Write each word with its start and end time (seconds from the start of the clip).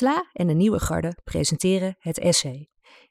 Sla 0.00 0.28
en 0.32 0.46
de 0.46 0.54
Nieuwe 0.54 0.80
Garde 0.80 1.16
presenteren 1.24 1.96
het 1.98 2.18
essay. 2.18 2.68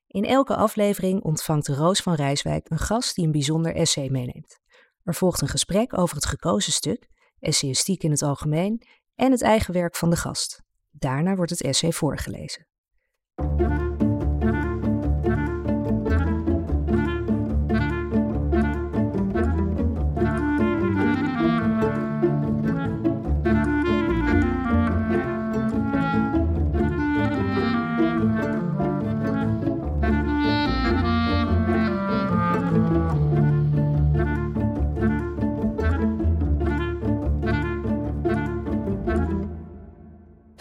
In 0.08 0.26
elke 0.26 0.56
aflevering 0.56 1.24
ontvangt 1.24 1.68
Roos 1.68 2.00
van 2.00 2.14
Rijswijk 2.14 2.70
een 2.70 2.78
gast 2.78 3.16
die 3.16 3.26
een 3.26 3.32
bijzonder 3.32 3.76
essay 3.76 4.10
meeneemt. 4.10 4.60
Er 5.04 5.16
volgt 5.16 5.42
een 5.42 5.48
gesprek 5.48 5.98
over 5.98 6.16
het 6.16 6.26
gekozen 6.26 6.72
stuk, 6.72 7.10
essayistiek 7.40 8.04
in 8.04 8.12
het 8.12 8.22
algemeen 8.22 8.82
en 9.16 9.32
het 9.32 9.42
eigen 9.42 9.74
werk 9.74 9.96
van 9.96 10.10
de 10.10 10.16
gast. 10.16 10.64
Daarna 10.92 11.36
wordt 11.36 11.52
het 11.52 11.62
essay 11.62 11.92
voorgelezen. 11.92 12.68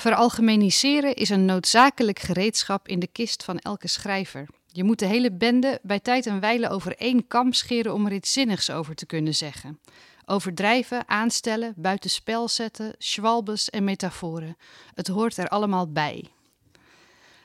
Veralgemeniseren 0.08 1.14
is 1.14 1.28
een 1.28 1.44
noodzakelijk 1.44 2.18
gereedschap 2.18 2.88
in 2.88 2.98
de 2.98 3.06
kist 3.06 3.44
van 3.44 3.58
elke 3.58 3.88
schrijver. 3.88 4.46
Je 4.66 4.84
moet 4.84 4.98
de 4.98 5.06
hele 5.06 5.32
bende 5.32 5.80
bij 5.82 6.00
tijd 6.00 6.26
en 6.26 6.40
wijle 6.40 6.68
over 6.68 6.96
één 6.96 7.26
kam 7.26 7.52
scheren 7.52 7.94
om 7.94 8.06
er 8.06 8.12
iets 8.12 8.32
zinnigs 8.32 8.70
over 8.70 8.94
te 8.94 9.06
kunnen 9.06 9.34
zeggen. 9.34 9.80
Overdrijven, 10.24 11.08
aanstellen, 11.08 11.72
buitenspel 11.76 12.48
zetten, 12.48 12.94
schwalbes 12.98 13.70
en 13.70 13.84
metaforen. 13.84 14.56
Het 14.94 15.08
hoort 15.08 15.36
er 15.36 15.48
allemaal 15.48 15.92
bij. 15.92 16.24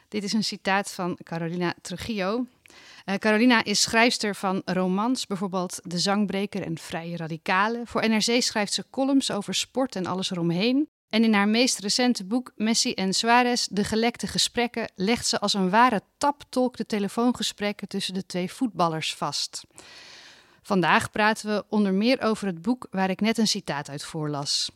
Dit 0.08 0.23
is 0.23 0.34
een 0.34 0.44
citaat 0.44 0.91
van 0.91 1.17
Carolina 1.23 1.73
Trujillo. 1.81 2.45
Uh, 3.05 3.16
Carolina 3.16 3.64
is 3.64 3.81
schrijfster 3.81 4.36
van 4.36 4.61
romans, 4.66 5.27
bijvoorbeeld 5.27 5.80
De 5.83 6.00
Zangbreker 6.00 6.61
en 6.61 6.77
Vrije 6.77 7.17
Radicalen. 7.17 7.88
Voor 7.88 8.09
NRC 8.09 8.42
schrijft 8.42 8.73
ze 8.73 8.86
columns 8.89 9.31
over 9.31 9.53
sport 9.53 9.95
en 9.95 10.05
alles 10.05 10.31
eromheen. 10.31 10.92
En 11.14 11.23
in 11.23 11.33
haar 11.33 11.47
meest 11.47 11.80
recente 11.80 12.23
boek 12.23 12.52
Messi 12.56 12.94
en 12.94 13.14
Suarez, 13.14 13.67
De 13.69 13.83
gelekte 13.83 14.28
gesprekken, 14.28 14.92
legt 14.95 15.28
ze 15.28 15.39
als 15.39 15.53
een 15.53 15.70
ware 15.70 16.02
taptolk 16.17 16.78
de 16.78 16.86
telefoongesprekken 16.86 17.88
tussen 17.88 18.14
de 18.14 18.25
twee 18.25 18.52
voetballers 18.52 19.16
vast. 19.16 19.64
Vandaag 20.61 21.11
praten 21.11 21.47
we 21.47 21.66
onder 21.70 21.94
meer 21.94 22.22
over 22.22 22.47
het 22.47 22.61
boek 22.61 22.88
waar 22.92 23.09
ik 23.09 23.22
net 23.22 23.38
een 23.38 23.47
citaat 23.47 23.89
uit 23.89 24.03
voorlas. 24.03 24.72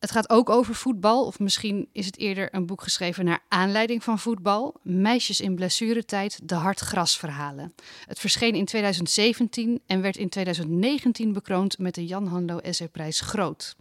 Het 0.00 0.10
gaat 0.10 0.30
ook 0.30 0.50
over 0.50 0.74
voetbal, 0.74 1.26
of 1.26 1.38
misschien 1.38 1.88
is 1.92 2.06
het 2.06 2.18
eerder 2.18 2.54
een 2.54 2.66
boek 2.66 2.82
geschreven 2.82 3.24
naar 3.24 3.42
aanleiding 3.48 4.04
van 4.04 4.18
voetbal. 4.18 4.74
Meisjes 4.82 5.40
in 5.40 5.54
blessuretijd, 5.54 6.48
de 6.48 6.54
hartgrasverhalen. 6.54 7.74
Het 8.06 8.18
verscheen 8.18 8.54
in 8.54 8.64
2017 8.64 9.80
en 9.86 10.00
werd 10.00 10.16
in 10.16 10.28
2019 10.28 11.32
bekroond 11.32 11.78
met 11.78 11.94
de 11.94 12.06
Jan 12.06 12.26
Hanlo 12.26 12.58
Essayprijs 12.58 13.20
Groot. 13.20 13.76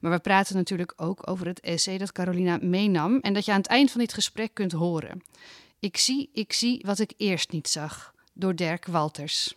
Maar 0.00 0.10
we 0.10 0.18
praten 0.18 0.56
natuurlijk 0.56 0.92
ook 0.96 1.28
over 1.28 1.46
het 1.46 1.60
essay 1.60 1.98
dat 1.98 2.12
Carolina 2.12 2.58
meenam 2.60 3.18
en 3.18 3.32
dat 3.32 3.44
je 3.44 3.52
aan 3.52 3.60
het 3.60 3.66
eind 3.66 3.90
van 3.90 4.00
dit 4.00 4.12
gesprek 4.12 4.54
kunt 4.54 4.72
horen. 4.72 5.22
Ik 5.78 5.96
zie, 5.96 6.30
ik 6.32 6.52
zie 6.52 6.82
wat 6.86 6.98
ik 6.98 7.12
eerst 7.16 7.52
niet 7.52 7.68
zag, 7.68 8.14
door 8.32 8.54
Dirk 8.54 8.86
Walters. 8.86 9.54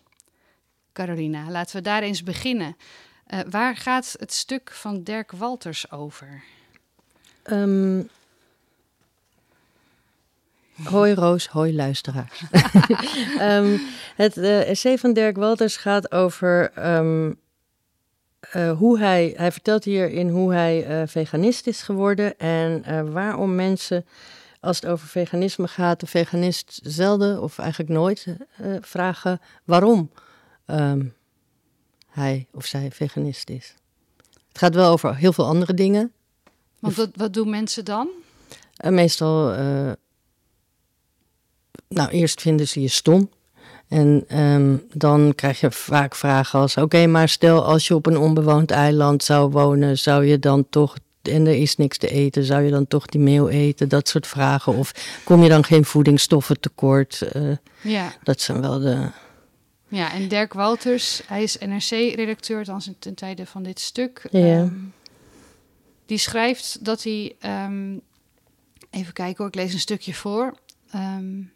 Carolina, 0.92 1.52
laten 1.52 1.76
we 1.76 1.82
daar 1.82 2.02
eens 2.02 2.24
beginnen. 2.24 2.76
Uh, 3.34 3.40
waar 3.50 3.76
gaat 3.76 4.16
het 4.20 4.34
stuk 4.34 4.72
van 4.72 5.04
Dirk 5.04 5.32
Walters 5.32 5.92
over? 5.92 6.44
Um, 7.46 8.10
hoi 10.84 11.14
Roos, 11.14 11.48
hoi 11.48 11.76
luisteraars. 11.76 12.44
um, 13.40 13.82
het 14.24 14.38
uh, 14.38 14.70
essay 14.70 14.98
van 14.98 15.14
Dirk 15.14 15.36
Walters 15.36 15.78
gaat 15.78 16.12
over 16.12 16.72
um, 16.98 17.40
uh, 18.56 18.72
hoe 18.72 19.00
hij, 19.00 19.34
hij 19.38 19.52
vertelt 19.52 19.84
hierin 19.84 20.30
hoe 20.30 20.54
hij 20.54 21.08
veganist 21.08 21.68
is 21.68 21.82
geworden 21.82 22.38
en 22.38 23.12
waarom 23.12 23.56
mensen, 23.56 24.06
als 24.60 24.76
het 24.80 24.90
over 24.90 25.08
veganisme 25.08 25.68
gaat, 25.68 26.00
de 26.00 26.08
veganist 26.08 26.80
zelden 26.84 27.42
of 27.42 27.60
eigenlijk 27.60 27.90
nooit 27.90 28.28
vragen 28.82 29.42
waarom. 29.64 30.12
Um, 30.68 31.14
hij 32.14 32.48
of 32.52 32.66
zij 32.66 32.92
veganist 32.92 33.50
is. 33.50 33.76
Het 34.48 34.58
gaat 34.58 34.76
wel 34.76 34.92
over 34.92 35.16
heel 35.16 35.34
veel 35.34 35.46
andere 35.46 35.74
dingen. 35.74 36.12
Want 36.80 36.96
wat, 36.96 37.10
wat 37.16 37.34
doen 37.34 37.50
mensen 37.50 37.86
dan? 37.86 38.08
Uh, 38.86 38.92
meestal, 38.92 39.60
uh, 39.60 39.92
nou 41.88 42.10
eerst 42.10 42.42
vinden 42.42 42.68
ze 42.68 42.82
je 42.82 42.88
stom. 42.88 43.30
En 43.88 44.40
um, 44.40 44.84
dan 44.94 45.34
krijg 45.36 45.60
je 45.60 45.72
vaak 45.72 46.16
vragen 46.16 46.60
als: 46.60 46.78
Oké, 46.78 47.08
maar 47.08 47.30
stel 47.30 47.66
als 47.66 47.88
je 47.88 47.96
op 47.96 48.06
een 48.06 48.18
onbewoond 48.18 48.72
eiland 48.72 49.24
zou 49.24 49.52
wonen, 49.52 49.98
zou 49.98 50.26
je 50.26 50.40
dan 50.40 50.70
toch, 50.70 50.96
en 51.22 51.48
er 51.48 51.56
is 51.56 51.76
niks 51.76 51.98
te 51.98 52.08
eten, 52.08 52.44
zou 52.44 52.62
je 52.62 52.72
dan 52.72 52.88
toch 52.88 53.06
die 53.06 53.22
meel 53.22 53.50
eten? 53.50 53.90
Dat 53.90 54.08
soort 54.08 54.28
vragen. 54.28 54.74
Of 54.74 54.92
kom 55.24 55.44
je 55.44 55.50
dan 55.50 55.64
geen 55.64 55.86
voedingsstoffen 55.86 56.60
tekort? 56.60 57.24
Uh, 57.36 57.56
ja. 57.82 58.14
Dat 58.24 58.42
zijn 58.42 58.62
wel 58.62 58.80
de, 58.80 59.08
ja, 59.96 60.12
en 60.12 60.28
Dirk 60.28 60.54
Walters, 60.54 61.22
hij 61.26 61.44
is 61.44 61.58
NRC-redacteur, 61.58 62.66
dan 62.66 62.82
ten 63.00 63.16
tijde 63.16 63.46
van 63.46 63.64
dit 63.64 63.80
stuk. 63.80 64.28
Ja. 64.32 64.60
Um, 64.60 64.94
die 66.06 66.18
schrijft 66.18 66.86
dat 66.86 67.04
hij, 67.04 67.36
um, 67.66 68.02
even 68.90 69.14
kijken 69.14 69.38
hoor, 69.38 69.48
ik 69.48 69.56
lees 69.56 69.74
een 69.74 69.80
stukje 69.80 70.14
voor. 70.14 70.58
Um, 70.96 71.54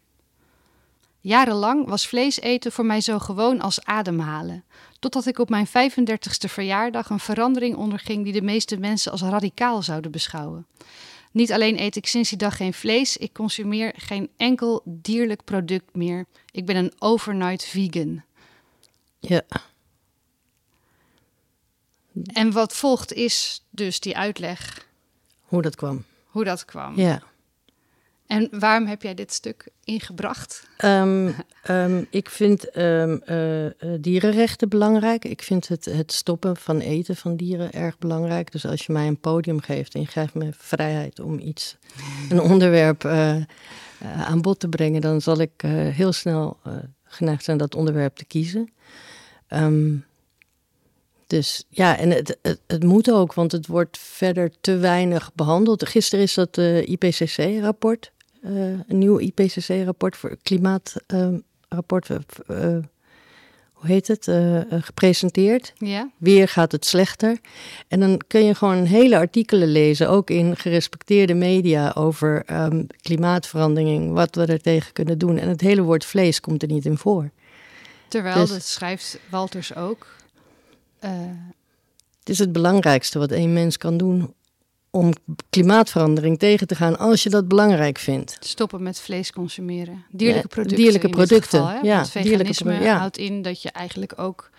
jarenlang 1.20 1.88
was 1.88 2.08
vlees 2.08 2.40
eten 2.40 2.72
voor 2.72 2.86
mij 2.86 3.00
zo 3.00 3.18
gewoon 3.18 3.60
als 3.60 3.84
ademhalen. 3.84 4.64
Totdat 4.98 5.26
ik 5.26 5.38
op 5.38 5.48
mijn 5.48 5.66
35ste 5.66 6.48
verjaardag 6.48 7.10
een 7.10 7.20
verandering 7.20 7.76
onderging 7.76 8.24
die 8.24 8.32
de 8.32 8.42
meeste 8.42 8.76
mensen 8.76 9.12
als 9.12 9.22
radicaal 9.22 9.82
zouden 9.82 10.10
beschouwen. 10.10 10.66
Niet 11.32 11.52
alleen 11.52 11.80
eet 11.80 11.96
ik 11.96 12.06
sinds 12.06 12.28
die 12.28 12.38
dag 12.38 12.56
geen 12.56 12.74
vlees, 12.74 13.16
ik 13.16 13.32
consumeer 13.32 13.92
geen 13.96 14.30
enkel 14.36 14.82
dierlijk 14.84 15.44
product 15.44 15.96
meer. 15.96 16.26
Ik 16.50 16.66
ben 16.66 16.76
een 16.76 16.92
overnight 16.98 17.64
vegan. 17.64 18.26
Ja. 19.28 19.42
En 22.32 22.52
wat 22.52 22.72
volgt 22.74 23.12
is 23.12 23.64
dus 23.70 24.00
die 24.00 24.16
uitleg. 24.16 24.86
Hoe 25.42 25.62
dat 25.62 25.76
kwam. 25.76 26.04
Hoe 26.26 26.44
dat 26.44 26.64
kwam. 26.64 26.96
Ja. 26.96 27.22
En 28.26 28.48
waarom 28.50 28.86
heb 28.86 29.02
jij 29.02 29.14
dit 29.14 29.32
stuk 29.32 29.68
ingebracht? 29.84 30.68
Um, 30.84 31.34
um, 31.70 32.06
ik 32.10 32.30
vind 32.30 32.76
um, 32.76 33.22
uh, 33.26 33.66
dierenrechten 34.00 34.68
belangrijk. 34.68 35.24
Ik 35.24 35.42
vind 35.42 35.68
het, 35.68 35.84
het 35.84 36.12
stoppen 36.12 36.56
van 36.56 36.78
eten 36.78 37.16
van 37.16 37.36
dieren 37.36 37.72
erg 37.72 37.98
belangrijk. 37.98 38.52
Dus 38.52 38.66
als 38.66 38.86
je 38.86 38.92
mij 38.92 39.06
een 39.06 39.20
podium 39.20 39.60
geeft 39.60 39.94
en 39.94 40.00
je 40.00 40.06
geeft 40.06 40.34
me 40.34 40.50
vrijheid 40.52 41.20
om 41.20 41.38
iets, 41.38 41.76
een 42.28 42.40
onderwerp 42.40 43.04
uh, 43.04 43.36
uh, 43.36 43.44
aan 44.02 44.40
bod 44.40 44.60
te 44.60 44.68
brengen, 44.68 45.00
dan 45.00 45.20
zal 45.20 45.38
ik 45.38 45.60
heel 45.90 46.12
snel 46.12 46.58
geneigd 47.04 47.44
zijn 47.44 47.58
dat 47.58 47.74
onderwerp 47.74 48.16
te 48.16 48.24
kiezen. 48.24 48.72
Um, 49.48 50.06
dus 51.28 51.64
ja, 51.68 51.98
en 51.98 52.10
het, 52.10 52.38
het, 52.42 52.60
het, 52.66 52.84
moet 52.84 53.12
ook, 53.12 53.34
want 53.34 53.52
het 53.52 53.66
wordt 53.66 53.98
verder 53.98 54.50
te 54.60 54.76
weinig 54.76 55.30
behandeld. 55.34 55.88
Gisteren 55.88 56.24
is 56.24 56.34
dat 56.34 56.58
uh, 56.58 56.88
IPCC-rapport, 56.88 58.12
uh, 58.44 58.50
een 58.60 58.98
nieuw 58.98 59.18
IPCC-rapport 59.18 60.16
voor 60.16 60.36
klimaatrapport, 60.42 62.08
uh, 62.10 62.16
hoe 63.72 63.86
heet 63.86 64.08
het, 64.08 64.24
gepresenteerd. 64.84 65.72
Ja. 65.76 66.10
Weer 66.16 66.48
gaat 66.48 66.72
het 66.72 66.86
slechter. 66.86 67.38
En 67.88 68.00
dan 68.00 68.20
kun 68.26 68.44
je 68.44 68.54
gewoon 68.54 68.84
hele 68.84 69.16
artikelen 69.16 69.68
lezen, 69.68 70.08
ook 70.08 70.30
in 70.30 70.56
gerespecteerde 70.56 71.34
media, 71.34 71.92
over 71.94 72.42
um, 72.52 72.86
klimaatverandering, 73.02 74.12
wat 74.12 74.34
we 74.34 74.46
er 74.46 74.60
tegen 74.60 74.92
kunnen 74.92 75.18
doen. 75.18 75.38
En 75.38 75.48
het 75.48 75.60
hele 75.60 75.82
woord 75.82 76.04
vlees 76.04 76.40
komt 76.40 76.62
er 76.62 76.68
niet 76.68 76.86
in 76.86 76.98
voor. 76.98 77.30
Terwijl, 78.08 78.36
dus, 78.36 78.50
dat 78.50 78.64
schrijft 78.64 79.18
Walters 79.30 79.74
ook. 79.74 80.06
Uh... 81.04 81.10
Het 82.18 82.28
is 82.36 82.38
het 82.38 82.52
belangrijkste 82.52 83.18
wat 83.18 83.30
één 83.30 83.52
mens 83.52 83.76
kan 83.76 83.96
doen 83.96 84.34
om 84.90 85.12
klimaatverandering 85.50 86.38
tegen 86.38 86.66
te 86.66 86.74
gaan 86.74 86.98
als 86.98 87.22
je 87.22 87.30
dat 87.30 87.48
belangrijk 87.48 87.98
vindt. 87.98 88.36
Stoppen 88.40 88.82
met 88.82 89.00
vlees 89.00 89.32
consumeren. 89.32 90.04
Dierlijke 90.10 90.48
producten. 90.48 90.76
Dierlijke 90.76 91.08
producten. 91.08 91.64
Geval, 91.66 91.84
ja, 91.84 91.96
Want 91.96 92.10
veganisme 92.10 92.80
ja. 92.80 92.96
houdt 92.98 93.18
in 93.18 93.42
dat 93.42 93.62
je 93.62 93.70
eigenlijk 93.70 94.12
ook 94.16 94.50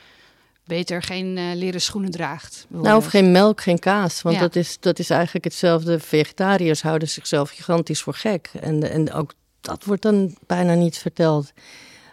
beter 0.63 1.01
geen 1.01 1.37
uh, 1.37 1.55
leren 1.55 1.81
schoenen 1.81 2.11
draagt. 2.11 2.65
Nou, 2.69 2.97
of 2.97 3.05
geen 3.05 3.31
melk, 3.31 3.61
geen 3.61 3.79
kaas. 3.79 4.21
Want 4.21 4.35
ja. 4.35 4.41
dat, 4.41 4.55
is, 4.55 4.77
dat 4.79 4.99
is 4.99 5.09
eigenlijk 5.09 5.45
hetzelfde. 5.45 5.99
Vegetariërs 5.99 6.81
houden 6.81 7.09
zichzelf 7.09 7.49
gigantisch 7.49 8.01
voor 8.01 8.13
gek. 8.13 8.49
En, 8.59 8.91
en 8.91 9.13
ook 9.13 9.33
dat 9.61 9.83
wordt 9.83 10.01
dan 10.01 10.35
bijna 10.47 10.73
niet 10.73 10.97
verteld. 10.97 11.51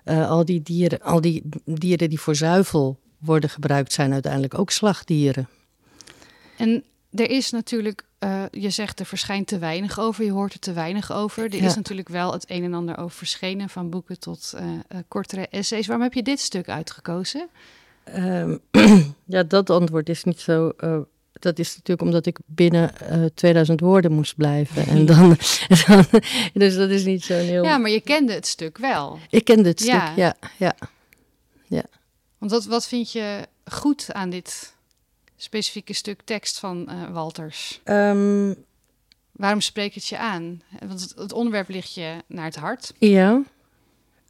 Uh, 0.08 0.30
al, 0.30 0.44
die 0.44 0.62
dieren, 0.62 1.00
al 1.00 1.20
die 1.20 1.42
dieren 1.64 2.08
die 2.08 2.20
voor 2.20 2.34
zuivel 2.34 2.98
worden 3.18 3.50
gebruikt, 3.50 3.92
zijn 3.92 4.12
uiteindelijk 4.12 4.58
ook 4.58 4.70
slachtdieren. 4.70 5.48
En 6.56 6.84
er 7.10 7.30
is 7.30 7.50
natuurlijk, 7.50 8.04
uh, 8.20 8.42
je 8.50 8.70
zegt 8.70 9.00
er 9.00 9.06
verschijnt 9.06 9.46
te 9.46 9.58
weinig 9.58 9.98
over, 9.98 10.24
je 10.24 10.30
hoort 10.30 10.52
er 10.52 10.58
te 10.58 10.72
weinig 10.72 11.12
over. 11.12 11.44
Er 11.44 11.62
is 11.62 11.74
natuurlijk 11.74 12.08
wel 12.08 12.32
het 12.32 12.50
een 12.50 12.64
en 12.64 12.74
ander 12.74 12.98
over 12.98 13.16
verschenen, 13.16 13.68
van 13.68 13.90
boeken 13.90 14.18
tot 14.18 14.54
uh, 14.54 14.62
kortere 15.08 15.48
essays. 15.48 15.86
Waarom 15.86 16.04
heb 16.04 16.14
je 16.14 16.22
dit 16.22 16.40
stuk 16.40 16.68
uitgekozen? 16.68 17.48
Um, 18.16 18.60
ja, 19.24 19.42
dat 19.42 19.70
antwoord 19.70 20.08
is 20.08 20.24
niet 20.24 20.40
zo. 20.40 20.72
Uh, 21.36 21.42
dat 21.42 21.58
is 21.58 21.68
natuurlijk 21.68 22.00
omdat 22.00 22.26
ik 22.26 22.38
binnen 22.46 22.92
2000 23.34 23.80
woorden 23.80 24.12
moest 24.12 24.36
blijven. 24.36 24.86
En 24.86 25.06
dan, 25.06 25.28
dan, 25.86 26.04
dus 26.52 26.76
dat 26.76 26.90
is 26.90 27.04
niet 27.04 27.24
zo 27.24 27.34
heel. 27.34 27.64
Ja, 27.64 27.78
maar 27.78 27.90
je 27.90 28.00
kende 28.00 28.32
het 28.32 28.46
stuk 28.46 28.78
wel. 28.78 29.18
Ik 29.30 29.44
kende 29.44 29.68
het 29.68 29.80
stuk, 29.80 29.92
ja. 29.92 30.14
ja, 30.58 30.76
ja. 31.66 31.84
Want 32.38 32.50
wat, 32.50 32.64
wat 32.64 32.86
vind 32.86 33.12
je 33.12 33.46
goed 33.64 34.12
aan 34.12 34.30
dit 34.30 34.74
specifieke 35.36 35.92
stuk 35.92 36.20
tekst 36.24 36.58
van 36.58 36.88
uh, 36.90 37.10
Walters? 37.12 37.80
Um, 37.84 38.56
Waarom 39.32 39.60
spreekt 39.60 39.94
het 39.94 40.06
je 40.06 40.18
aan? 40.18 40.62
Want 40.86 41.00
het, 41.00 41.14
het, 41.16 41.32
onderwerp 41.32 41.68
ligt 41.68 41.94
je 41.94 42.14
naar 42.26 42.44
het 42.44 42.56
hart. 42.56 42.92
Ja. 42.98 43.42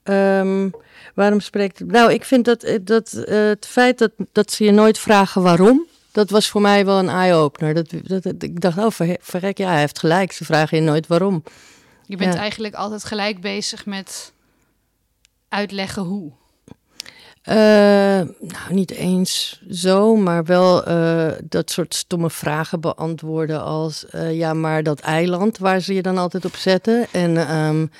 Um, 0.04 0.70
waarom 1.14 1.40
spreekt 1.40 1.78
het? 1.78 1.90
Nou, 1.90 2.12
ik 2.12 2.24
vind 2.24 2.44
dat, 2.44 2.62
eh, 2.62 2.78
dat 2.82 3.12
uh, 3.28 3.48
het 3.48 3.66
feit 3.66 3.98
dat, 3.98 4.10
dat 4.32 4.52
ze 4.52 4.64
je 4.64 4.70
nooit 4.70 4.98
vragen 4.98 5.42
waarom, 5.42 5.86
dat 6.16 6.30
was 6.30 6.48
voor 6.48 6.60
mij 6.60 6.84
wel 6.84 6.98
een 6.98 7.08
eye-opener. 7.08 7.74
Dat, 7.74 7.90
dat, 8.02 8.22
dat, 8.22 8.42
ik 8.42 8.60
dacht, 8.60 8.78
oh 8.78 8.90
ver, 8.90 9.16
verrek, 9.20 9.58
ja, 9.58 9.70
hij 9.70 9.78
heeft 9.78 9.98
gelijk. 9.98 10.32
Ze 10.32 10.44
vragen 10.44 10.78
je 10.78 10.82
nooit 10.82 11.06
waarom. 11.06 11.42
Je 12.06 12.16
bent 12.16 12.34
ja. 12.34 12.40
eigenlijk 12.40 12.74
altijd 12.74 13.04
gelijk 13.04 13.40
bezig 13.40 13.86
met 13.86 14.32
uitleggen 15.48 16.02
hoe. 16.02 16.32
Uh, 17.48 17.54
nou, 17.54 18.68
niet 18.68 18.90
eens 18.90 19.62
zo, 19.70 20.16
maar 20.16 20.44
wel 20.44 20.88
uh, 20.88 21.32
dat 21.44 21.70
soort 21.70 21.94
stomme 21.94 22.30
vragen 22.30 22.80
beantwoorden 22.80 23.62
als... 23.62 24.04
Uh, 24.14 24.36
ja, 24.36 24.54
maar 24.54 24.82
dat 24.82 25.00
eiland 25.00 25.58
waar 25.58 25.80
ze 25.80 25.94
je 25.94 26.02
dan 26.02 26.18
altijd 26.18 26.44
op 26.44 26.56
zetten. 26.56 27.06
En 27.12 27.56
um, 27.56 27.90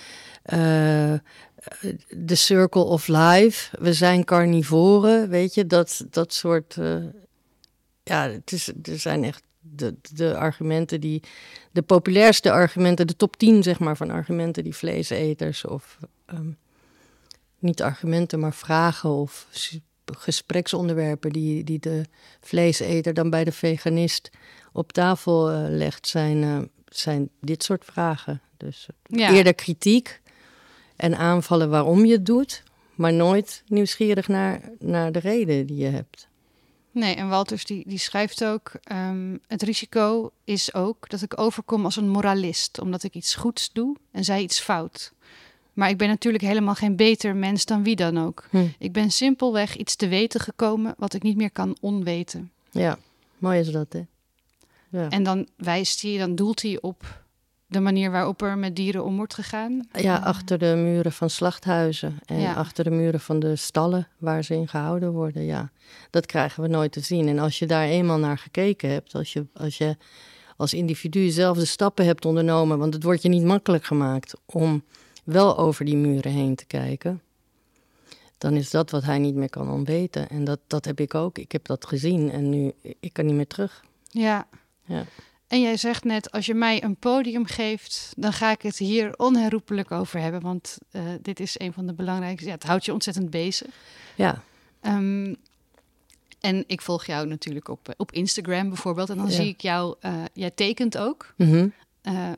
the 2.26 2.34
circle 2.34 2.84
of 2.84 3.06
life, 3.08 3.76
we 3.78 3.92
zijn 3.92 4.24
carnivoren, 4.24 5.28
weet 5.28 5.54
je. 5.54 5.66
Dat, 5.66 6.04
dat 6.10 6.32
soort... 6.32 6.76
ja, 8.08 8.30
het 8.30 8.52
is, 8.52 8.72
er 8.82 8.98
zijn 8.98 9.24
echt 9.24 9.42
de, 9.60 9.94
de 10.12 10.36
argumenten 10.36 11.00
die... 11.00 11.22
De 11.72 11.82
populairste 11.82 12.50
argumenten, 12.50 13.06
de 13.06 13.16
top 13.16 13.36
10 13.36 13.62
zeg 13.62 13.78
maar 13.78 13.96
van 13.96 14.10
argumenten 14.10 14.64
die 14.64 14.74
vleeseters 14.74 15.64
of... 15.64 15.98
Um, 16.34 16.56
niet 17.58 17.82
argumenten, 17.82 18.40
maar 18.40 18.54
vragen 18.54 19.10
of 19.10 19.46
gespreksonderwerpen 20.04 21.32
die, 21.32 21.64
die 21.64 21.78
de 21.78 22.04
vleeseter 22.40 23.14
dan 23.14 23.30
bij 23.30 23.44
de 23.44 23.52
veganist 23.52 24.30
op 24.72 24.92
tafel 24.92 25.52
uh, 25.52 25.64
legt, 25.68 26.06
zijn, 26.06 26.42
uh, 26.42 26.58
zijn 26.88 27.28
dit 27.40 27.62
soort 27.62 27.84
vragen. 27.84 28.40
Dus 28.56 28.86
ja. 29.02 29.32
eerder 29.32 29.54
kritiek 29.54 30.20
en 30.96 31.16
aanvallen 31.16 31.70
waarom 31.70 32.04
je 32.04 32.12
het 32.12 32.26
doet, 32.26 32.62
maar 32.94 33.12
nooit 33.12 33.62
nieuwsgierig 33.66 34.28
naar, 34.28 34.60
naar 34.78 35.12
de 35.12 35.18
reden 35.18 35.66
die 35.66 35.76
je 35.76 35.88
hebt. 35.88 36.25
Nee, 36.96 37.14
en 37.14 37.28
Walters 37.28 37.64
die, 37.64 37.82
die 37.87 37.98
schrijft 37.98 38.44
ook: 38.44 38.72
um, 38.93 39.40
Het 39.46 39.62
risico 39.62 40.31
is 40.44 40.75
ook 40.75 41.08
dat 41.08 41.22
ik 41.22 41.40
overkom 41.40 41.84
als 41.84 41.96
een 41.96 42.08
moralist, 42.08 42.81
omdat 42.81 43.02
ik 43.02 43.14
iets 43.14 43.34
goeds 43.34 43.72
doe 43.72 43.96
en 44.10 44.25
zij 44.25 44.43
iets 44.43 44.60
fout. 44.60 45.12
Maar 45.72 45.88
ik 45.88 45.96
ben 45.96 46.08
natuurlijk 46.08 46.44
helemaal 46.44 46.75
geen 46.75 46.96
beter 46.96 47.37
mens 47.37 47.64
dan 47.64 47.82
wie 47.82 47.96
dan 47.96 48.19
ook. 48.19 48.46
Hm. 48.50 48.66
Ik 48.78 48.93
ben 48.93 49.10
simpelweg 49.10 49.76
iets 49.76 49.96
te 49.96 50.08
weten 50.08 50.40
gekomen 50.40 50.94
wat 50.98 51.14
ik 51.14 51.22
niet 51.22 51.37
meer 51.37 51.50
kan 51.50 51.76
onweten. 51.81 52.50
Ja, 52.70 52.99
mooi 53.38 53.60
is 53.60 53.70
dat, 53.70 53.92
hè? 53.92 54.02
Ja. 54.88 55.08
En 55.08 55.22
dan 55.22 55.49
wijst 55.56 56.02
hij, 56.02 56.19
dan 56.19 56.34
doelt 56.34 56.62
hij 56.62 56.78
op 56.81 57.25
de 57.66 57.80
manier 57.80 58.10
waarop 58.10 58.42
er 58.42 58.58
met 58.58 58.76
dieren 58.76 59.04
om 59.04 59.16
wordt 59.16 59.34
gegaan. 59.34 59.88
Ja, 59.92 60.16
achter 60.16 60.58
de 60.58 60.74
muren 60.76 61.12
van 61.12 61.30
slachthuizen 61.30 62.18
en 62.24 62.40
ja. 62.40 62.52
achter 62.52 62.84
de 62.84 62.90
muren 62.90 63.20
van 63.20 63.38
de 63.38 63.56
stallen 63.56 64.08
waar 64.18 64.44
ze 64.44 64.54
in 64.54 64.68
gehouden 64.68 65.12
worden. 65.12 65.44
Ja, 65.44 65.70
dat 66.10 66.26
krijgen 66.26 66.62
we 66.62 66.68
nooit 66.68 66.92
te 66.92 67.00
zien. 67.00 67.28
En 67.28 67.38
als 67.38 67.58
je 67.58 67.66
daar 67.66 67.84
eenmaal 67.84 68.18
naar 68.18 68.38
gekeken 68.38 68.90
hebt, 68.90 69.14
als 69.14 69.32
je 69.32 69.46
als, 69.54 69.78
je 69.78 69.96
als 70.56 70.74
individu 70.74 71.28
zelf 71.28 71.58
de 71.58 71.64
stappen 71.64 72.04
hebt 72.04 72.24
ondernomen, 72.24 72.78
want 72.78 72.94
het 72.94 73.02
wordt 73.02 73.22
je 73.22 73.28
niet 73.28 73.44
makkelijk 73.44 73.84
gemaakt 73.84 74.34
om 74.44 74.84
wel 75.24 75.58
over 75.58 75.84
die 75.84 75.96
muren 75.96 76.32
heen 76.32 76.54
te 76.54 76.66
kijken, 76.66 77.20
dan 78.38 78.54
is 78.54 78.70
dat 78.70 78.90
wat 78.90 79.04
hij 79.04 79.18
niet 79.18 79.34
meer 79.34 79.50
kan 79.50 79.70
ontweten. 79.70 80.28
En 80.28 80.44
dat, 80.44 80.60
dat 80.66 80.84
heb 80.84 81.00
ik 81.00 81.14
ook. 81.14 81.38
Ik 81.38 81.52
heb 81.52 81.66
dat 81.66 81.86
gezien 81.86 82.30
en 82.30 82.50
nu, 82.50 82.72
ik 83.00 83.12
kan 83.12 83.26
niet 83.26 83.34
meer 83.34 83.46
terug. 83.46 83.84
Ja. 84.10 84.46
ja. 84.84 85.04
En 85.48 85.60
jij 85.60 85.76
zegt 85.76 86.04
net, 86.04 86.31
als 86.31 86.46
je 86.46 86.54
mij 86.54 86.82
een 86.82 86.96
podium 86.96 87.46
geeft, 87.46 88.12
dan 88.16 88.32
ga 88.32 88.50
ik 88.50 88.62
het 88.62 88.78
hier 88.78 89.16
onherroepelijk 89.16 89.90
over 89.90 90.20
hebben. 90.20 90.40
Want 90.40 90.78
uh, 90.93 91.02
dit 91.22 91.40
is 91.40 91.58
een 91.60 91.72
van 91.72 91.87
de 91.87 91.93
belangrijkste. 91.93 92.46
Ja, 92.48 92.54
het 92.54 92.62
houdt 92.62 92.84
je 92.84 92.93
ontzettend 92.93 93.31
bezig. 93.31 93.69
Ja. 94.14 94.43
Um, 94.82 95.37
en 96.40 96.64
ik 96.66 96.81
volg 96.81 97.04
jou 97.06 97.26
natuurlijk 97.26 97.69
op, 97.69 97.94
op 97.96 98.12
Instagram 98.12 98.69
bijvoorbeeld. 98.69 99.10
En 99.10 99.16
dan 99.16 99.26
Ja. 99.26 99.32
zie 99.32 99.48
ik 99.48 99.60
jou, 99.60 99.96
uh, 100.02 100.25
jij 100.32 100.50
tekent 100.50 100.98
ook. 100.98 101.34
Uh, 101.37 101.64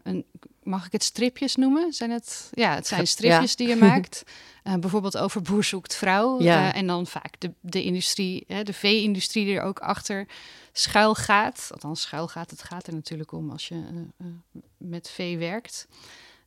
een, 0.03 0.25
mag 0.69 0.87
ik 0.87 0.93
het 0.93 1.03
stripjes 1.03 1.57
noemen? 1.57 1.93
Zijn 1.93 2.11
het? 2.11 2.51
Ja, 2.53 2.75
het 2.75 2.87
zijn 2.87 3.01
Ja. 3.01 3.07
stripjes 3.07 3.57
die 3.57 3.69
je 3.69 3.77
maakt. 3.91 4.23
Uh, 4.65 4.75
bijvoorbeeld 4.75 5.19
over 5.19 5.43
boer 5.43 5.65
zoekt 5.65 5.95
vrouw. 5.95 6.43
Ja. 6.43 6.69
Uh, 6.69 6.77
en 6.77 6.87
dan 6.87 7.07
vaak 7.07 7.35
de, 7.41 7.53
de 7.61 7.83
industrie, 7.83 8.45
hè, 8.47 8.63
de 8.63 8.73
vee-industrie 8.73 9.45
die 9.45 9.57
er 9.57 9.63
ook 9.63 9.79
achter 9.79 10.27
schuil 10.73 11.15
gaat. 11.15 11.69
Althans, 11.73 12.01
schuil 12.01 12.29
gaat. 12.29 12.51
Het 12.51 12.63
gaat 12.63 12.87
er 12.87 12.95
natuurlijk 12.95 13.33
om 13.33 13.51
als 13.51 13.69
je 13.69 13.75
uh, 13.75 14.27
uh, 14.27 14.27
met 14.77 15.11
vee 15.11 15.39
werkt. 15.39 15.87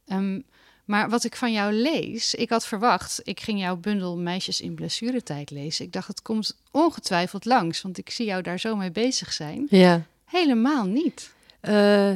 Um, 0.08 0.44
maar 0.86 1.10
wat 1.10 1.24
ik 1.24 1.36
van 1.36 1.52
jou 1.52 1.74
lees, 1.74 2.36
ik 2.36 2.50
had 2.50 2.66
verwacht, 2.66 3.20
ik 3.24 3.40
ging 3.40 3.60
jouw 3.60 3.76
bundel 3.76 4.18
Meisjes 4.18 4.62
in 4.62 4.76
blessuretijd 4.76 5.50
lezen. 5.50 5.86
Ik 5.86 5.94
dacht, 5.94 6.08
het 6.08 6.22
komt 6.22 6.58
ongetwijfeld 6.72 7.46
langs, 7.46 7.82
want 7.82 7.98
ik 7.98 8.10
zie 8.10 8.26
jou 8.26 8.42
daar 8.42 8.60
zo 8.60 8.76
mee 8.76 8.92
bezig 8.92 9.34
zijn. 9.34 9.68
Ja. 9.70 10.06
Helemaal 10.26 10.86
niet. 10.86 11.32
Eh, 11.60 12.12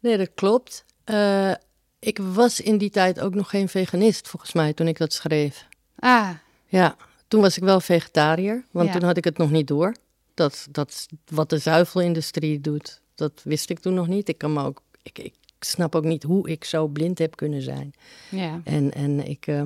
nee, 0.00 0.16
dat 0.16 0.30
klopt. 0.34 0.84
Eh, 1.08 1.52
ik 1.98 2.18
was 2.18 2.60
in 2.60 2.78
die 2.78 2.90
tijd 2.90 3.20
ook 3.20 3.34
nog 3.34 3.50
geen 3.50 3.68
veganist, 3.68 4.28
volgens 4.28 4.52
mij, 4.52 4.72
toen 4.72 4.88
ik 4.88 4.98
dat 4.98 5.12
schreef. 5.12 5.66
Ah, 5.98 6.30
Ja, 6.66 6.96
toen 7.28 7.40
was 7.40 7.56
ik 7.56 7.62
wel 7.62 7.80
vegetariër, 7.80 8.64
want 8.70 8.86
Ja. 8.88 8.92
toen 8.94 9.02
had 9.02 9.16
ik 9.16 9.24
het 9.24 9.38
nog 9.38 9.50
niet 9.50 9.66
door. 9.66 9.94
Dat, 10.34 10.66
dat 10.70 11.06
wat 11.30 11.50
de 11.50 11.58
zuivelindustrie 11.58 12.60
doet, 12.60 13.00
dat 13.14 13.40
wist 13.44 13.70
ik 13.70 13.78
toen 13.78 13.94
nog 13.94 14.08
niet. 14.08 14.28
Ik 14.28 14.38
kan 14.38 14.52
me 14.52 14.62
ook, 14.64 14.82
ik, 15.02 15.18
ik 15.18 15.34
snap 15.60 15.94
ook 15.94 16.04
niet 16.04 16.22
hoe 16.22 16.48
ik 16.48 16.64
zo 16.64 16.86
blind 16.86 17.18
heb 17.18 17.36
kunnen 17.36 17.62
zijn. 17.62 17.92
ja. 18.30 18.60
En, 18.64 18.92
en 18.92 19.28
ik, 19.28 19.46
eh, 19.46 19.62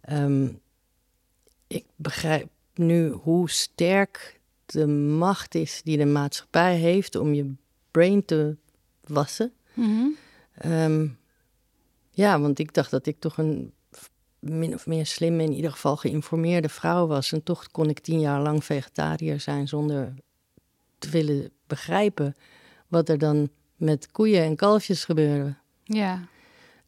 ehm, 0.00 0.48
ik 1.66 1.84
begrijp 1.96 2.48
nu 2.74 3.08
hoe 3.10 3.50
sterk 3.50 4.40
de 4.66 4.86
macht 4.86 5.54
is 5.54 5.80
die 5.84 5.96
de 5.96 6.04
maatschappij 6.06 6.76
heeft 6.76 7.14
om 7.16 7.34
je 7.34 7.54
brain 7.90 8.24
te 8.24 8.56
wassen. 9.06 9.52
Mhm. 9.74 10.06
Ehm, 10.58 11.08
ja, 12.10 12.40
want 12.40 12.58
ik 12.58 12.74
dacht 12.74 12.90
dat 12.90 13.06
ik 13.06 13.20
toch 13.20 13.38
een 13.38 13.72
min 14.38 14.74
of 14.74 14.86
meer 14.86 15.06
slimme, 15.06 15.42
in 15.42 15.52
ieder 15.52 15.70
geval 15.70 15.96
geïnformeerde 15.96 16.68
vrouw 16.68 17.06
was. 17.06 17.32
En 17.32 17.42
toch 17.42 17.70
kon 17.70 17.88
ik 17.88 17.98
tien 17.98 18.20
jaar 18.20 18.40
lang 18.40 18.64
vegetariër 18.64 19.40
zijn 19.40 19.68
zonder 19.68 20.14
te 20.98 21.10
willen 21.10 21.50
begrijpen 21.66 22.36
wat 22.88 23.08
er 23.08 23.18
dan 23.18 23.48
met 23.76 24.10
koeien 24.10 24.42
en 24.42 24.56
kalfjes 24.56 25.04
gebeurde. 25.04 25.54
ja. 25.84 26.28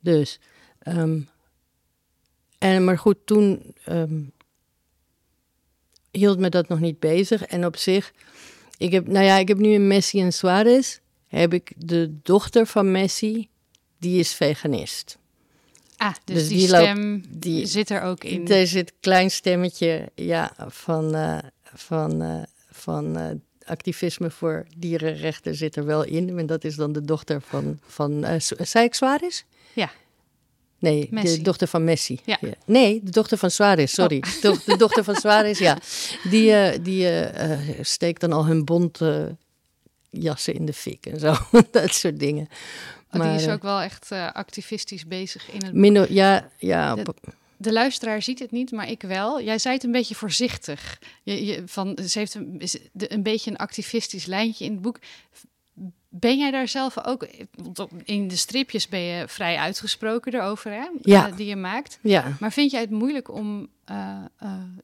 Dus, 0.01 0.41
ehm, 0.79 1.21
en, 2.59 2.85
maar 2.85 2.99
goed, 2.99 3.17
toen 3.25 3.75
ehm, 3.85 4.21
hield 6.11 6.39
me 6.39 6.49
dat 6.49 6.69
nog 6.69 6.81
niet 6.81 6.99
bezig. 6.99 7.43
En 7.43 7.67
op 7.67 7.77
zich, 7.77 8.13
ik 8.77 8.93
heb, 8.93 9.07
nou 9.07 9.25
ja, 9.25 9.37
ik 9.37 9.49
heb 9.49 9.59
nu 9.59 9.69
in 9.69 9.87
Messi 9.87 10.21
en 10.21 10.33
Suarez, 10.33 10.99
heb 11.27 11.53
ik 11.53 11.73
de 11.77 12.19
dochter 12.23 12.67
van 12.67 12.91
Messi, 12.91 13.49
die 13.99 14.19
is 14.19 14.33
veganist. 14.35 15.19
Ah, 15.97 16.15
dus, 16.25 16.37
Dus 16.37 16.49
die, 16.49 16.57
die 16.59 16.69
loopt- 16.71 16.83
stem 16.85 17.23
die- 17.29 17.67
zit 17.67 17.91
er 17.91 18.03
ook 18.03 18.25
in. 18.25 18.49
Er 18.49 18.67
zit 18.67 18.91
een 18.91 18.97
klein 19.01 19.31
stemmetje 19.31 20.11
ja, 20.15 20.53
van, 20.69 21.15
eh, 21.15 21.39
van, 21.75 22.23
eh, 22.23 22.43
van 22.71 23.17
eh, 23.17 23.31
activisme 23.65 24.31
voor 24.31 24.67
dierenrechten 24.77 25.55
zit 25.55 25.77
er 25.77 25.85
wel 25.85 26.05
in. 26.05 26.39
En 26.39 26.47
dat 26.47 26.65
is 26.65 26.75
dan 26.77 26.93
de 26.93 27.05
dochter 27.05 27.41
van, 27.41 27.79
van 27.87 28.41
zei 28.59 28.85
ik 28.85 28.95
Suarez? 28.95 29.43
Ja. 29.73 29.91
Nee, 30.79 31.09
Messi. 31.11 31.37
de 31.37 31.43
dochter 31.43 31.69
van 31.69 31.85
Messi. 31.85 32.21
Ja. 32.25 32.39
Nee, 32.65 33.01
de 33.05 33.11
dochter 33.11 33.39
van 33.39 33.51
Suarez, 33.51 33.93
sorry. 33.93 34.17
Oh. 34.27 34.41
De, 34.43 34.61
de 34.67 34.77
dochter 34.77 35.05
van 35.05 35.15
Suarez, 35.15 35.59
ja. 35.59 35.79
Die, 36.31 36.83
die 36.83 37.09
steekt 37.81 38.21
dan 38.21 38.33
al 38.33 38.47
hun 38.47 38.65
bont 38.65 39.01
jassen 40.11 40.55
in 40.55 40.65
de 40.67 40.73
fik 40.73 41.07
en 41.07 41.21
zo. 41.21 41.35
dat 41.71 41.95
soort 41.95 42.19
dingen. 42.19 42.49
Oh, 43.13 43.23
die 43.23 43.35
is 43.35 43.47
eh, 43.47 43.53
ook 43.53 43.63
wel 43.63 43.81
echt 43.81 44.11
eh, 44.11 44.33
activistisch 44.33 45.07
bezig 45.07 45.51
in 45.51 45.65
het 45.65 45.75
minder, 45.75 46.13
ja, 46.13 46.49
ja, 46.59 46.97
De 47.57 47.73
luisteraar 47.73 48.23
ziet 48.23 48.39
het 48.39 48.51
niet, 48.51 48.71
maar 48.71 48.91
ik 48.91 49.03
wel. 49.03 49.43
Jij 49.43 49.59
zei 49.59 49.75
het 49.75 49.85
een 49.85 49.93
beetje 49.93 50.15
voorzichtig. 50.15 50.99
Je, 51.23 51.47
je, 51.47 51.63
van, 51.67 51.99
ze 52.07 52.19
heeft 52.19 52.35
een, 52.35 52.63
een 52.93 53.23
beetje 53.23 53.51
een 53.51 53.57
activistisch 53.57 54.27
lijntje 54.27 54.65
in 54.65 54.73
het 54.73 54.83
boek. 54.83 54.99
Ben 56.09 56.39
jij 56.39 56.51
daar 56.51 56.69
zelf 56.69 57.05
ook... 57.05 57.29
In 58.05 58.29
de 58.29 58.37
stripjes 58.37 58.89
ben 58.89 59.01
je 59.01 59.29
vrij 59.29 59.57
uitgesproken 59.57 60.35
erover, 60.35 60.73
hè? 60.73 60.89
Ja. 61.03 61.29
Eh, 61.29 61.37
die 61.37 61.47
je 61.47 61.57
maakt. 61.57 61.99
Ja. 62.03 62.37
Maar 62.41 62.53
vind 62.53 62.71
jij 62.71 62.81
het 62.81 62.91
moeilijk 62.91 63.33
om... 63.33 63.69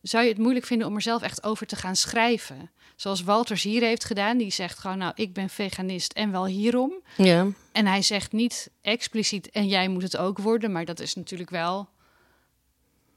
zou 0.02 0.25
je 0.25 0.31
het 0.31 0.38
moeilijk 0.38 0.66
vinden 0.66 0.87
om 0.87 0.95
er 0.95 1.02
zelf 1.02 1.23
echt 1.23 1.45
over 1.45 1.66
te 1.66 1.76
gaan 1.76 1.97
schrijven? 1.97 2.71
Zoals 2.96 3.22
Walters 3.22 3.62
hier 3.62 3.82
heeft 3.82 4.04
gedaan. 4.04 4.38
Die 4.38 4.50
zegt 4.50 4.78
gewoon, 4.78 4.98
nou, 4.98 5.12
ik 5.14 5.32
ben 5.32 5.48
veganist 5.48 6.12
en 6.12 6.30
wel 6.30 6.46
hierom. 6.46 6.92
Ja. 7.16 7.46
En 7.72 7.86
hij 7.86 8.02
zegt 8.02 8.32
niet 8.32 8.70
expliciet, 8.80 9.50
en 9.50 9.66
jij 9.68 9.88
moet 9.88 10.02
het 10.02 10.16
ook 10.16 10.38
worden. 10.38 10.72
Maar 10.72 10.84
dat 10.84 11.00
is 11.00 11.14
natuurlijk 11.14 11.50
wel... 11.50 11.88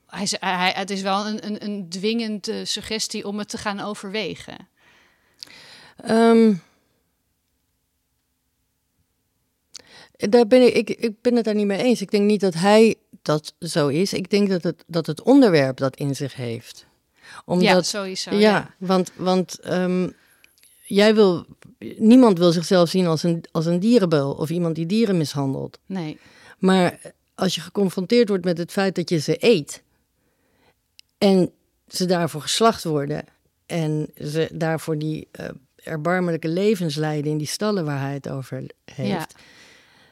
Hij, 0.08 0.28
hij, 0.40 0.72
het 0.76 0.90
is 0.90 1.02
wel 1.02 1.28
een, 1.28 1.46
een, 1.46 1.64
een 1.64 1.90
dwingende 1.90 2.66
suggestie 2.66 3.28
om 3.28 3.38
het 3.38 3.50
te 3.50 3.58
gaan 3.58 3.80
overwegen. 3.80 4.68
Ehm, 5.98 6.54
daar 10.12 10.48
ben 10.48 10.62
ik, 10.62 10.90
ik, 10.90 10.90
ik 10.90 11.22
ben 11.22 11.36
het 11.36 11.46
daar 11.46 11.56
niet 11.56 11.66
mee 11.66 11.84
eens. 11.84 12.02
Ik 12.02 12.12
denk 12.12 12.24
niet 12.24 12.42
dat 12.42 12.54
hij 12.54 12.96
dat 13.22 13.54
zo 13.60 13.88
is. 13.88 14.14
Ik 14.14 14.30
denk 14.30 14.50
dat 14.50 14.64
het, 14.64 14.84
dat 14.88 15.06
het 15.06 15.22
onderwerp 15.22 15.78
dat 15.78 15.96
in 15.96 16.16
zich 16.16 16.36
heeft. 16.36 16.86
Omdat, 17.46 17.68
ja, 17.68 17.82
sowieso. 17.82 18.32
ja, 18.32 18.40
ja. 18.40 18.74
want, 18.78 19.12
want 19.16 19.60
ehm, 19.60 20.10
jij 20.84 21.16
wil, 21.16 21.46
niemand 21.98 22.38
wil 22.38 22.52
zichzelf 22.52 22.90
zien 22.90 23.08
als 23.08 23.24
een, 23.24 23.44
als 23.52 23.66
een 23.66 23.80
dierenbeul 23.80 24.32
of 24.32 24.50
iemand 24.50 24.76
die 24.76 24.86
dieren 24.86 25.18
mishandelt. 25.18 25.80
Nee. 25.86 26.20
Maar 26.58 27.00
als 27.36 27.56
je 27.56 27.62
geconfronteerd 27.62 28.30
wordt 28.30 28.46
met 28.46 28.58
het 28.58 28.72
feit 28.72 28.96
dat 28.96 29.10
je 29.10 29.18
ze 29.18 29.36
eet 29.40 29.84
en 31.18 31.52
ze 31.88 32.06
daarvoor 32.06 32.42
geslacht 32.42 32.84
worden 32.84 33.26
en 33.66 34.10
ze 34.16 34.50
daarvoor 34.54 34.98
die 34.98 35.28
eh, 35.32 35.50
erbarmelijke 35.76 36.48
levens 36.48 36.96
leiden 36.96 37.32
in 37.32 37.38
die 37.38 37.48
stallen 37.48 37.86
waar 37.86 38.00
hij 38.00 38.14
het 38.14 38.30
over 38.30 38.64
heeft. 38.86 39.10
Ja. 39.10 39.28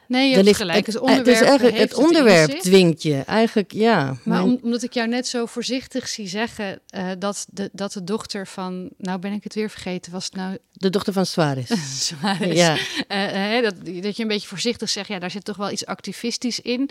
Nee, 0.08 0.28
je 0.28 0.34
hebt 0.34 0.46
ligt- 0.46 0.58
gelijk. 0.58 0.86
Het, 0.86 0.94
het, 0.94 1.02
onderwerp 1.02 1.38
het 1.38 1.48
eigenlijk 1.48 1.78
het 1.78 1.94
onderwerp 1.94 2.50
zich. 2.50 2.60
dwingt 2.60 3.02
je 3.02 3.22
eigenlijk, 3.26 3.72
ja. 3.72 4.16
Maar 4.24 4.42
om- 4.42 4.58
omdat 4.62 4.82
ik 4.82 4.92
jou 4.92 5.08
net 5.08 5.26
zo 5.28 5.46
voorzichtig 5.46 6.08
zie 6.08 6.26
zeggen 6.28 6.80
eh, 6.88 7.10
dat, 7.18 7.46
de, 7.50 7.70
dat 7.72 7.92
de 7.92 8.04
dochter 8.04 8.46
van... 8.46 8.90
Nou 8.98 9.18
ben 9.18 9.32
ik 9.32 9.44
het 9.44 9.54
weer 9.54 9.70
vergeten. 9.70 10.12
Was 10.12 10.24
het 10.24 10.34
nou 10.34 10.58
de 10.72 10.90
dochter 10.90 11.12
van 11.12 11.26
Suarez. 11.26 11.70
is? 11.80 12.12
ja. 12.40 12.76
Eh, 13.08 13.62
dat, 13.62 13.74
dat 14.02 14.16
je 14.16 14.22
een 14.22 14.28
beetje 14.28 14.48
voorzichtig 14.48 14.88
zegt... 14.90 15.08
Ja, 15.08 15.18
daar 15.18 15.30
zit 15.30 15.44
toch 15.44 15.56
wel 15.56 15.70
iets 15.70 15.86
activistisch 15.86 16.60
in. 16.60 16.90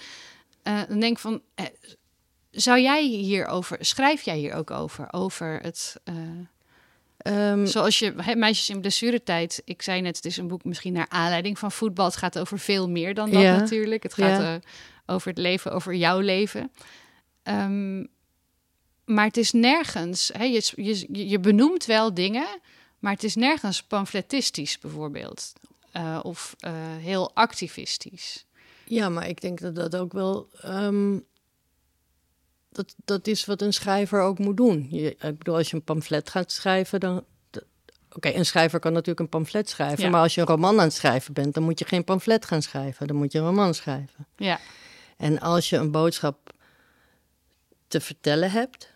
Eh, 0.63 0.79
dan 0.89 0.99
denk 0.99 1.11
ik 1.13 1.19
van... 1.19 1.41
eh, 1.55 1.65
zou 2.51 2.79
jij 2.79 3.03
hierover... 3.07 3.77
Schrijf 3.79 4.21
jij 4.21 4.37
hier 4.37 4.53
ook 4.53 4.71
over? 4.71 5.07
Over 5.13 5.59
het... 5.61 5.95
eh, 7.25 7.51
Ehm, 7.51 7.65
Zoals 7.65 7.99
je 7.99 8.13
Meisjes 8.35 8.69
in 8.69 8.79
blessuretijd, 8.81 9.61
ik 9.65 9.81
zei 9.81 10.01
net, 10.01 10.15
het 10.15 10.25
is 10.25 10.37
een 10.37 10.47
boek 10.47 10.63
misschien 10.63 10.93
naar 10.93 11.09
aanleiding 11.09 11.59
van 11.59 11.71
voetbal. 11.71 12.05
Het 12.05 12.15
gaat 12.15 12.39
over 12.39 12.59
veel 12.59 12.89
meer 12.89 13.13
dan 13.13 13.31
dat 13.31 13.41
Ja. 13.41 13.51
natuurlijk. 13.57 14.03
Het 14.03 14.13
gaat 14.13 14.37
Ja. 14.37 14.53
eh, 14.55 14.61
over 15.05 15.27
het 15.29 15.37
leven, 15.37 15.71
over 15.71 15.93
jouw 15.95 16.19
leven. 16.19 16.71
Ehm, 17.43 17.99
maar 19.05 19.25
het 19.25 19.37
is 19.37 19.51
nergens, 19.51 20.31
je, 20.39 20.73
je, 20.75 21.27
je 21.29 21.39
benoemt 21.39 21.85
wel 21.85 22.13
dingen, 22.13 22.47
maar 22.99 23.13
het 23.13 23.23
is 23.23 23.35
nergens 23.35 23.83
pamfletistisch 23.83 24.79
bijvoorbeeld. 24.79 25.53
Eh, 25.91 26.19
of 26.23 26.55
eh, 26.59 26.71
heel 26.99 27.31
activistisch. 27.35 28.45
Ja, 28.83 29.09
maar 29.09 29.27
ik 29.27 29.41
denk 29.41 29.59
dat 29.59 29.75
dat 29.75 29.95
ook 29.95 30.13
wel. 30.13 30.49
ehm, 30.61 31.19
dat, 32.75 32.95
dat 33.05 33.27
is 33.27 33.45
wat 33.45 33.61
een 33.61 33.73
schrijver 33.73 34.21
ook 34.21 34.39
moet 34.39 34.57
doen. 34.57 34.87
Je, 34.89 35.09
ik 35.09 35.37
bedoel, 35.37 35.55
als 35.55 35.69
je 35.69 35.75
een 35.75 35.83
pamflet 35.83 36.29
gaat 36.29 36.51
schrijven, 36.51 36.99
dan. 36.99 37.25
Oké, 38.11 38.29
een 38.29 38.45
schrijver 38.45 38.79
kan 38.79 38.91
natuurlijk 38.91 39.19
een 39.19 39.29
pamflet 39.29 39.69
schrijven. 39.69 40.03
Ja. 40.03 40.09
Maar 40.09 40.21
als 40.21 40.35
je 40.35 40.41
een 40.41 40.47
roman 40.47 40.79
aan 40.79 40.85
het 40.85 40.93
schrijven 40.93 41.33
bent, 41.33 41.53
dan 41.53 41.63
moet 41.63 41.79
je 41.79 41.85
geen 41.85 42.03
pamflet 42.03 42.45
gaan 42.45 42.61
schrijven. 42.61 43.07
Dan 43.07 43.15
moet 43.15 43.31
je 43.31 43.39
een 43.39 43.45
roman 43.45 43.73
schrijven. 43.73 44.27
Ja, 44.37 44.59
En 45.17 45.39
als 45.39 45.69
je 45.69 45.77
een 45.77 45.91
boodschap 45.91 46.53
te 47.87 48.01
vertellen 48.01 48.51
hebt, 48.51 48.93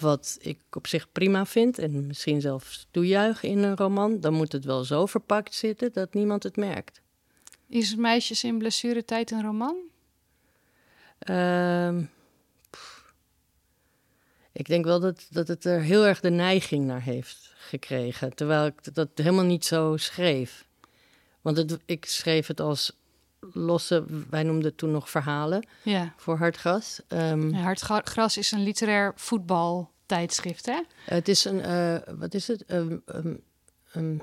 wat 0.00 0.38
ik 0.40 0.58
op 0.70 0.86
zich 0.86 1.12
prima 1.12 1.46
vind 1.46 1.78
en 1.78 2.06
misschien 2.06 2.40
zelfs 2.40 2.86
toejuich 2.90 3.42
in 3.42 3.62
een 3.62 3.76
roman, 3.76 4.20
dan 4.20 4.34
moet 4.34 4.52
het 4.52 4.64
wel 4.64 4.84
zo 4.84 5.06
verpakt 5.06 5.54
zitten 5.54 5.92
dat 5.92 6.14
niemand 6.14 6.42
het 6.42 6.56
merkt. 6.56 7.00
is 7.68 7.94
Meisjes 7.94 8.44
in 8.44 8.58
blessuretijd 8.58 9.30
een 9.30 9.42
roman? 9.42 9.76
Ehm. 11.18 12.02
Ik 14.58 14.66
denk 14.66 14.84
wel 14.84 15.00
dat, 15.00 15.26
dat 15.30 15.48
het 15.48 15.64
er 15.64 15.80
heel 15.80 16.06
erg 16.06 16.20
de 16.20 16.30
neiging 16.30 16.84
naar 16.84 17.02
heeft 17.02 17.52
gekregen. 17.58 18.34
Terwijl 18.34 18.66
ik 18.66 18.94
dat 18.94 19.08
helemaal 19.14 19.44
niet 19.44 19.64
zo 19.64 19.96
schreef. 19.96 20.66
Want 21.40 21.56
het, 21.56 21.78
ik 21.84 22.04
schreef 22.04 22.46
het 22.46 22.60
als 22.60 22.92
losse, 23.52 24.04
wij 24.30 24.42
noemden 24.42 24.64
het 24.68 24.76
toen 24.78 24.90
nog 24.90 25.10
verhalen 25.10 25.66
Ja. 25.82 26.12
voor 26.16 26.36
Hartgras. 26.38 27.00
Ja, 27.08 27.36
Hartgras 27.78 28.36
is 28.36 28.52
een 28.52 28.62
literair 28.62 29.12
voetbaltijdschrift, 29.16 30.66
hè? 30.66 30.80
Het 31.04 31.28
is 31.28 31.44
een, 31.44 31.60
eh, 31.60 31.96
wat 32.18 32.34
is 32.34 32.46
het? 32.48 32.64
Ehm, 32.64 34.16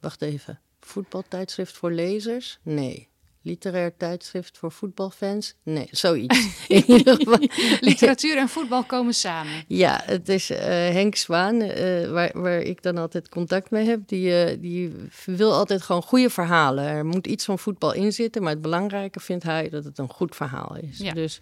wacht 0.00 0.22
even. 0.22 0.60
Voetbaltijdschrift 0.80 1.76
voor 1.76 1.90
lezers? 1.92 2.58
Nee. 2.62 3.08
Literair 3.42 3.96
tijdschrift 3.96 4.58
voor 4.58 4.72
voetbalfans? 4.72 5.54
Nee, 5.62 5.88
zoiets. 5.90 6.66
Literatuur 7.80 8.36
en 8.36 8.48
voetbal 8.48 8.84
komen 8.84 9.14
samen. 9.14 9.64
Ja, 9.66 10.00
het 10.04 10.28
is 10.28 10.50
eh, 10.50 10.66
Henk 10.68 11.16
Zwaan, 11.16 11.60
eh, 11.60 12.10
waar, 12.10 12.30
waar 12.34 12.60
ik 12.60 12.82
dan 12.82 12.96
altijd 12.96 13.28
contact 13.28 13.70
mee 13.70 13.88
heb. 13.88 14.00
Die, 14.06 14.44
eh, 14.44 14.60
die 14.60 14.92
wil 15.24 15.52
altijd 15.52 15.82
gewoon 15.82 16.02
goede 16.02 16.30
verhalen. 16.30 16.84
Er 16.84 17.06
moet 17.06 17.26
iets 17.26 17.44
van 17.44 17.58
voetbal 17.58 17.92
in 17.92 18.12
zitten, 18.12 18.42
maar 18.42 18.52
het 18.52 18.62
belangrijke 18.62 19.20
vindt 19.20 19.44
hij 19.44 19.68
dat 19.68 19.84
het 19.84 19.98
een 19.98 20.10
goed 20.10 20.36
verhaal 20.36 20.76
is. 20.76 20.98
Ja. 20.98 21.12
Dus 21.12 21.40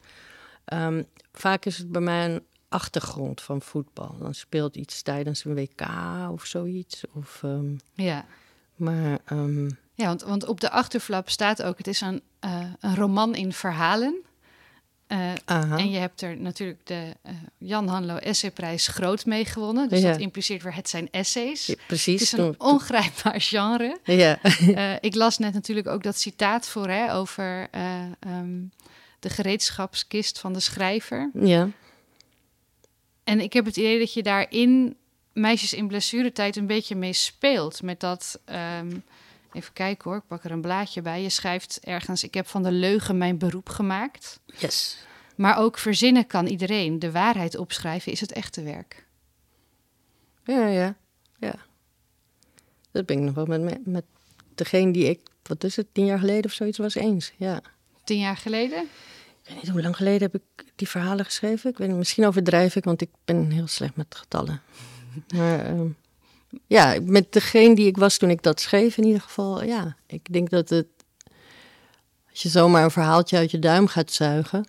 ehm, 0.64 1.02
vaak 1.32 1.64
is 1.64 1.78
het 1.78 1.92
bij 1.92 2.00
mij 2.00 2.24
een 2.24 2.42
achtergrond 2.68 3.40
van 3.40 3.62
voetbal. 3.62 4.16
Dan 4.18 4.34
speelt 4.34 4.76
iets 4.76 5.02
tijdens 5.02 5.44
een 5.44 5.54
WK 5.54 5.86
of 6.32 6.44
zoiets. 6.44 7.02
Of, 7.12 7.40
ehm, 7.42 7.74
Ja, 7.94 8.24
maar 8.76 9.18
ehm, 9.24 9.68
ja 10.00 10.06
want, 10.06 10.22
want 10.22 10.46
op 10.46 10.60
de 10.60 10.70
achterflap 10.70 11.30
staat 11.30 11.62
ook... 11.62 11.78
het 11.78 11.86
is 11.86 12.00
een, 12.00 12.22
eh, 12.40 12.60
een 12.80 12.96
roman 12.96 13.34
in 13.34 13.52
verhalen. 13.52 14.14
Aha. 15.44 15.76
en 15.78 15.90
je 15.90 15.98
hebt 15.98 16.22
er 16.22 16.36
natuurlijk 16.36 16.86
de 16.86 17.14
eh, 17.22 17.32
Jan 17.58 17.88
Hanlo 17.88 18.16
Essayprijs 18.16 18.86
groot 18.86 19.26
mee 19.26 19.44
gewonnen. 19.44 19.88
Dus 19.88 20.00
Ja. 20.00 20.10
dat 20.10 20.20
impliceert 20.20 20.62
weer, 20.62 20.74
het 20.74 20.88
zijn 20.88 21.08
essays. 21.10 21.66
Ja, 21.66 21.72
Het 21.72 21.86
precies. 21.86 22.22
is 22.22 22.32
een 22.32 22.54
ongrijpbaar 22.60 23.40
genre. 23.40 23.98
ja. 24.04 24.38
Ik 25.00 25.14
las 25.14 25.38
net 25.38 25.52
natuurlijk 25.52 25.86
ook 25.86 26.02
dat 26.02 26.18
citaat 26.20 26.68
voor 26.68 26.88
hè, 26.88 27.14
over 27.14 27.68
eh, 27.70 28.00
ehm, 28.20 28.58
de 29.20 29.28
gereedschapskist 29.30 30.38
van 30.38 30.52
de 30.52 30.60
schrijver. 30.60 31.30
ja. 31.34 31.68
En 33.24 33.40
ik 33.40 33.52
heb 33.52 33.64
het 33.64 33.76
idee 33.76 33.98
dat 33.98 34.12
je 34.12 34.22
daarin 34.22 34.96
meisjes 35.32 35.72
in 35.74 35.86
blessuretijd 35.88 36.56
een 36.56 36.66
beetje 36.66 36.96
mee 36.96 37.12
speelt. 37.12 37.82
Met 37.82 38.00
dat, 38.00 38.40
ehm, 38.44 38.96
even 39.52 39.72
kijken 39.72 40.10
hoor, 40.10 40.18
ik 40.18 40.26
pak 40.26 40.44
er 40.44 40.50
een 40.50 40.60
blaadje 40.60 41.02
bij. 41.02 41.22
Je 41.22 41.28
schrijft 41.28 41.80
ergens, 41.82 42.24
ik 42.24 42.34
heb 42.34 42.46
van 42.46 42.62
de 42.62 42.72
leugen 42.72 43.18
mijn 43.18 43.38
beroep 43.38 43.68
gemaakt. 43.68 44.40
Yes. 44.58 44.96
Maar 45.36 45.58
ook 45.58 45.78
verzinnen 45.78 46.26
kan 46.26 46.46
iedereen. 46.46 46.98
De 46.98 47.10
waarheid 47.10 47.56
opschrijven 47.56 48.12
is 48.12 48.20
het 48.20 48.32
echte 48.32 48.62
werk. 48.62 49.06
Ja, 50.44 50.66
ja, 50.66 50.96
ja. 51.38 51.54
Dat 52.90 53.06
ben 53.06 53.18
ik 53.18 53.22
nog 53.22 53.34
wel 53.34 53.46
met, 53.46 53.60
me- 53.60 53.80
met 53.84 54.04
degene 54.54 54.92
die 54.92 55.08
ik, 55.08 55.20
wat 55.42 55.64
is 55.64 55.76
het, 55.76 55.86
tien 55.92 56.04
jaar 56.04 56.18
geleden 56.18 56.44
of 56.44 56.52
zoiets 56.52 56.78
was 56.78 56.94
eens. 56.94 57.32
Ja. 57.36 57.60
Tien 58.04 58.18
jaar 58.18 58.36
geleden? 58.36 58.82
Ik 59.42 59.48
weet 59.48 59.56
niet 59.62 59.68
hoe 59.68 59.82
lang 59.82 59.96
geleden 59.96 60.30
heb 60.30 60.34
ik 60.34 60.64
die 60.76 60.88
verhalen 60.88 61.24
geschreven. 61.24 61.70
Ik 61.70 61.78
weet 61.78 61.88
niet, 61.88 61.96
misschien 61.96 62.26
overdrijf 62.26 62.76
ik, 62.76 62.84
want 62.84 63.00
ik 63.00 63.10
ben 63.24 63.50
heel 63.50 63.66
slecht 63.66 63.96
met 63.96 64.14
getallen. 64.14 64.62
Maar 65.34 65.64
ehm, 65.64 65.88
ja, 66.66 66.98
met 67.02 67.32
degene 67.32 67.74
die 67.74 67.86
ik 67.86 67.96
was 67.96 68.18
toen 68.18 68.30
ik 68.30 68.42
dat 68.42 68.60
schreef 68.60 68.96
in 68.96 69.04
ieder 69.04 69.20
geval, 69.20 69.64
ja. 69.64 69.96
Ik 70.06 70.32
denk 70.32 70.50
dat 70.50 70.68
het, 70.68 70.86
als 72.30 72.42
je 72.42 72.48
zomaar 72.48 72.84
een 72.84 72.90
verhaaltje 72.90 73.36
uit 73.36 73.50
je 73.50 73.58
duim 73.58 73.86
gaat 73.86 74.12
zuigen, 74.12 74.68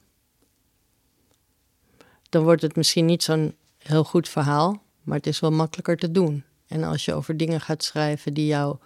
dan 2.29 2.43
wordt 2.43 2.61
het 2.61 2.75
misschien 2.75 3.05
niet 3.05 3.23
zo'n 3.23 3.55
heel 3.77 4.03
goed 4.03 4.29
verhaal, 4.29 4.83
maar 5.03 5.17
het 5.17 5.27
is 5.27 5.39
wel 5.39 5.51
makkelijker 5.51 5.97
te 5.97 6.11
doen. 6.11 6.43
En 6.67 6.83
als 6.83 7.05
je 7.05 7.13
over 7.13 7.37
dingen 7.37 7.61
gaat 7.61 7.83
schrijven 7.83 8.33
die 8.33 8.45
jou, 8.45 8.77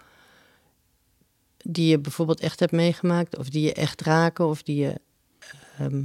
die 1.56 1.88
je 1.88 1.98
bijvoorbeeld 1.98 2.40
echt 2.40 2.60
hebt 2.60 2.72
meegemaakt, 2.72 3.36
of 3.36 3.48
die 3.48 3.62
je 3.62 3.74
echt 3.74 4.00
raken, 4.00 4.46
of 4.46 4.62
die 4.62 4.76
je, 4.76 5.00
ehm, 5.78 6.04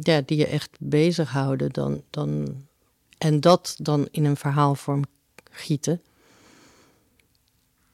ja, 0.00 0.20
die 0.20 0.38
je 0.38 0.46
echt 0.46 0.70
bezighouden, 0.78 1.72
dan, 1.72 2.02
dan, 2.10 2.56
en 3.24 3.40
dat 3.40 3.76
dan 3.78 4.08
in 4.10 4.24
een 4.24 4.36
verhaalvorm 4.36 5.04
gieten, 5.50 6.02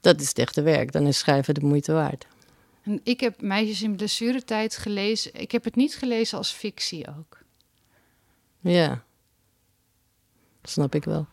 dat 0.01 0.21
is 0.21 0.27
het 0.27 0.39
echte 0.39 0.61
werk. 0.61 0.91
Dan 0.91 1.07
is 1.07 1.17
schrijven 1.17 1.53
de 1.53 1.65
moeite 1.65 1.93
waard. 1.93 2.27
En 2.83 2.99
ik 3.03 3.19
heb 3.19 3.41
Meisjes 3.41 3.81
in 3.81 3.95
blessuretijd 3.95 4.77
gelezen. 4.77 5.33
Ik 5.33 5.51
heb 5.51 5.63
het 5.63 5.75
niet 5.75 5.95
gelezen 5.95 6.37
als 6.37 6.51
fictie 6.51 7.07
ook. 7.07 7.37
Ja, 8.59 9.03
snap 10.63 10.95
ik 10.95 11.03
wel. 11.03 11.27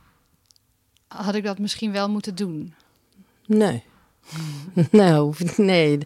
Had 1.07 1.35
ik 1.35 1.45
dat 1.45 1.59
misschien 1.59 1.93
wel 1.93 2.11
moeten 2.11 2.35
doen? 2.35 2.75
Nee. 3.47 3.83
nou, 4.91 5.35
nee. 5.57 5.99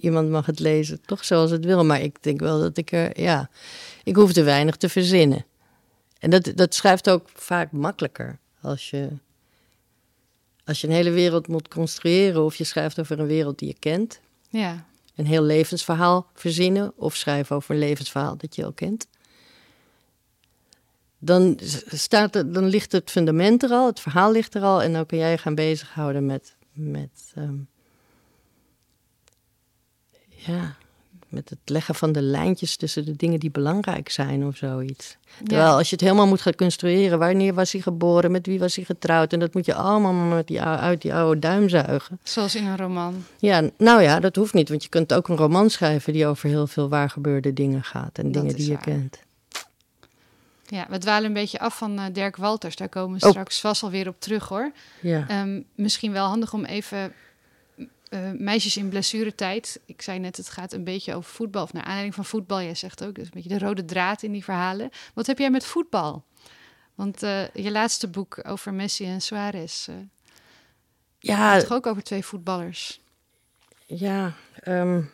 Iemand 0.00 0.30
mag 0.30 0.46
het 0.46 0.58
lezen 0.58 1.00
toch 1.00 1.24
zoals 1.24 1.50
het 1.50 1.64
wil. 1.64 1.84
Maar 1.84 2.00
ik 2.00 2.22
denk 2.22 2.40
wel 2.40 2.60
dat 2.60 2.76
ik 2.76 2.92
er, 2.92 3.20
ja, 3.20 3.50
ik 4.04 4.16
hoef 4.16 4.32
te 4.32 4.42
weinig 4.42 4.76
te 4.76 4.88
verzinnen. 4.88 5.44
En 6.24 6.30
dat, 6.30 6.52
dat 6.54 6.74
schrijft 6.74 7.10
ook 7.10 7.28
vaak 7.34 7.72
makkelijker 7.72 8.38
als 8.60 8.90
je, 8.90 9.08
als 10.64 10.80
je 10.80 10.86
een 10.86 10.92
hele 10.92 11.10
wereld 11.10 11.48
moet 11.48 11.68
construeren 11.68 12.44
of 12.44 12.54
je 12.54 12.64
schrijft 12.64 13.00
over 13.00 13.18
een 13.18 13.26
wereld 13.26 13.58
die 13.58 13.68
je 13.68 13.78
kent. 13.78 14.20
Ja. 14.48 14.86
Een 15.14 15.26
heel 15.26 15.42
levensverhaal 15.42 16.26
verzinnen 16.34 16.92
of 16.96 17.14
schrijven 17.14 17.56
over 17.56 17.74
een 17.74 17.80
levensverhaal 17.80 18.36
dat 18.36 18.54
je 18.54 18.64
al 18.64 18.72
kent. 18.72 19.06
Dan, 21.18 21.58
staat 21.86 22.34
er, 22.34 22.52
dan 22.52 22.64
ligt 22.64 22.92
het 22.92 23.10
fundament 23.10 23.62
er 23.62 23.70
al, 23.70 23.86
het 23.86 24.00
verhaal 24.00 24.32
ligt 24.32 24.54
er 24.54 24.62
al 24.62 24.82
en 24.82 24.92
dan 24.92 25.06
kun 25.06 25.18
jij 25.18 25.38
gaan 25.38 25.54
bezighouden 25.54 26.26
met, 26.26 26.56
met 26.72 27.32
ehm, 27.34 27.56
ja, 30.28 30.76
met 31.34 31.50
het 31.50 31.58
leggen 31.64 31.94
van 31.94 32.12
de 32.12 32.22
lijntjes 32.22 32.76
tussen 32.76 33.04
de 33.04 33.16
dingen 33.16 33.40
die 33.40 33.50
belangrijk 33.50 34.10
zijn 34.10 34.46
of 34.46 34.56
zoiets. 34.56 35.16
Terwijl 35.44 35.76
als 35.76 35.88
je 35.88 35.94
het 35.94 36.04
helemaal 36.04 36.26
moet 36.26 36.40
gaan 36.40 36.54
construeren, 36.54 37.18
wanneer 37.18 37.54
was 37.54 37.72
hij 37.72 37.80
geboren, 37.80 38.30
met 38.30 38.46
wie 38.46 38.58
was 38.58 38.76
hij 38.76 38.84
getrouwd, 38.84 39.32
en 39.32 39.38
dat 39.38 39.54
moet 39.54 39.66
je 39.66 39.74
allemaal 39.74 40.12
met 40.12 40.46
die, 40.46 40.62
uit 40.62 41.02
die 41.02 41.14
oude 41.14 41.40
duim 41.40 41.68
zuigen. 41.68 42.18
Zoals 42.22 42.54
in 42.54 42.66
een 42.66 42.76
roman. 42.76 43.24
Ja, 43.38 43.70
nou 43.78 44.02
ja, 44.02 44.20
dat 44.20 44.36
hoeft 44.36 44.54
niet, 44.54 44.68
want 44.68 44.82
je 44.82 44.88
kunt 44.88 45.14
ook 45.14 45.28
een 45.28 45.36
roman 45.36 45.70
schrijven 45.70 46.12
die 46.12 46.26
over 46.26 46.48
heel 46.48 46.66
veel 46.66 46.88
waar 46.88 47.10
gebeurde 47.10 47.52
dingen 47.52 47.82
gaat 47.82 48.18
en 48.18 48.32
dingen 48.32 48.56
die 48.56 48.70
je 48.70 48.78
kent. 48.78 49.18
Ja, 50.66 50.86
we 50.88 50.98
dwalen 50.98 51.24
een 51.24 51.32
beetje 51.32 51.58
af 51.58 51.78
van 51.78 51.98
uh, 51.98 52.04
Dirk 52.12 52.36
Walters. 52.36 52.76
Daar 52.76 52.88
komen 52.88 53.18
we 53.18 53.24
oh. 53.24 53.30
straks 53.30 53.60
vast 53.60 53.82
alweer 53.82 54.08
op 54.08 54.20
terug 54.20 54.48
hoor. 54.48 54.72
Ja. 55.00 55.24
Ehm, 55.28 55.60
misschien 55.74 56.12
wel 56.12 56.26
handig 56.26 56.52
om 56.52 56.64
even 56.64 57.12
uh, 58.14 58.30
meisjes 58.30 58.76
in 58.76 58.88
blessuretijd. 58.88 59.80
Ik 59.86 60.02
zei 60.02 60.18
net, 60.18 60.36
het 60.36 60.48
gaat 60.48 60.72
een 60.72 60.84
beetje 60.84 61.14
over 61.14 61.30
voetbal. 61.30 61.62
Of 61.62 61.72
naar 61.72 61.82
aanleiding 61.82 62.14
van 62.14 62.24
voetbal. 62.24 62.62
Jij 62.62 62.74
zegt 62.74 63.04
ook, 63.04 63.14
dus 63.14 63.24
een 63.24 63.30
beetje 63.34 63.58
de 63.58 63.64
rode 63.64 63.84
draad 63.84 64.22
in 64.22 64.32
die 64.32 64.44
verhalen. 64.44 64.90
Wat 65.14 65.26
heb 65.26 65.38
jij 65.38 65.50
met 65.50 65.66
voetbal? 65.66 66.24
Want 66.94 67.22
uh, 67.22 67.48
je 67.48 67.70
laatste 67.70 68.08
boek 68.08 68.40
over 68.42 68.74
Messi 68.74 69.04
en 69.04 69.20
Suarez. 69.20 69.88
Uh, 69.88 69.94
ja. 71.18 71.54
Het 71.54 71.72
ook 71.72 71.86
over 71.86 72.02
twee 72.02 72.24
voetballers. 72.24 73.00
Ja, 73.86 74.32
um, 74.68 75.10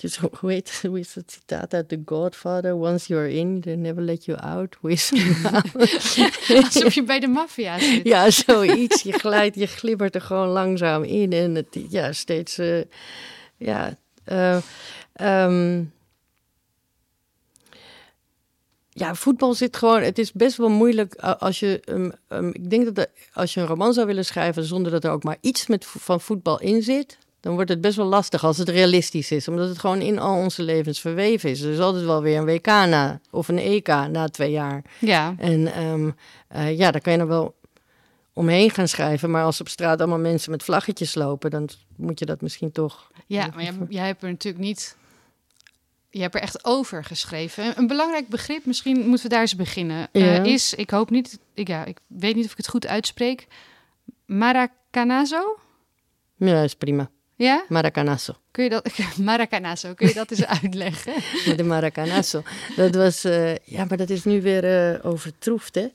dus 0.00 0.16
hoe, 0.16 0.50
heet, 0.50 0.78
hoe 0.86 0.98
is 0.98 1.14
het 1.14 1.32
citaat 1.32 1.74
uit 1.74 1.88
The 1.88 2.02
Godfather? 2.04 2.74
Once 2.74 3.08
you're 3.08 3.30
in, 3.30 3.60
they 3.60 3.74
never 3.74 4.02
let 4.02 4.24
you 4.24 4.38
out. 4.38 4.76
Hoe 4.80 4.90
is 4.90 5.12
Alsof 6.64 6.94
je 6.94 7.02
bij 7.02 7.20
de 7.20 7.26
maffia 7.26 7.78
zit. 7.78 8.06
Ja, 8.12 8.30
zoiets. 8.30 9.02
Je 9.02 9.12
glijdt, 9.12 9.56
je 9.56 9.66
glibbert 9.66 10.14
er 10.14 10.20
gewoon 10.20 10.48
langzaam 10.48 11.02
in. 11.02 11.32
En 11.32 11.54
het, 11.54 11.78
ja, 11.88 12.12
steeds... 12.12 12.58
Uh, 12.58 12.82
ja, 13.56 13.96
uh, 14.26 14.60
um, 15.20 15.92
ja, 18.88 19.14
voetbal 19.14 19.54
zit 19.54 19.76
gewoon. 19.76 20.02
Het 20.02 20.18
is 20.18 20.32
best 20.32 20.56
wel 20.56 20.68
moeilijk 20.68 21.14
als 21.14 21.60
je. 21.60 21.82
Um, 21.86 22.12
um, 22.28 22.48
ik 22.48 22.70
denk 22.70 22.94
dat 22.94 23.08
als 23.32 23.54
je 23.54 23.60
een 23.60 23.66
roman 23.66 23.92
zou 23.92 24.06
willen 24.06 24.24
schrijven 24.24 24.64
zonder 24.64 24.92
dat 24.92 25.04
er 25.04 25.10
ook 25.10 25.22
maar 25.22 25.36
iets 25.40 25.66
met, 25.66 25.86
van 25.86 26.20
voetbal 26.20 26.60
in 26.60 26.82
zit, 26.82 27.18
dan 27.40 27.54
wordt 27.54 27.70
het 27.70 27.80
best 27.80 27.96
wel 27.96 28.06
lastig 28.06 28.44
als 28.44 28.58
het 28.58 28.68
realistisch 28.68 29.30
is. 29.30 29.48
Omdat 29.48 29.68
het 29.68 29.78
gewoon 29.78 30.00
in 30.00 30.18
al 30.18 30.36
onze 30.36 30.62
levens 30.62 31.00
verweven 31.00 31.50
is. 31.50 31.60
Er 31.60 31.72
is 31.72 31.78
altijd 31.78 32.04
wel 32.04 32.22
weer 32.22 32.38
een 32.38 32.44
WK 32.44 32.66
na, 32.66 33.20
of 33.30 33.48
een 33.48 33.58
EK 33.58 33.86
na 33.88 34.28
twee 34.28 34.50
jaar. 34.50 34.84
Ja. 34.98 35.34
En 35.38 35.82
um, 35.82 36.14
uh, 36.56 36.78
ja, 36.78 36.90
daar 36.90 37.00
kan 37.00 37.12
je 37.12 37.18
er 37.18 37.26
wel 37.26 37.54
omheen 38.32 38.70
gaan 38.70 38.88
schrijven. 38.88 39.30
Maar 39.30 39.44
als 39.44 39.60
op 39.60 39.68
straat 39.68 39.98
allemaal 39.98 40.18
mensen 40.18 40.50
met 40.50 40.62
vlaggetjes 40.62 41.14
lopen, 41.14 41.50
dan 41.50 41.68
moet 41.96 42.18
je 42.18 42.26
dat 42.26 42.40
misschien 42.40 42.72
toch... 42.72 43.10
Ja, 43.26 43.50
maar 43.54 43.62
jij, 43.62 43.74
jij 43.88 44.06
hebt 44.06 44.22
er 44.22 44.28
natuurlijk 44.28 44.64
niet... 44.64 44.96
Je 46.10 46.20
hebt 46.20 46.34
er 46.34 46.40
echt 46.40 46.64
over 46.64 47.04
geschreven. 47.04 47.78
Een 47.78 47.86
belangrijk 47.86 48.28
begrip, 48.28 48.64
misschien 48.66 49.06
moeten 49.06 49.22
we 49.22 49.32
daar 49.32 49.40
eens 49.40 49.56
beginnen, 49.56 50.08
ja. 50.12 50.38
uh, 50.38 50.44
is, 50.44 50.74
ik 50.74 50.90
hoop 50.90 51.10
niet, 51.10 51.38
ik, 51.54 51.68
ja, 51.68 51.84
ik 51.84 51.98
weet 52.06 52.34
niet 52.34 52.44
of 52.44 52.50
ik 52.50 52.56
het 52.56 52.68
goed 52.68 52.86
uitspreek, 52.86 53.46
Maracanazo? 54.26 55.58
Ja, 56.36 56.62
is 56.62 56.74
prima. 56.74 57.10
Ja? 57.40 57.64
Maracanazo. 57.68 58.34
Kun 58.50 58.64
je 58.64 58.70
dat, 58.70 58.90
Maracanazo, 59.16 59.94
kun 59.94 60.08
je 60.08 60.14
dat 60.14 60.30
eens 60.30 60.46
uitleggen? 60.62 61.14
De 61.56 61.62
Maracanazo. 61.62 62.42
Dat 62.76 62.94
was, 62.94 63.24
uh, 63.24 63.56
ja, 63.56 63.84
maar 63.84 63.96
dat 63.96 64.10
is 64.10 64.24
nu 64.24 64.42
weer 64.42 64.94
uh, 64.94 65.04
overtroefd, 65.04 65.74
hè. 65.74 65.86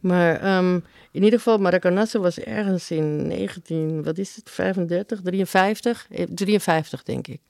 Maar 0.00 0.56
um, 0.56 0.84
in 1.10 1.22
ieder 1.22 1.38
geval, 1.38 1.58
Maracanazo 1.58 2.20
was 2.20 2.38
ergens 2.38 2.90
in 2.90 3.26
19, 3.26 4.02
wat 4.02 4.18
is 4.18 4.36
het, 4.36 4.50
35, 4.50 5.20
53? 5.20 6.06
53, 6.28 7.02
denk 7.02 7.26
ik. 7.26 7.40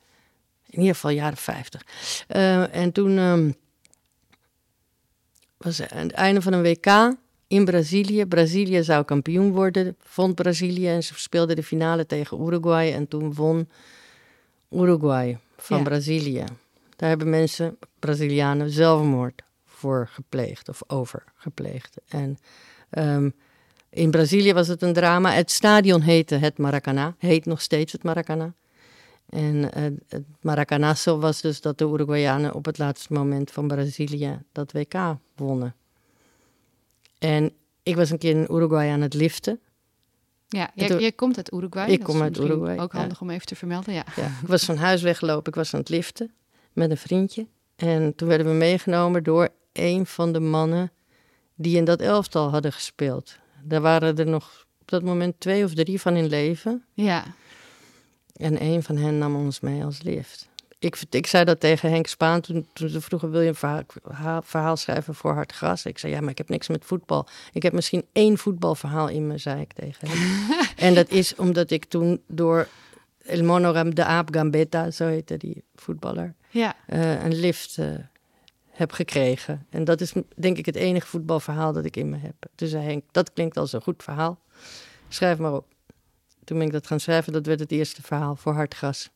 In 0.67 0.79
ieder 0.79 0.95
geval 0.95 1.11
jaren 1.11 1.37
50. 1.37 1.83
Uh, 2.37 2.75
en 2.75 2.93
toen 2.93 3.19
um, 3.19 3.55
was 5.57 5.79
het 5.79 5.91
het 5.91 6.13
einde 6.13 6.43
van 6.43 6.53
een 6.53 6.63
WK 6.63 7.17
in 7.55 7.65
Brazilië. 7.65 8.27
Brazilië 8.27 8.83
zou 8.83 9.05
kampioen 9.05 9.53
worden, 9.53 9.97
vond 10.01 10.35
Brazilië. 10.35 10.89
En 10.89 11.03
ze 11.03 11.15
speelden 11.17 11.57
de 11.57 11.63
finale 11.63 12.07
tegen 12.07 12.41
Uruguay. 12.47 12.93
En 12.93 13.09
toen 13.09 13.35
won 13.35 13.69
Uruguay 14.71 15.39
van 15.57 15.83
Brazilië. 15.83 16.45
Daar 16.97 17.09
hebben 17.09 17.31
mensen, 17.31 17.79
Brazilianen, 17.99 18.71
zelfmoord 18.71 19.43
voor 19.65 20.09
gepleegd 20.13 20.69
of 20.69 20.83
over 20.87 21.25
gepleegd. 21.35 21.97
En 22.09 22.39
um, 22.91 23.35
in 23.91 24.11
Brazilië 24.11 24.53
was 24.53 24.69
het 24.69 24.83
een 24.83 24.93
drama. 24.93 25.33
Het 25.33 25.51
stadion 25.51 26.01
heette 26.01 26.35
het 26.35 26.59
Maracanã, 26.59 27.15
heet 27.19 27.47
nog 27.47 27.61
steeds 27.61 27.93
het 27.93 28.03
Maracanã. 28.03 28.55
En 29.29 29.55
uh, 29.55 29.85
het 30.09 30.25
Maracanazo 30.41 31.19
was 31.19 31.41
dus 31.41 31.61
dat 31.61 31.79
de 31.79 31.85
Uruguayanen 31.85 32.55
op 32.55 32.65
het 32.65 32.79
laatste 32.79 33.13
moment 33.13 33.51
van 33.51 33.67
Brazilië 33.67 34.43
dat 34.53 34.73
WK 34.73 34.95
wonnen. 35.37 35.75
En 37.25 37.53
ik 37.83 37.97
was 37.97 38.11
een 38.11 38.19
keer 38.19 38.31
in 38.31 38.47
Uruguay 38.51 38.91
aan 38.91 39.01
het 39.01 39.15
liften. 39.15 39.61
Ja, 40.49 40.71
jij, 40.75 41.13
komt 41.13 41.37
uit 41.37 41.53
Uruguay. 41.53 41.91
Ik 41.91 42.03
kom 42.03 42.23
uit 42.23 42.39
Uruguay. 42.39 42.79
Ook 42.79 42.93
handig 42.93 43.21
om 43.21 43.31
even 43.31 43.47
te 43.47 43.57
vermelden, 43.57 43.95
ja. 43.95 44.05
ja. 44.17 44.27
Ik 44.27 44.49
was 44.49 44.65
van 44.65 44.77
huis 44.77 45.03
weggelopen, 45.03 45.53
ik 45.53 45.55
was 45.55 45.75
aan 45.75 45.81
het 45.81 45.89
liften 45.89 46.33
met 46.73 46.91
een 46.91 46.97
vriendje. 46.97 47.47
En 47.77 48.15
toen 48.15 48.29
werden 48.29 48.47
we 48.47 48.53
meegenomen 48.53 49.23
door 49.23 49.49
een 49.73 50.07
van 50.07 50.33
de 50.33 50.41
mannen 50.41 50.93
die 51.55 51.77
in 51.77 51.85
dat 51.85 52.01
elftal 52.01 52.51
hadden 52.51 52.73
gespeeld. 52.73 53.39
Daar 53.63 53.81
waren 53.81 54.17
er 54.17 54.27
nog 54.27 54.67
op 54.81 54.91
dat 54.91 55.03
moment 55.03 55.41
twee 55.41 55.65
of 55.65 55.75
drie 55.75 56.01
van 56.01 56.17
in 56.17 56.27
leven. 56.27 56.85
Ja. 56.93 57.25
En 58.37 58.63
een 58.63 58.83
van 58.83 58.97
hen 58.97 59.19
nam 59.19 59.37
ons 59.37 59.61
mee 59.61 59.85
als 59.85 60.03
lift 60.03 60.49
ik, 60.85 61.03
ik 61.11 61.27
zei 61.27 61.45
dat 61.45 61.61
tegen 61.61 61.91
Henk 61.91 62.07
Spaan 62.07 62.41
toen, 62.41 62.67
toen 62.73 62.89
ze 62.89 63.01
vroegen: 63.01 63.31
wil 63.31 63.41
je 63.41 63.49
een 63.49 63.55
verhaal, 63.55 64.43
verhaal, 64.43 64.77
schrijven 64.77 65.15
voor 65.15 65.33
Hard 65.33 65.53
Gras? 65.53 65.85
Ik 65.85 65.99
zei: 65.99 66.13
ja, 66.13 66.21
maar 66.21 66.31
ik 66.31 66.39
heb 66.39 66.49
niks 66.49 66.69
met 66.69 66.85
voetbal. 66.85 67.27
Ik 67.53 67.63
heb 67.63 67.73
misschien 67.73 68.05
één 68.13 68.39
voetbalverhaal 68.39 69.09
in 69.09 69.27
me, 69.27 69.39
zei 69.39 69.61
ik 69.61 69.73
tegen 69.73 70.09
hem. 70.09 70.51
en 70.89 70.95
dat 70.95 71.11
is 71.11 71.35
omdat 71.35 71.71
ik 71.71 71.85
toen 71.85 72.23
door 72.27 72.69
El 73.27 73.45
Monoram 73.45 73.95
de 73.95 74.05
Aap 74.05 74.35
Gambetta, 74.35 74.91
zo 74.91 75.07
heette 75.07 75.37
die 75.37 75.65
voetballer, 75.75 76.35
ja. 76.51 76.77
Uh, 76.89 77.25
een 77.25 77.35
lift 77.35 77.77
uh, 77.77 77.95
heb 78.71 78.93
gekregen. 78.93 79.67
En 79.71 79.85
dat 79.85 80.01
is 80.01 80.13
denk 80.37 80.59
ik 80.59 80.67
het 80.67 80.77
enige 80.77 81.07
voetbalverhaal 81.07 81.73
dat 81.73 81.85
ik 81.85 81.97
in 81.97 82.09
me 82.09 82.17
heb. 82.17 82.35
Toen 82.55 82.69
zei 82.69 82.85
Henk: 82.85 83.05
dat 83.11 83.33
klinkt 83.33 83.57
als 83.57 83.73
een 83.73 83.83
goed 83.83 84.03
verhaal. 84.03 84.39
Schrijf 85.09 85.39
maar 85.39 85.53
op. 85.53 85.67
Toen 86.45 86.59
ben 86.59 86.67
ik 86.67 86.73
dat 86.73 86.87
gaan 86.87 87.01
schrijven. 87.01 87.33
Dat 87.33 87.47
werd 87.47 87.61
het 87.61 87.73
eerste 87.73 88.03
verhaal 88.03 88.37
voor 88.37 88.55
Hartgras. 88.55 89.11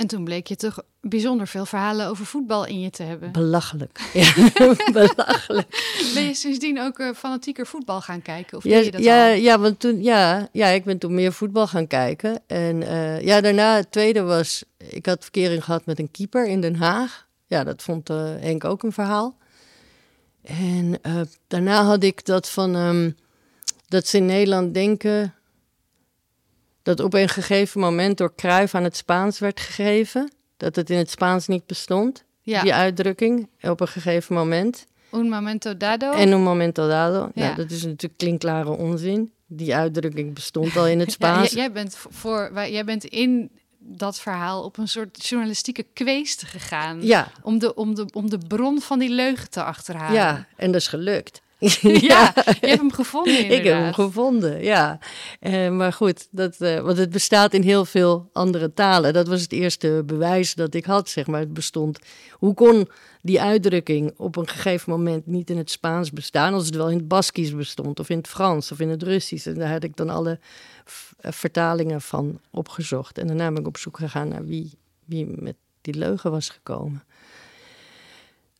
En 0.00 0.06
toen 0.06 0.24
bleek 0.24 0.46
je 0.46 0.56
toch 0.56 0.82
bijzonder 1.00 1.46
veel 1.46 1.66
verhalen 1.66 2.06
over 2.06 2.26
voetbal 2.26 2.66
in 2.66 2.80
je 2.80 2.90
te 2.90 3.02
hebben. 3.02 3.32
Belachelijk. 3.32 4.00
Ja, 4.12 4.32
belachelijk. 4.92 5.68
Ben 6.14 6.22
je 6.22 6.34
sindsdien 6.34 6.80
ook 6.80 6.98
uh, 6.98 7.14
fanatieker 7.14 7.66
voetbal 7.66 8.00
gaan 8.00 8.22
kijken? 8.22 8.56
Of 8.56 8.64
ja, 8.64 8.78
je 8.78 8.90
dat 8.90 9.02
ja, 9.02 9.28
al? 9.28 9.34
ja, 9.34 9.58
want 9.58 9.80
toen, 9.80 10.02
ja, 10.02 10.48
ja, 10.52 10.66
ik 10.66 10.84
ben 10.84 10.98
toen 10.98 11.14
meer 11.14 11.32
voetbal 11.32 11.66
gaan 11.66 11.86
kijken. 11.86 12.40
En 12.46 12.82
uh, 12.82 13.20
ja, 13.20 13.40
daarna, 13.40 13.76
het 13.76 13.92
tweede 13.92 14.22
was, 14.22 14.64
ik 14.76 15.06
had 15.06 15.22
verkering 15.22 15.64
gehad 15.64 15.86
met 15.86 15.98
een 15.98 16.10
keeper 16.10 16.46
in 16.46 16.60
Den 16.60 16.76
Haag. 16.76 17.26
Ja, 17.46 17.64
dat 17.64 17.82
vond 17.82 18.10
uh, 18.10 18.16
Henk 18.40 18.64
ook 18.64 18.82
een 18.82 18.92
verhaal. 18.92 19.36
En 20.42 21.00
daarna 21.48 21.84
had 21.84 22.02
ik 22.02 22.24
dat 22.24 22.48
van, 22.48 22.74
um, 22.74 23.16
dat 23.88 24.06
ze 24.06 24.16
in 24.16 24.26
Nederland 24.26 24.74
denken 24.74 25.34
dat 26.96 27.06
op 27.06 27.14
een 27.14 27.28
gegeven 27.28 27.80
moment 27.80 28.18
door 28.18 28.34
Kruif 28.34 28.74
aan 28.74 28.84
het 28.84 28.96
Spaans 28.96 29.38
werd 29.38 29.60
gegeven. 29.60 30.32
Dat 30.56 30.76
het 30.76 30.90
in 30.90 30.98
het 30.98 31.10
Spaans 31.10 31.46
niet 31.46 31.66
bestond, 31.66 32.24
ja. 32.42 32.62
die 32.62 32.74
uitdrukking, 32.74 33.48
op 33.62 33.80
een 33.80 33.88
gegeven 33.88 34.34
moment. 34.34 34.86
Un 35.12 35.28
momento 35.28 35.76
dado. 35.76 36.12
En 36.12 36.32
un 36.32 36.42
momento 36.42 36.88
dado. 36.88 37.30
Ja. 37.34 37.44
Nou, 37.44 37.56
dat 37.56 37.70
is 37.70 37.84
natuurlijk 37.84 38.18
klinklare 38.18 38.70
onzin. 38.70 39.32
Die 39.46 39.74
uitdrukking 39.74 40.34
bestond 40.34 40.76
al 40.76 40.86
in 40.86 41.00
het 41.00 41.12
Spaans. 41.18 41.50
Ja, 41.50 41.56
jij, 41.56 41.72
bent 41.72 41.96
voor, 42.10 42.50
jij 42.54 42.84
bent 42.84 43.04
in 43.04 43.50
dat 43.78 44.20
verhaal 44.20 44.62
op 44.62 44.78
een 44.78 44.88
soort 44.88 45.26
journalistieke 45.26 45.86
kweest 45.92 46.42
gegaan. 46.42 47.02
Ja. 47.02 47.32
Om 47.42 47.58
de, 47.58 47.74
om, 47.74 47.94
de, 47.94 48.06
om 48.12 48.30
de 48.30 48.38
bron 48.48 48.80
van 48.80 48.98
die 48.98 49.10
leugen 49.10 49.50
te 49.50 49.62
achterhalen. 49.62 50.14
Ja, 50.14 50.46
en 50.56 50.72
dat 50.72 50.80
is 50.80 50.86
gelukt. 50.86 51.40
ja, 52.10 52.32
je 52.34 52.66
hebt 52.66 52.80
hem 52.80 52.92
gevonden 52.92 53.32
inderdaad. 53.32 53.58
Ik 53.58 53.64
heb 53.64 53.82
hem 53.82 53.92
gevonden, 53.92 54.62
ja. 54.62 54.98
Eh, 55.40 55.70
maar 55.70 55.92
goed, 55.92 56.28
dat, 56.30 56.60
eh, 56.60 56.80
want 56.80 56.98
het 56.98 57.10
bestaat 57.10 57.54
in 57.54 57.62
heel 57.62 57.84
veel 57.84 58.30
andere 58.32 58.74
talen. 58.74 59.12
Dat 59.12 59.28
was 59.28 59.42
het 59.42 59.52
eerste 59.52 60.02
bewijs 60.06 60.54
dat 60.54 60.74
ik 60.74 60.84
had, 60.84 61.08
zeg 61.08 61.26
maar. 61.26 61.40
Het 61.40 61.52
bestond. 61.52 61.98
Hoe 62.32 62.54
kon 62.54 62.88
die 63.22 63.40
uitdrukking 63.40 64.12
op 64.16 64.36
een 64.36 64.48
gegeven 64.48 64.92
moment 64.92 65.26
niet 65.26 65.50
in 65.50 65.56
het 65.56 65.70
Spaans 65.70 66.10
bestaan... 66.12 66.54
als 66.54 66.66
het 66.66 66.74
wel 66.74 66.90
in 66.90 66.96
het 66.96 67.08
Baskisch 67.08 67.54
bestond, 67.54 68.00
of 68.00 68.08
in 68.08 68.16
het 68.16 68.28
Frans, 68.28 68.72
of 68.72 68.80
in 68.80 68.88
het 68.88 69.02
Russisch. 69.02 69.46
En 69.46 69.54
daar 69.54 69.72
had 69.72 69.84
ik 69.84 69.96
dan 69.96 70.10
alle 70.10 70.38
eh, 71.20 71.32
vertalingen 71.32 72.00
van 72.00 72.40
opgezocht. 72.50 73.18
En 73.18 73.26
daarna 73.26 73.48
ben 73.52 73.60
ik 73.60 73.66
op 73.66 73.78
zoek 73.78 73.98
gegaan 73.98 74.28
naar 74.28 74.44
wie, 74.44 74.72
wie 75.04 75.26
met 75.26 75.56
die 75.80 75.94
leugen 75.94 76.30
was 76.30 76.48
gekomen. 76.48 77.04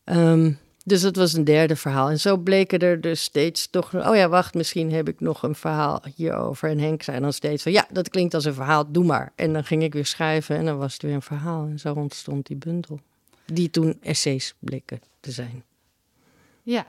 Um, 0.05 0.59
dus 0.83 1.01
dat 1.01 1.15
was 1.15 1.33
een 1.33 1.43
derde 1.43 1.75
verhaal. 1.75 2.09
En 2.09 2.19
zo 2.19 2.37
bleken 2.37 2.79
er 2.79 3.01
dus 3.01 3.21
steeds 3.21 3.69
toch... 3.69 3.93
Oh 3.93 4.15
ja, 4.15 4.29
wacht, 4.29 4.53
misschien 4.53 4.91
heb 4.91 5.07
ik 5.07 5.19
nog 5.19 5.43
een 5.43 5.55
verhaal 5.55 6.03
hierover. 6.15 6.69
En 6.69 6.79
Henk 6.79 7.03
zei 7.03 7.19
dan 7.19 7.33
steeds 7.33 7.63
van... 7.63 7.71
Ja, 7.71 7.87
dat 7.91 8.09
klinkt 8.09 8.33
als 8.33 8.45
een 8.45 8.53
verhaal, 8.53 8.91
doe 8.91 9.03
maar. 9.03 9.31
En 9.35 9.53
dan 9.53 9.63
ging 9.63 9.83
ik 9.83 9.93
weer 9.93 10.05
schrijven 10.05 10.57
en 10.57 10.65
dan 10.65 10.77
was 10.77 10.93
het 10.93 11.01
weer 11.01 11.13
een 11.13 11.21
verhaal. 11.21 11.65
En 11.65 11.79
zo 11.79 11.93
ontstond 11.93 12.45
die 12.47 12.55
bundel. 12.55 12.99
Die 13.45 13.69
toen 13.69 13.97
essays 14.01 14.53
bleken 14.59 15.01
te 15.19 15.31
zijn. 15.31 15.63
Ja, 16.63 16.85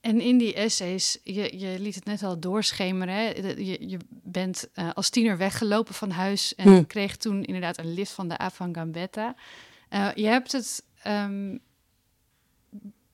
en 0.00 0.20
in 0.20 0.38
die 0.38 0.54
essays, 0.54 1.18
je, 1.22 1.58
je 1.58 1.80
liet 1.80 1.94
het 1.94 2.04
net 2.04 2.22
al 2.22 2.40
doorschemeren. 2.40 3.14
Hè? 3.14 3.28
Je, 3.56 3.88
je 3.88 3.98
bent 4.08 4.68
uh, 4.74 4.90
als 4.94 5.10
tiener 5.10 5.36
weggelopen 5.36 5.94
van 5.94 6.10
huis 6.10 6.54
en 6.54 6.68
hm. 6.68 6.84
kreeg 6.84 7.16
toen 7.16 7.44
inderdaad 7.44 7.78
een 7.78 7.94
lift 7.94 8.12
van 8.12 8.28
de 8.28 8.38
Avant 8.38 8.76
Gambetta. 8.76 9.34
Uh, 9.90 10.08
je 10.14 10.26
hebt 10.26 10.52
het 10.52 10.82
um, 11.06 11.60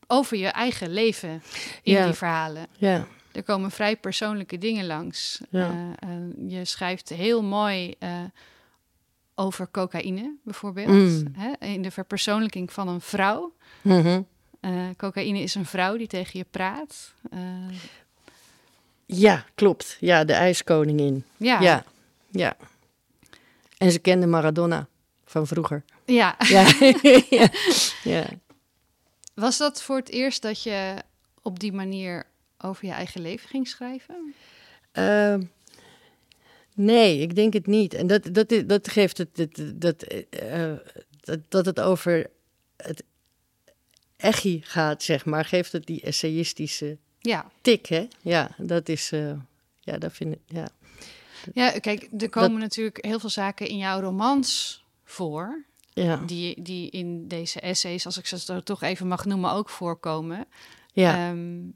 over 0.07 0.37
je 0.37 0.47
eigen 0.47 0.93
leven 0.93 1.43
in 1.83 2.05
die 2.05 2.13
verhalen. 2.13 2.67
Ja. 2.77 3.07
Er 3.33 3.43
komen 3.43 3.71
vrij 3.71 3.97
persoonlijke 3.97 4.59
dingen 4.59 4.87
langs. 4.87 5.41
Ja. 5.51 5.71
Uh, 6.05 6.51
je 6.51 6.65
schrijft 6.65 7.09
heel 7.09 7.43
mooi 7.43 7.95
uh, 7.99 8.11
over 9.35 9.69
cocaïne, 9.71 10.35
bijvoorbeeld. 10.45 10.89
Mm. 10.89 11.33
Hè? 11.37 11.67
In 11.67 11.83
de 11.83 11.91
verpersoonlijking 11.91 12.73
van 12.73 12.89
een 12.89 13.01
vrouw. 13.01 13.53
Mm 13.81 14.01
-hmm. 14.01 14.27
uh, 14.61 14.89
cocaïne 14.97 15.39
is 15.39 15.55
een 15.55 15.67
vrouw 15.67 15.97
die 15.97 16.07
tegen 16.07 16.39
je 16.39 16.47
praat. 16.51 17.15
Ja, 19.07 19.45
klopt. 19.55 19.97
Ja, 20.01 20.25
de 20.25 20.33
ijskoningin. 20.33 21.25
Ja. 21.37 21.61
ja. 21.61 21.85
Ja. 22.31 22.57
En 23.79 23.93
ze 23.93 23.99
kende 23.99 24.27
Maradona 24.27 24.89
van 25.25 25.47
vroeger. 25.47 25.85
Ja. 26.05 26.37
Ja. 26.39 26.67
ja. 28.15 28.25
Was 29.35 29.59
dat 29.59 29.83
voor 29.83 29.97
het 29.97 30.09
eerst 30.09 30.43
dat 30.43 30.63
je 30.63 31.03
op 31.43 31.61
die 31.61 31.73
manier 31.73 32.27
over 32.59 32.87
je 32.87 32.93
eigen 32.93 33.21
leven 33.21 33.49
ging 33.49 33.69
schrijven? 33.69 34.35
Uh, 34.93 35.37
nee, 36.75 37.19
ik 37.19 37.35
denk 37.35 37.53
het 37.53 37.67
niet. 37.67 37.95
En 37.95 38.07
dat, 38.07 38.29
dat, 38.35 38.63
dat 38.67 38.89
geeft 38.89 39.19
het, 39.19 39.37
dat, 39.37 39.63
dat, 39.75 40.15
uh, 40.43 40.73
dat, 41.21 41.39
dat 41.49 41.67
het 41.67 41.81
over 41.81 42.31
het 42.77 43.03
echi 44.17 44.61
gaat, 44.65 45.03
zeg 45.03 45.25
maar, 45.25 45.45
geeft 45.45 45.73
het 45.73 45.87
die 45.87 46.01
essayistische 46.01 46.99
ja. 47.19 47.51
tik, 47.61 47.87
hè? 47.87 48.09
Ja, 48.21 48.55
dat 48.59 48.89
is, 48.89 49.13
uh, 49.13 49.33
ja, 49.81 49.99
dat 49.99 50.13
vind 50.13 50.35
ik, 50.35 50.41
ja. 50.47 50.69
Ja, 51.53 51.71
kijk, 51.71 52.09
er 52.19 52.29
komen 52.29 52.61
natuurlijk 52.61 53.05
heel 53.05 53.21
veel 53.21 53.29
zaken 53.29 53.67
in 53.67 53.77
jouw 53.77 54.01
romans 54.01 54.83
voor. 55.05 55.65
Ja. 55.95 56.17
Die, 56.17 56.63
die 56.63 56.91
in 56.91 57.29
deze 57.29 57.61
essays, 57.61 58.07
als 58.07 58.19
ik 58.19 58.27
ze 58.27 58.63
toch 58.63 58.83
even 58.83 59.07
mag 59.07 59.25
noemen, 59.25 59.53
ook 59.53 59.69
voorkomen. 59.69 60.47
Ja. 60.93 61.31
Um, 61.31 61.75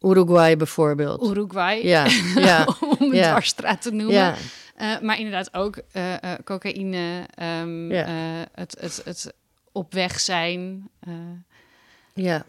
Uruguay 0.00 0.56
bijvoorbeeld. 0.56 1.30
Uruguay, 1.30 1.86
ja. 1.86 2.06
ja. 2.34 2.68
om 2.98 3.14
ja. 3.14 3.28
dwarsstraat 3.30 3.82
te 3.82 3.90
noemen. 3.90 4.14
Ja. 4.14 4.36
Uh, 4.80 5.00
maar 5.00 5.18
inderdaad 5.18 5.54
ook 5.54 5.80
uh, 5.92 6.12
uh, 6.12 6.32
cocaïne, 6.44 7.26
um, 7.60 7.92
ja. 7.92 8.06
het, 8.54 8.76
het, 8.80 9.02
het 9.04 9.34
op 9.72 9.92
weg 9.92 10.20
zijn. 10.20 10.88
ja, 12.14 12.44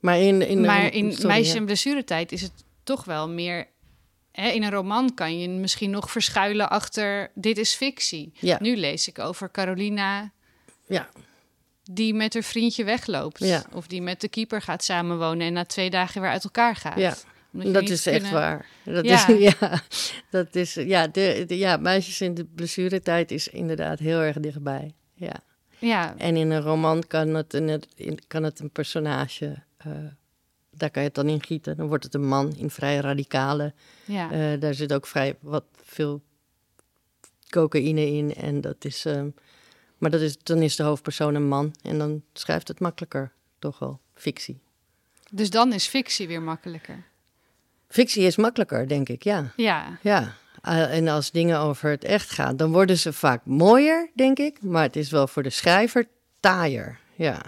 maar 0.00 0.18
in, 0.18 0.48
in, 0.48 0.60
maar 0.60 0.92
in 0.92 1.12
sorry, 1.12 1.26
meisje- 1.26 1.56
en 1.56 1.64
blessuretijd 1.64 2.32
is 2.32 2.42
het 2.42 2.52
toch 2.82 3.04
wel 3.04 3.28
meer 3.28 3.66
Hè, 4.32 4.48
in 4.48 4.62
een 4.62 4.70
roman 4.70 5.14
kan 5.14 5.38
je 5.38 5.48
misschien 5.48 5.90
nog 5.90 6.10
verschuilen 6.10 6.70
achter 6.70 7.30
dit 7.34 7.58
is 7.58 7.74
fictie. 7.74 8.32
Ja. 8.38 8.58
Nu 8.60 8.76
lees 8.76 9.08
ik 9.08 9.18
over 9.18 9.50
Carolina 9.50 10.32
ja. 10.86 11.08
die 11.82 12.14
met 12.14 12.34
haar 12.34 12.42
vriendje 12.42 12.84
wegloopt. 12.84 13.38
Ja. 13.38 13.64
Of 13.72 13.86
die 13.86 14.02
met 14.02 14.20
de 14.20 14.28
keeper 14.28 14.62
gaat 14.62 14.84
samenwonen 14.84 15.46
en 15.46 15.52
na 15.52 15.64
twee 15.64 15.90
dagen 15.90 16.20
weer 16.20 16.30
uit 16.30 16.44
elkaar 16.44 16.76
gaat. 16.76 16.98
Ja. 16.98 17.14
Dat 17.50 17.88
is 17.88 18.06
echt 18.06 18.30
waar. 18.30 18.66
Dat 18.84 19.04
ja. 19.04 19.28
Is, 19.28 19.38
ja, 19.58 19.82
dat 20.30 20.54
is, 20.54 20.74
ja, 20.74 21.06
de, 21.06 21.44
de, 21.46 21.58
ja, 21.58 21.76
meisjes 21.76 22.20
in 22.20 22.34
de 22.34 22.44
blessuretijd 22.44 23.30
is 23.30 23.48
inderdaad 23.48 23.98
heel 23.98 24.20
erg 24.20 24.36
dichtbij. 24.40 24.94
Ja. 25.14 25.34
ja. 25.78 26.14
En 26.16 26.36
in 26.36 26.50
een 26.50 26.62
roman 26.62 27.06
kan 27.06 27.34
het 27.34 27.54
een, 27.54 27.82
kan 28.26 28.42
het 28.42 28.60
een 28.60 28.70
personage 28.70 29.62
uh, 29.86 29.92
daar 30.76 30.90
kan 30.90 31.02
je 31.02 31.08
het 31.08 31.16
dan 31.16 31.28
in 31.28 31.42
gieten. 31.42 31.76
Dan 31.76 31.86
wordt 31.86 32.04
het 32.04 32.14
een 32.14 32.26
man 32.26 32.52
in 32.56 32.70
vrij 32.70 32.96
radicale. 32.96 33.72
Ja. 34.04 34.32
Uh, 34.32 34.60
daar 34.60 34.74
zit 34.74 34.92
ook 34.92 35.06
vrij 35.06 35.36
wat 35.40 35.64
veel 35.82 36.22
cocaïne 37.48 38.06
in. 38.06 38.34
En 38.34 38.60
dat 38.60 38.84
is, 38.84 39.06
uh, 39.06 39.22
maar 39.98 40.10
dat 40.10 40.20
is, 40.20 40.38
dan 40.42 40.62
is 40.62 40.76
de 40.76 40.82
hoofdpersoon 40.82 41.34
een 41.34 41.48
man. 41.48 41.74
En 41.82 41.98
dan 41.98 42.22
schrijft 42.32 42.68
het 42.68 42.80
makkelijker, 42.80 43.32
toch 43.58 43.78
wel, 43.78 44.00
fictie. 44.14 44.60
Dus 45.30 45.50
dan 45.50 45.72
is 45.72 45.86
fictie 45.86 46.28
weer 46.28 46.42
makkelijker? 46.42 47.04
Fictie 47.88 48.22
is 48.22 48.36
makkelijker, 48.36 48.88
denk 48.88 49.08
ik, 49.08 49.22
ja. 49.22 49.52
Ja. 49.56 49.98
Ja. 50.02 50.34
Uh, 50.68 50.96
en 50.96 51.08
als 51.08 51.30
dingen 51.30 51.58
over 51.58 51.90
het 51.90 52.04
echt 52.04 52.30
gaan, 52.30 52.56
dan 52.56 52.72
worden 52.72 52.98
ze 52.98 53.12
vaak 53.12 53.44
mooier, 53.44 54.10
denk 54.14 54.38
ik. 54.38 54.62
Maar 54.62 54.82
het 54.82 54.96
is 54.96 55.10
wel 55.10 55.26
voor 55.26 55.42
de 55.42 55.50
schrijver 55.50 56.08
taaier, 56.40 56.98
ja. 57.14 57.42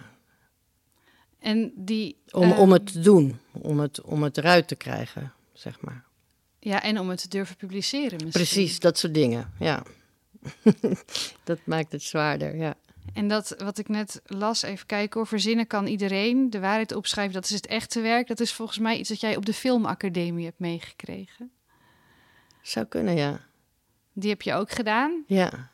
En 1.45 1.73
die, 1.77 2.17
om, 2.31 2.53
om 2.53 2.73
het 2.73 2.93
te 2.93 3.01
doen, 3.01 3.39
om 3.53 3.81
het, 3.81 4.01
om 4.01 4.23
het 4.23 4.39
eruit 4.39 4.69
te 4.69 4.77
krijgen, 4.77 5.33
zeg 5.53 5.81
maar. 5.81 6.05
Ja, 6.59 6.83
en 6.83 6.99
om 6.99 7.09
het 7.09 7.21
te 7.21 7.29
durven 7.29 7.57
publiceren 7.57 8.25
misschien. 8.25 8.31
Precies, 8.31 8.81
dat 8.81 8.99
soort 8.99 9.15
dingen, 9.15 9.53
ja. 9.59 9.83
dat 11.45 11.59
maakt 11.65 11.93
het 11.93 12.03
zwaarder, 12.03 12.57
ja. 12.57 12.75
En 13.13 13.29
dat 13.29 13.55
wat 13.59 13.79
ik 13.79 13.89
net 13.89 14.23
las, 14.27 14.63
even 14.63 14.87
kijken 14.87 15.21
hoor, 15.21 15.29
verzinnen 15.29 15.67
kan 15.67 15.87
iedereen. 15.87 16.51
De 16.51 16.61
waarheid 16.61 16.95
opschrijven, 16.95 17.35
dat 17.35 17.45
is 17.45 17.51
het 17.51 17.67
echte 17.67 18.01
werk. 18.01 18.27
Dat 18.27 18.41
is 18.41 18.53
volgens 18.53 18.79
mij 18.79 18.99
iets 18.99 19.09
dat 19.09 19.21
jij 19.21 19.37
op 19.37 19.47
de 19.47 19.55
filmacademie 19.55 20.45
hebt 20.45 20.59
meegekregen. 20.59 21.53
Zou 22.63 22.87
kunnen, 22.87 23.17
ja. 23.17 23.41
Die 24.13 24.31
heb 24.31 24.43
je 24.43 24.55
ook 24.55 24.71
gedaan? 24.71 25.25
Ja. 25.27 25.71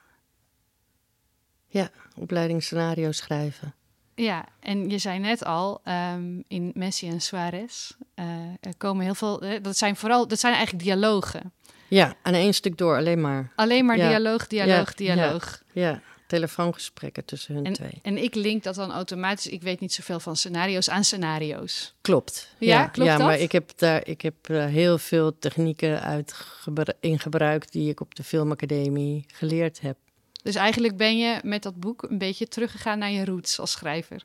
Ja, 1.66 1.90
opleiding 2.16 2.62
scenario 2.62 3.12
schrijven. 3.12 3.74
Ja, 4.20 4.44
en 4.60 4.90
je 4.90 4.98
zei 4.98 5.18
net 5.18 5.44
al, 5.44 5.80
um, 6.14 6.44
in 6.48 6.70
Messi 6.74 7.08
en 7.08 7.20
Suarez 7.20 7.90
uh, 8.14 8.24
er 8.60 8.76
komen 8.76 9.04
heel 9.04 9.14
veel. 9.14 9.44
Uh, 9.44 9.62
dat 9.62 9.76
zijn 9.76 9.96
vooral, 9.96 10.28
dat 10.28 10.40
zijn 10.40 10.54
eigenlijk 10.54 10.84
dialogen. 10.84 11.52
Ja, 11.88 12.14
aan 12.22 12.34
één 12.34 12.54
stuk 12.54 12.78
door, 12.78 12.96
alleen 12.96 13.20
maar. 13.20 13.52
Alleen 13.56 13.84
maar 13.84 13.96
ja. 13.96 14.08
dialoog, 14.08 14.46
dialoog, 14.46 14.88
ja. 14.88 15.14
dialoog. 15.14 15.62
Ja. 15.72 15.88
ja. 15.88 16.00
telefoongesprekken 16.26 17.24
tussen 17.24 17.54
hun 17.54 17.64
en, 17.64 17.72
twee. 17.72 17.98
En 18.02 18.22
ik 18.22 18.34
link 18.34 18.62
dat 18.62 18.74
dan 18.74 18.92
automatisch, 18.92 19.46
ik 19.46 19.62
weet 19.62 19.80
niet 19.80 19.92
zoveel 19.92 20.20
van 20.20 20.36
scenario's, 20.36 20.90
aan 20.90 21.04
scenario's. 21.04 21.94
Klopt. 22.00 22.54
Ja, 22.58 22.86
klopt 22.86 23.10
ja, 23.10 23.16
dat? 23.16 23.26
maar 23.26 23.38
ik 23.38 23.52
heb 23.52 23.70
daar 23.76 24.06
ik 24.06 24.20
heb 24.20 24.48
uh, 24.50 24.64
heel 24.64 24.98
veel 24.98 25.38
technieken 25.38 26.02
uit 26.02 26.34
in 27.00 27.18
gebruikt 27.18 27.72
die 27.72 27.90
ik 27.90 28.00
op 28.00 28.14
de 28.14 28.24
filmacademie 28.24 29.24
geleerd 29.32 29.80
heb. 29.80 29.96
Dus 30.42 30.54
eigenlijk 30.54 30.96
ben 30.96 31.18
je 31.18 31.40
met 31.42 31.62
dat 31.62 31.80
boek 31.80 32.02
een 32.02 32.18
beetje 32.18 32.48
teruggegaan 32.48 32.98
naar 32.98 33.10
je 33.10 33.24
roots 33.24 33.60
als 33.60 33.70
schrijver. 33.70 34.22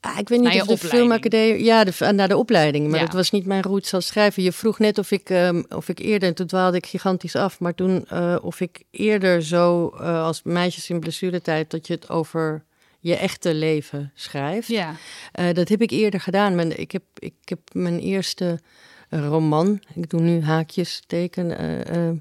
Ah, 0.00 0.18
ik 0.18 0.28
weet 0.28 0.40
niet 0.40 0.60
of 0.60 0.66
de 0.66 0.88
filmacademie... 0.88 1.64
Ja, 1.64 1.84
de, 1.84 2.12
naar 2.12 2.28
de 2.28 2.36
opleiding. 2.36 2.88
Maar 2.88 2.98
ja. 2.98 3.04
dat 3.04 3.14
was 3.14 3.30
niet 3.30 3.46
mijn 3.46 3.62
roots 3.62 3.94
als 3.94 4.06
schrijver. 4.06 4.42
Je 4.42 4.52
vroeg 4.52 4.78
net 4.78 4.98
of 4.98 5.10
ik, 5.10 5.30
um, 5.30 5.66
of 5.68 5.88
ik 5.88 5.98
eerder... 5.98 6.28
En 6.28 6.34
toen 6.34 6.46
dwaalde 6.46 6.76
ik 6.76 6.86
gigantisch 6.86 7.36
af. 7.36 7.60
Maar 7.60 7.74
toen 7.74 8.06
uh, 8.12 8.36
of 8.42 8.60
ik 8.60 8.82
eerder 8.90 9.42
zo 9.42 9.94
uh, 9.94 10.24
als 10.24 10.40
meisjes 10.42 10.90
in 10.90 11.00
blessuretijd... 11.00 11.70
dat 11.70 11.86
je 11.86 11.92
het 11.92 12.08
over 12.08 12.64
je 13.00 13.16
echte 13.16 13.54
leven 13.54 14.12
schrijft. 14.14 14.68
Ja. 14.68 14.94
Uh, 15.40 15.52
dat 15.52 15.68
heb 15.68 15.82
ik 15.82 15.90
eerder 15.90 16.20
gedaan. 16.20 16.72
Ik 16.72 16.92
heb, 16.92 17.02
ik 17.18 17.34
heb 17.44 17.58
mijn 17.72 17.98
eerste 17.98 18.60
roman, 19.08 19.80
ik 19.94 20.10
doe 20.10 20.20
nu 20.20 20.42
haakjes, 20.42 21.02
teken, 21.06 21.62
uh, 21.62 22.10
uh, 22.10 22.18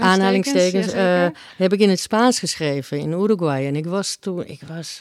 aanhalingstekens, 0.00 0.94
uh, 0.94 1.26
heb 1.56 1.72
ik 1.72 1.80
in 1.80 1.88
het 1.88 2.00
Spaans 2.00 2.38
geschreven 2.38 2.98
in 2.98 3.12
Uruguay. 3.12 3.66
En 3.66 3.76
ik 3.76 3.86
was 3.86 4.16
toen, 4.16 4.44
ik 4.46 4.62
was 4.66 5.00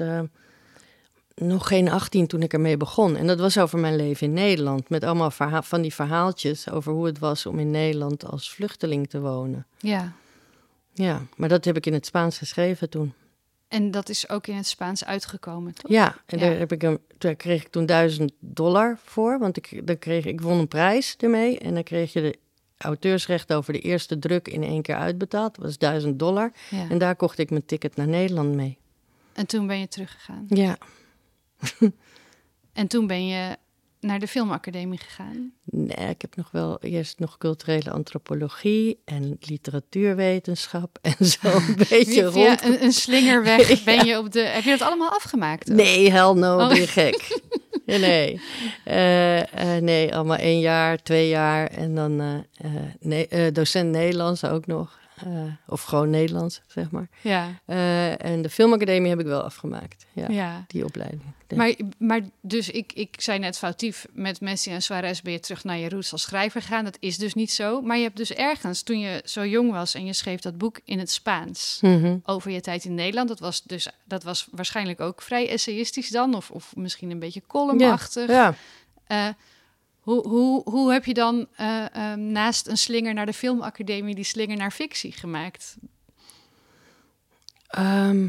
nog 1.35 1.67
geen 1.67 1.89
18 1.89 2.27
toen 2.27 2.41
ik 2.41 2.53
ermee 2.53 2.77
begon. 2.77 3.15
En 3.15 3.27
dat 3.27 3.39
was 3.39 3.57
over 3.57 3.79
mijn 3.79 3.95
leven 3.95 4.27
in 4.27 4.33
Nederland, 4.33 4.89
met 4.89 5.03
allemaal 5.03 5.31
verha- 5.31 5.63
van 5.63 5.81
die 5.81 5.93
verhaaltjes 5.93 6.69
over 6.69 6.93
hoe 6.93 7.05
het 7.05 7.19
was 7.19 7.45
om 7.45 7.59
in 7.59 7.71
Nederland 7.71 8.25
als 8.25 8.53
vluchteling 8.53 9.09
te 9.09 9.19
wonen. 9.19 9.65
Ja. 9.77 10.13
Ja, 10.93 11.21
maar 11.35 11.49
dat 11.49 11.65
heb 11.65 11.77
ik 11.77 11.85
in 11.85 11.93
het 11.93 12.05
Spaans 12.05 12.37
geschreven 12.37 12.89
toen. 12.89 13.13
En 13.69 13.91
dat 13.91 14.09
is 14.09 14.29
ook 14.29 14.47
in 14.47 14.55
het 14.55 14.67
Spaans 14.67 15.05
uitgekomen, 15.05 15.73
toch? 15.73 15.91
Ja, 15.91 16.15
en 16.25 16.39
Ja. 16.39 16.45
Daar, 16.49 16.57
heb 16.57 16.71
ik 16.71 16.83
een, 16.83 16.99
daar 17.17 17.35
kreeg 17.35 17.61
ik 17.61 17.67
toen 17.67 17.85
1000 17.85 18.31
dollar 18.39 18.99
voor. 19.03 19.39
Want 19.39 19.57
ik, 19.57 19.87
daar 19.87 19.95
kreeg, 19.95 20.25
ik 20.25 20.41
won 20.41 20.59
een 20.59 20.67
prijs 20.67 21.15
ermee. 21.17 21.59
En 21.59 21.73
dan 21.73 21.83
kreeg 21.83 22.13
je 22.13 22.21
de 22.21 22.37
auteursrecht 22.77 23.53
over 23.53 23.73
de 23.73 23.79
eerste 23.79 24.19
druk 24.19 24.47
in 24.47 24.63
één 24.63 24.81
keer 24.81 24.95
uitbetaald. 24.95 25.55
Dat 25.55 25.65
was 25.65 25.77
1000 25.77 26.19
dollar. 26.19 26.51
Ja. 26.69 26.89
En 26.89 26.97
daar 26.97 27.15
kocht 27.15 27.37
ik 27.37 27.49
mijn 27.49 27.65
ticket 27.65 27.95
naar 27.95 28.07
Nederland 28.07 28.55
mee. 28.55 28.77
En 29.33 29.45
toen 29.45 29.67
ben 29.67 29.79
je 29.79 29.87
teruggegaan. 29.87 30.45
Ja. 30.47 30.77
En 32.73 32.87
toen 32.87 33.07
ben 33.07 33.27
je 33.27 33.57
naar 33.99 34.19
de 34.19 34.27
filmacademie 34.27 34.99
gegaan. 34.99 35.53
Nee, 35.63 36.09
ik 36.09 36.21
heb 36.21 36.35
nog 36.35 36.51
wel 36.51 36.77
eerst 36.81 37.19
nog 37.19 37.37
culturele 37.37 37.91
antropologie 37.91 39.01
en 39.05 39.37
literatuurwetenschap 39.39 40.97
en 41.17 41.25
zo 41.25 41.47
een 41.47 41.75
beetje 41.89 42.23
rond. 42.23 42.63
een, 42.63 42.83
een 42.83 42.91
slingerweg 42.91 43.83
ben 43.83 44.05
je 44.05 44.17
op 44.17 44.31
de... 44.31 44.39
Heb 44.41 44.63
je 44.63 44.69
dat 44.69 44.81
allemaal 44.81 45.09
afgemaakt? 45.09 45.69
ook? 45.69 45.75
Nee, 45.75 46.11
hell 46.11 46.33
no, 46.33 46.57
Oh. 46.59 46.67
ben 46.67 46.77
je 46.79 46.87
gek. 46.87 47.39
Ja, 47.85 47.97
nee. 47.97 48.41
Eh, 48.83 49.75
eh, 49.75 49.83
nee, 49.83 50.15
allemaal 50.15 50.37
één 50.37 50.59
jaar, 50.59 50.97
twee 51.03 51.29
jaar 51.29 51.67
en 51.67 51.95
dan 51.95 52.21
eh, 52.21 52.69
nee, 52.99 53.51
docent 53.51 53.89
Nederlands 53.91 54.43
ook 54.43 54.65
nog. 54.67 54.97
Eh, 55.25 55.43
of 55.67 55.81
gewoon 55.83 56.09
Nederlands, 56.09 56.61
zeg 56.67 56.91
maar. 56.91 57.07
Ja, 57.21 57.47
Eh, 57.65 58.23
en 58.25 58.41
de 58.41 58.49
filmacademie 58.49 59.09
heb 59.09 59.19
ik 59.19 59.25
wel 59.25 59.41
afgemaakt. 59.41 60.05
Ja, 60.13 60.25
ja. 60.29 60.63
die 60.67 60.85
opleiding. 60.85 61.21
Ja. 61.47 61.55
Maar, 61.55 61.73
maar 61.97 62.21
dus 62.41 62.69
ik, 62.69 62.93
ik 62.93 63.15
zei 63.21 63.39
net 63.39 63.57
foutief, 63.57 64.05
met 64.11 64.41
Messi 64.41 64.71
en 64.71 64.81
Suarez 64.81 65.21
ben 65.21 65.31
je 65.33 65.39
terug 65.39 65.63
naar 65.63 65.77
je 65.77 65.89
roots 65.89 66.11
als 66.11 66.21
schrijver 66.21 66.61
gegaan. 66.61 66.83
Dat 66.83 66.97
is 66.99 67.17
dus 67.17 67.33
niet 67.33 67.51
zo. 67.51 67.81
Maar 67.81 67.97
je 67.97 68.03
hebt 68.03 68.17
dus 68.17 68.33
ergens, 68.33 68.81
toen 68.81 68.99
je 68.99 69.21
zo 69.25 69.45
jong 69.45 69.71
was 69.71 69.93
en 69.93 70.05
je 70.05 70.13
schreef 70.13 70.39
dat 70.39 70.57
boek 70.57 70.79
in 70.83 70.99
het 70.99 71.11
Spaans 71.11 71.77
Mhm. 71.81 72.17
over 72.23 72.51
je 72.51 72.61
tijd 72.61 72.85
in 72.85 72.95
Nederland. 72.95 73.27
Dat 73.27 73.39
was 73.39 73.63
dus 73.63 73.87
dat 74.03 74.23
was 74.23 74.47
waarschijnlijk 74.51 74.99
ook 75.01 75.21
vrij 75.21 75.49
essayistisch 75.49 76.09
dan, 76.09 76.33
of, 76.35 76.51
of 76.51 76.75
misschien 76.75 77.11
een 77.11 77.19
beetje 77.19 77.41
columnachtig. 77.47 78.27
Ja. 78.29 78.53
Eh, 79.07 79.27
hoe, 80.09 80.27
hoe, 80.27 80.61
hoe 80.69 80.91
heb 80.91 81.05
je 81.05 81.13
dan 81.13 81.47
eh, 81.55 81.95
ehm, 81.95 82.31
naast 82.31 82.67
een 82.67 82.77
slinger 82.77 83.13
naar 83.13 83.25
de 83.25 83.33
filmacademie 83.33 84.15
die 84.15 84.23
slinger 84.23 84.57
naar 84.57 84.71
fictie 84.71 85.11
gemaakt? 85.11 85.77
Ehm, 87.67 88.27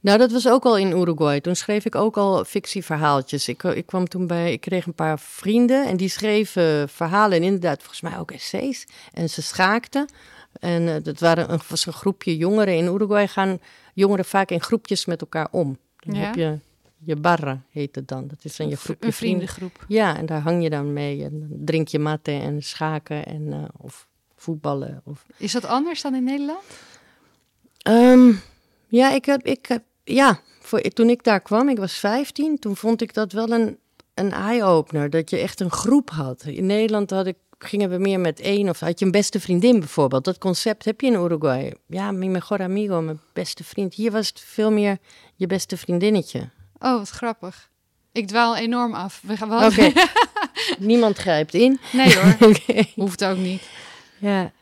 nou, 0.00 0.18
dat 0.18 0.32
was 0.32 0.48
ook 0.48 0.64
al 0.64 0.76
in 0.78 0.90
Uruguay. 0.90 1.40
Toen 1.40 1.56
schreef 1.56 1.84
ik 1.84 1.94
ook 1.94 2.16
al 2.16 2.44
fictieverhaaltjes. 2.44 3.48
Ik, 3.48 3.62
ik 3.62 3.86
kwam 3.86 4.08
toen 4.08 4.26
bij, 4.26 4.52
ik 4.52 4.60
kreeg 4.60 4.86
een 4.86 4.94
paar 4.94 5.18
vrienden 5.18 5.86
en 5.86 5.96
die 5.96 6.08
schreven 6.08 6.88
verhalen 6.88 7.36
en 7.36 7.42
inderdaad 7.42 7.78
volgens 7.78 8.00
mij 8.00 8.18
ook 8.18 8.30
essays. 8.30 8.86
En 9.12 9.30
ze 9.30 9.42
schaakten. 9.42 10.08
En 10.52 10.88
eh, 10.88 11.02
dat 11.02 11.18
waren 11.20 11.52
een, 11.52 11.60
was 11.68 11.86
een 11.86 11.92
groepje 11.92 12.36
jongeren. 12.36 12.76
In 12.76 12.86
Uruguay 12.94 13.28
gaan 13.28 13.58
jongeren 13.94 14.24
vaak 14.24 14.50
in 14.50 14.62
groepjes 14.62 15.04
met 15.06 15.20
elkaar 15.20 15.48
om. 15.50 15.78
Dan 15.96 16.14
Ja. 16.14 16.20
heb 16.24 16.34
je 16.34 16.58
je 17.04 17.16
barra, 17.16 17.62
heet 17.70 17.94
het 17.94 18.08
dan. 18.08 18.28
Dat 18.28 18.44
is 18.44 18.56
dan 18.56 18.68
je 18.68 18.76
Een 19.00 19.12
vriendengroep. 19.12 19.84
Ja, 19.88 20.16
en 20.16 20.26
daar 20.26 20.40
hang 20.40 20.62
je 20.62 20.70
dan 20.70 20.92
mee. 20.92 21.24
En 21.24 21.40
dan 21.40 21.48
drink 21.64 21.88
je 21.88 21.98
matte 21.98 22.30
en 22.30 22.62
schaken 22.62 23.26
en, 23.26 23.52
eh, 23.52 23.64
of 23.76 24.08
voetballen. 24.36 25.00
Of 25.04 25.26
Is 25.36 25.52
dat 25.52 25.64
anders 25.64 26.02
dan 26.02 26.14
in 26.14 26.24
Nederland? 26.24 26.62
Ehm, 27.78 28.32
ja, 28.88 29.12
ik 29.12 29.24
heb, 29.24 29.42
ik 29.42 29.66
heb, 29.66 29.82
ja, 30.04 30.40
voor, 30.60 30.80
toen 30.80 31.08
ik 31.08 31.24
daar 31.24 31.40
kwam, 31.40 31.68
ik 31.68 31.78
was 31.78 31.92
15, 31.92 32.58
toen 32.58 32.76
vond 32.76 33.02
ik 33.02 33.14
dat 33.14 33.32
wel 33.32 33.50
een, 33.50 33.78
een 34.14 34.32
eye-opener. 34.32 35.10
Dat 35.10 35.30
je 35.30 35.38
echt 35.38 35.60
een 35.60 35.70
groep 35.70 36.10
had. 36.10 36.44
In 36.44 36.66
Nederland 36.66 37.10
had 37.10 37.26
ik, 37.26 37.36
gingen 37.58 37.90
we 37.90 37.98
meer 37.98 38.20
met 38.20 38.40
één 38.40 38.68
of 38.68 38.80
had 38.80 38.98
je 38.98 39.04
een 39.04 39.10
beste 39.10 39.40
vriendin 39.40 39.78
bijvoorbeeld. 39.78 40.24
Dat 40.24 40.38
concept 40.38 40.84
heb 40.84 41.00
je 41.00 41.06
in 41.06 41.12
Uruguay. 41.12 41.74
Ja, 41.86 42.12
mi 42.12 42.28
mejor 42.28 42.62
amigo, 42.62 43.02
mijn 43.02 43.20
beste 43.32 43.64
vriend. 43.64 43.94
Hier 43.94 44.10
was 44.10 44.28
het 44.28 44.40
veel 44.40 44.70
meer 44.72 44.98
je 45.34 45.46
beste 45.46 45.76
vriendinnetje. 45.76 46.50
Oh, 46.78 46.98
wat 46.98 47.08
grappig. 47.08 47.70
Ik 48.12 48.26
dwaal 48.26 48.56
enorm 48.56 48.94
af. 48.94 49.22
We 49.26 49.36
gaan 49.36 49.48
wel... 49.48 49.70
Niemand 50.78 51.16
grijpt 51.16 51.54
in. 51.54 51.80
Nee 51.92 52.16
hoor, 52.18 52.36
Oké. 52.48 52.84
hoeft 52.94 53.24
ook 53.24 53.36
niet. 53.36 53.68
Ja, 54.18 54.52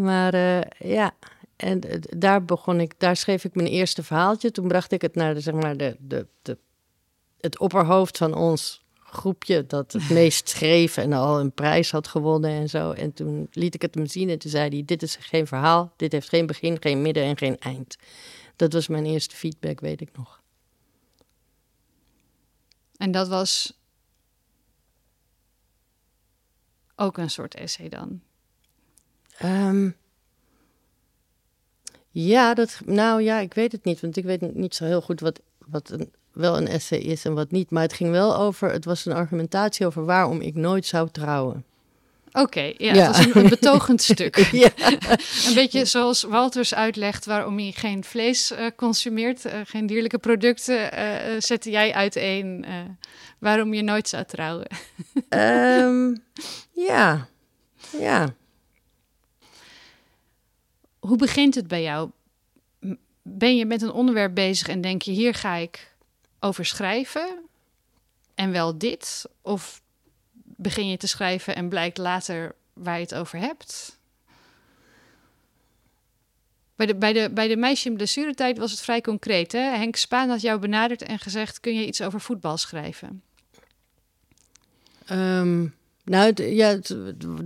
maar 0.00 0.34
eh, 0.34 0.90
ja, 0.92 1.14
en 1.56 1.80
eh, 1.80 1.98
daar 2.16 2.44
begon 2.44 2.80
ik, 2.80 2.94
daar 2.98 3.16
schreef 3.16 3.44
ik 3.44 3.54
mijn 3.54 3.68
eerste 3.68 4.02
verhaaltje. 4.02 4.50
Toen 4.50 4.68
bracht 4.68 4.92
ik 4.92 5.02
het 5.02 5.14
naar 5.14 5.34
de, 5.34 5.40
zeg 5.40 5.54
maar, 5.54 5.76
de, 5.76 5.96
de, 5.98 6.26
de, 6.42 6.58
het 7.40 7.58
opperhoofd 7.58 8.18
van 8.18 8.34
ons 8.34 8.82
groepje 8.94 9.66
dat 9.66 9.92
het 9.92 10.10
meest 10.20 10.48
schreef 10.48 10.96
en 10.96 11.12
al 11.12 11.40
een 11.40 11.52
prijs 11.52 11.90
had 11.90 12.08
gewonnen 12.08 12.50
en 12.50 12.68
zo. 12.68 12.90
En 12.90 13.12
toen 13.12 13.46
liet 13.50 13.74
ik 13.74 13.82
het 13.82 13.94
hem 13.94 14.06
zien 14.06 14.28
en 14.28 14.38
toen 14.38 14.50
zei 14.50 14.68
hij, 14.68 14.82
dit 14.84 15.02
is 15.02 15.16
geen 15.20 15.46
verhaal, 15.46 15.92
dit 15.96 16.12
heeft 16.12 16.28
geen 16.28 16.46
begin, 16.46 16.76
geen 16.80 17.02
midden 17.02 17.22
en 17.22 17.36
geen 17.36 17.58
eind. 17.58 17.96
Dat 18.56 18.72
was 18.72 18.88
mijn 18.88 19.06
eerste 19.06 19.36
feedback, 19.36 19.80
weet 19.80 20.00
ik 20.00 20.08
nog. 20.16 20.42
En 22.96 23.10
dat 23.10 23.28
was 23.28 23.78
ook 26.96 27.18
een 27.18 27.30
soort 27.30 27.54
essay 27.54 27.88
dan. 27.88 28.20
Ehm, 29.38 29.90
ja, 32.10 32.54
dat, 32.54 32.80
nou 32.84 33.22
ja, 33.22 33.38
ik 33.38 33.54
weet 33.54 33.72
het 33.72 33.84
niet, 33.84 34.00
want 34.00 34.16
ik 34.16 34.24
weet 34.24 34.54
niet 34.54 34.74
zo 34.74 34.84
heel 34.84 35.02
goed 35.02 35.20
wat, 35.20 35.40
wat 35.58 35.90
een, 35.90 36.12
wel 36.32 36.56
een 36.56 36.68
essay 36.68 36.98
is 36.98 37.24
en 37.24 37.34
wat 37.34 37.50
niet. 37.50 37.70
Maar 37.70 37.82
het 37.82 37.92
ging 37.92 38.10
wel 38.10 38.36
over, 38.36 38.72
het 38.72 38.84
was 38.84 39.04
een 39.04 39.12
argumentatie 39.12 39.86
over 39.86 40.04
waarom 40.04 40.40
ik 40.40 40.54
nooit 40.54 40.86
zou 40.86 41.10
trouwen. 41.10 41.64
Oké, 42.36 42.72
ja, 42.76 43.06
was 43.06 43.18
een, 43.18 43.36
een 43.36 43.48
betogend 43.48 44.02
stuk. 44.12 44.36
ja. 44.52 44.70
Een 45.48 45.54
beetje 45.54 45.84
zoals 45.84 46.22
Walters 46.22 46.74
uitlegt 46.74 47.24
waarom 47.24 47.58
hij 47.58 47.72
geen 47.72 48.04
vlees 48.04 48.50
eh, 48.50 48.66
consumeert, 48.76 49.44
eh, 49.44 49.60
geen 49.64 49.86
dierlijke 49.86 50.18
producten, 50.18 50.92
eh, 50.92 51.40
zette 51.40 51.70
jij 51.70 51.92
uiteen 51.92 52.66
waarom 53.38 53.74
je 53.74 53.82
nooit 53.82 54.08
zou 54.08 54.24
trouwen. 54.24 54.66
Ehm, 55.28 56.14
ja, 56.72 57.28
ja. 57.98 58.34
Hoe 60.98 61.16
begint 61.16 61.54
het 61.54 61.68
bij 61.68 61.82
jou? 61.82 62.10
Ben 63.22 63.56
je 63.56 63.66
met 63.66 63.82
een 63.82 63.92
onderwerp 63.92 64.34
bezig 64.34 64.68
en 64.68 64.80
denk 64.80 65.02
je, 65.02 65.10
hier 65.10 65.34
ga 65.34 65.54
ik 65.54 65.94
over 66.40 66.64
schrijven 66.64 67.44
en 68.34 68.52
wel 68.52 68.78
dit? 68.78 69.24
Of 69.42 69.82
begin 70.64 70.88
je 70.88 70.96
te 70.96 71.06
schrijven 71.06 71.56
en 71.56 71.68
blijkt 71.68 71.98
later 71.98 72.54
waar 72.72 72.96
je 72.96 73.02
het 73.02 73.14
over 73.14 73.38
hebt? 73.38 73.98
Bij 76.76 76.86
de, 76.86 76.94
bij 76.94 77.12
de, 77.12 77.30
bij 77.30 77.48
de 77.48 77.56
meisje 77.56 77.88
in 77.88 77.94
blessuretijd 77.94 78.58
was 78.58 78.70
het 78.70 78.80
vrij 78.80 79.00
concreet. 79.00 79.52
Hè? 79.52 79.58
Henk 79.58 79.96
Spaan 79.96 80.28
had 80.28 80.40
jou 80.40 80.60
benaderd 80.60 81.02
en 81.02 81.18
gezegd, 81.18 81.60
kun 81.60 81.74
je 81.74 81.86
iets 81.86 82.02
over 82.02 82.20
voetbal 82.20 82.56
schrijven? 82.56 83.22
Ehm, 85.06 85.66
nou, 86.04 86.42
ja, 86.42 86.78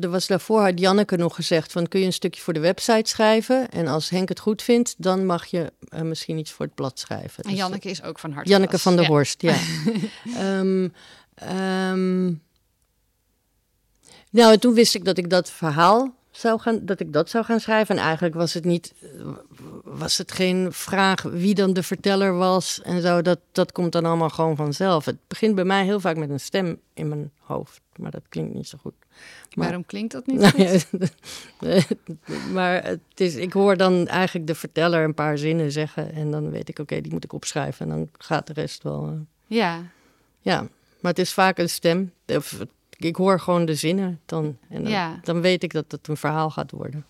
er 0.00 0.10
was 0.10 0.26
daarvoor 0.26 0.62
had 0.62 0.78
Janneke 0.78 1.16
nog 1.16 1.34
gezegd 1.34 1.72
van 1.72 1.88
kun 1.88 2.00
je 2.00 2.06
een 2.06 2.12
stukje 2.12 2.40
voor 2.40 2.52
de 2.52 2.60
website 2.60 3.10
schrijven 3.10 3.70
en 3.70 3.86
als 3.86 4.10
Henk 4.10 4.28
het 4.28 4.40
goed 4.40 4.62
vindt, 4.62 4.94
dan 4.98 5.26
mag 5.26 5.46
je 5.46 5.72
eh, 5.88 6.00
misschien 6.00 6.38
iets 6.38 6.52
voor 6.52 6.66
het 6.66 6.74
blad 6.74 6.98
schrijven. 6.98 7.44
En 7.44 7.50
Dus, 7.50 7.58
Janneke 7.58 7.90
is 7.90 8.02
ook 8.02 8.18
van 8.18 8.32
harte 8.32 8.50
Janneke 8.50 8.78
van 8.78 8.96
der 8.96 9.04
Ja. 9.04 9.10
Horst, 9.10 9.42
ja. 9.42 9.56
Ehm, 10.34 10.88
nou, 14.30 14.52
en 14.52 14.60
toen 14.60 14.74
wist 14.74 14.94
ik 14.94 15.04
dat 15.04 15.18
ik 15.18 15.30
dat 15.30 15.50
verhaal 15.50 16.14
zou 16.30 16.60
gaan, 16.60 16.86
dat 16.86 17.00
ik 17.00 17.12
dat 17.12 17.30
zou 17.30 17.44
gaan 17.44 17.60
schrijven. 17.60 17.96
En 17.96 18.02
eigenlijk 18.02 18.34
was 18.34 18.54
het 18.54 18.64
niet, 18.64 18.94
was 19.84 20.18
het 20.18 20.32
geen 20.32 20.72
vraag 20.72 21.22
wie 21.22 21.54
dan 21.54 21.72
de 21.72 21.82
verteller 21.82 22.34
was 22.34 22.80
en 22.82 23.02
zo. 23.02 23.22
Dat, 23.22 23.38
dat 23.52 23.72
komt 23.72 23.92
dan 23.92 24.04
allemaal 24.04 24.30
gewoon 24.30 24.56
vanzelf. 24.56 25.04
Het 25.04 25.16
begint 25.26 25.54
bij 25.54 25.64
mij 25.64 25.84
heel 25.84 26.00
vaak 26.00 26.16
met 26.16 26.30
een 26.30 26.40
stem 26.40 26.80
in 26.94 27.08
mijn 27.08 27.30
hoofd, 27.38 27.80
maar 27.96 28.10
dat 28.10 28.22
klinkt 28.28 28.54
niet 28.54 28.68
zo 28.68 28.78
goed. 28.80 28.94
Maar- 29.54 29.66
Waarom 29.66 29.86
klinkt 29.86 30.12
dat 30.12 30.26
niet 30.26 30.38
Nou 30.40 30.52
goed? 30.52 31.10
ja, 31.60 31.80
maar 32.52 32.84
het 32.84 33.00
is, 33.14 33.34
ik 33.34 33.52
hoor 33.52 33.76
dan 33.76 34.06
eigenlijk 34.06 34.46
de 34.46 34.54
verteller 34.54 35.04
een 35.04 35.14
paar 35.14 35.38
zinnen 35.38 35.72
zeggen 35.72 36.12
en 36.12 36.30
dan 36.30 36.50
weet 36.50 36.68
ik, 36.68 36.78
oké, 36.78 37.00
die 37.00 37.12
moet 37.12 37.24
ik 37.24 37.32
opschrijven 37.32 37.90
en 37.90 37.96
dan 37.96 38.08
gaat 38.18 38.46
de 38.46 38.52
rest 38.52 38.82
wel. 38.82 39.06
eh, 39.06 39.56
Ja, 39.56 39.82
ja, 40.40 40.60
maar 41.00 41.10
het 41.10 41.18
is 41.18 41.32
vaak 41.32 41.58
een 41.58 41.68
stem. 41.70 42.12
Of, 42.26 42.58
ik 42.98 43.16
hoor 43.16 43.40
gewoon 43.40 43.64
de 43.64 43.74
zinnen 43.74 44.20
dan. 44.26 44.56
En 44.68 44.82
dan, 44.82 44.92
Ja. 44.92 45.20
dan 45.22 45.40
weet 45.40 45.62
ik 45.62 45.72
dat 45.72 45.84
het 45.88 46.08
een 46.08 46.16
verhaal 46.16 46.50
gaat 46.50 46.70
worden. 46.70 47.04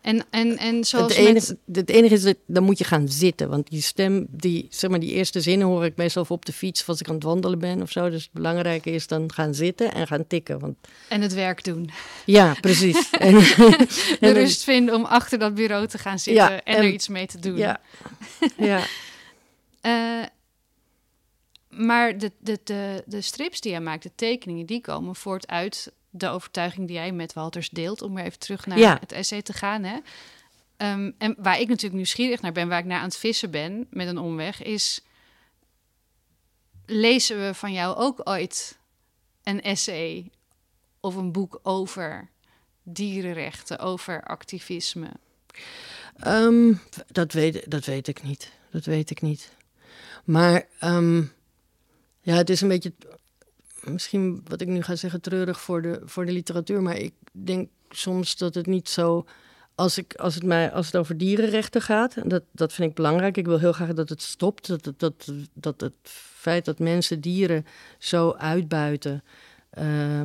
en, 0.00 0.24
en, 0.30 0.56
en 0.58 0.84
zoals 0.84 1.16
Het 1.16 1.18
met- 1.24 1.28
enige, 1.28 1.58
het 1.72 1.90
enige 1.90 2.14
is 2.14 2.22
dat 2.22 2.36
dan 2.46 2.62
moet 2.62 2.78
je 2.78 2.84
gaan 2.84 3.08
zitten. 3.08 3.48
Want 3.48 3.70
die 3.70 3.82
stem, 3.82 4.26
die, 4.30 4.66
zeg 4.70 4.90
maar, 4.90 5.00
die 5.00 5.12
eerste 5.12 5.40
zinnen 5.40 5.66
hoor 5.66 5.84
ik 5.84 5.96
meestal 5.96 6.24
op 6.28 6.44
de 6.44 6.52
fiets 6.52 6.80
of 6.80 6.88
als 6.88 7.00
ik 7.00 7.08
aan 7.08 7.14
het 7.14 7.24
wandelen 7.24 7.58
ben 7.58 7.82
of 7.82 7.90
zo. 7.90 8.10
Dus 8.10 8.22
het 8.22 8.32
belangrijke 8.32 8.90
is 8.90 9.06
dan 9.06 9.32
gaan 9.32 9.54
zitten 9.54 9.92
en 9.94 10.06
gaan 10.06 10.26
tikken. 10.26 10.58
Want 10.58 10.76
en 11.08 11.20
het 11.20 11.34
werk 11.34 11.64
doen. 11.64 11.90
ja, 12.24 12.54
precies. 12.60 13.10
en, 13.18 13.34
De 13.34 14.16
en 14.20 14.32
dan- 14.34 14.42
rust 14.42 14.64
vinden 14.64 14.94
om 14.94 15.04
achter 15.04 15.38
dat 15.38 15.54
bureau 15.54 15.86
te 15.86 15.98
gaan 15.98 16.18
zitten 16.18 16.44
Ja, 16.44 16.50
en, 16.62 16.76
en- 16.76 16.76
er 16.84 16.88
iets 16.92 17.08
mee 17.08 17.26
te 17.26 17.38
doen. 17.38 17.56
Ja, 17.56 17.80
ja. 18.56 18.80
Eh, 19.80 20.22
maar 21.70 22.18
de, 22.18 22.32
de, 22.38 22.60
de, 22.64 23.02
de 23.06 23.20
strips 23.20 23.60
die 23.60 23.70
jij 23.70 23.80
maakt, 23.80 24.02
de 24.02 24.10
tekeningen, 24.14 24.66
die 24.66 24.80
komen 24.80 25.14
voort 25.16 25.46
uit 25.46 25.92
de 26.10 26.28
overtuiging 26.28 26.86
die 26.86 26.96
jij 26.96 27.12
met 27.12 27.32
Walters 27.32 27.68
deelt. 27.70 28.02
Om 28.02 28.14
weer 28.14 28.24
even 28.24 28.38
terug 28.38 28.66
naar 28.66 28.78
Ja. 28.78 28.96
het 29.00 29.12
essay 29.12 29.42
te 29.42 29.52
gaan. 29.52 29.82
Hè? 29.84 29.98
Ehm, 30.76 31.10
en 31.18 31.34
waar 31.38 31.60
ik 31.60 31.68
natuurlijk 31.68 31.94
nieuwsgierig 31.94 32.40
naar 32.40 32.52
ben, 32.52 32.68
waar 32.68 32.78
ik 32.78 32.84
naar 32.84 32.98
aan 32.98 33.04
het 33.04 33.16
vissen 33.16 33.50
ben 33.50 33.86
met 33.90 34.08
een 34.08 34.18
omweg, 34.18 34.62
is 34.62 35.00
lezen 36.86 37.46
we 37.46 37.54
van 37.54 37.72
jou 37.72 37.96
ook 37.96 38.20
ooit 38.24 38.78
een 39.42 39.62
essay 39.62 40.30
of 41.00 41.14
een 41.14 41.32
boek 41.32 41.60
over 41.62 42.28
dierenrechten, 42.82 43.78
over 43.78 44.22
activisme? 44.22 45.10
Ehm, 46.16 46.72
dat, 47.06 47.32
weet, 47.32 47.70
dat 47.70 47.84
weet 47.84 48.08
ik 48.08 48.22
niet. 48.22 48.52
Dat 48.70 48.84
weet 48.84 49.10
ik 49.10 49.20
niet. 49.20 49.52
Maar 50.24 50.66
ehm, 50.78 51.22
ja, 52.28 52.34
het 52.34 52.50
is 52.50 52.60
een 52.60 52.68
beetje, 52.68 52.92
misschien 53.80 54.40
wat 54.48 54.60
ik 54.60 54.68
nu 54.68 54.82
ga 54.82 54.96
zeggen, 54.96 55.20
treurig 55.20 55.60
voor 55.60 55.82
de, 55.82 56.00
voor 56.04 56.26
de 56.26 56.32
literatuur. 56.32 56.82
Maar 56.82 56.96
ik 56.96 57.12
denk 57.32 57.68
soms 57.90 58.36
dat 58.36 58.54
het 58.54 58.66
niet 58.66 58.88
zo. 58.88 59.26
Als, 59.74 59.98
ik, 59.98 60.14
als, 60.14 60.34
het 60.34 60.44
mij, 60.44 60.72
als 60.72 60.86
het 60.86 60.96
over 60.96 61.16
dierenrechten 61.16 61.82
gaat, 61.82 62.30
dat, 62.30 62.42
dat 62.52 62.72
vind 62.72 62.90
ik 62.90 62.96
belangrijk. 62.96 63.36
Ik 63.36 63.46
wil 63.46 63.58
heel 63.58 63.72
graag 63.72 63.92
dat 63.92 64.08
het 64.08 64.22
stopt. 64.22 64.66
Dat, 64.66 64.84
dat, 64.84 64.98
dat, 64.98 65.32
dat 65.52 65.80
het 65.80 65.92
feit 66.38 66.64
dat 66.64 66.78
mensen 66.78 67.20
dieren 67.20 67.66
zo 67.98 68.32
uitbuiten. 68.32 69.22
Uh, 69.78 70.20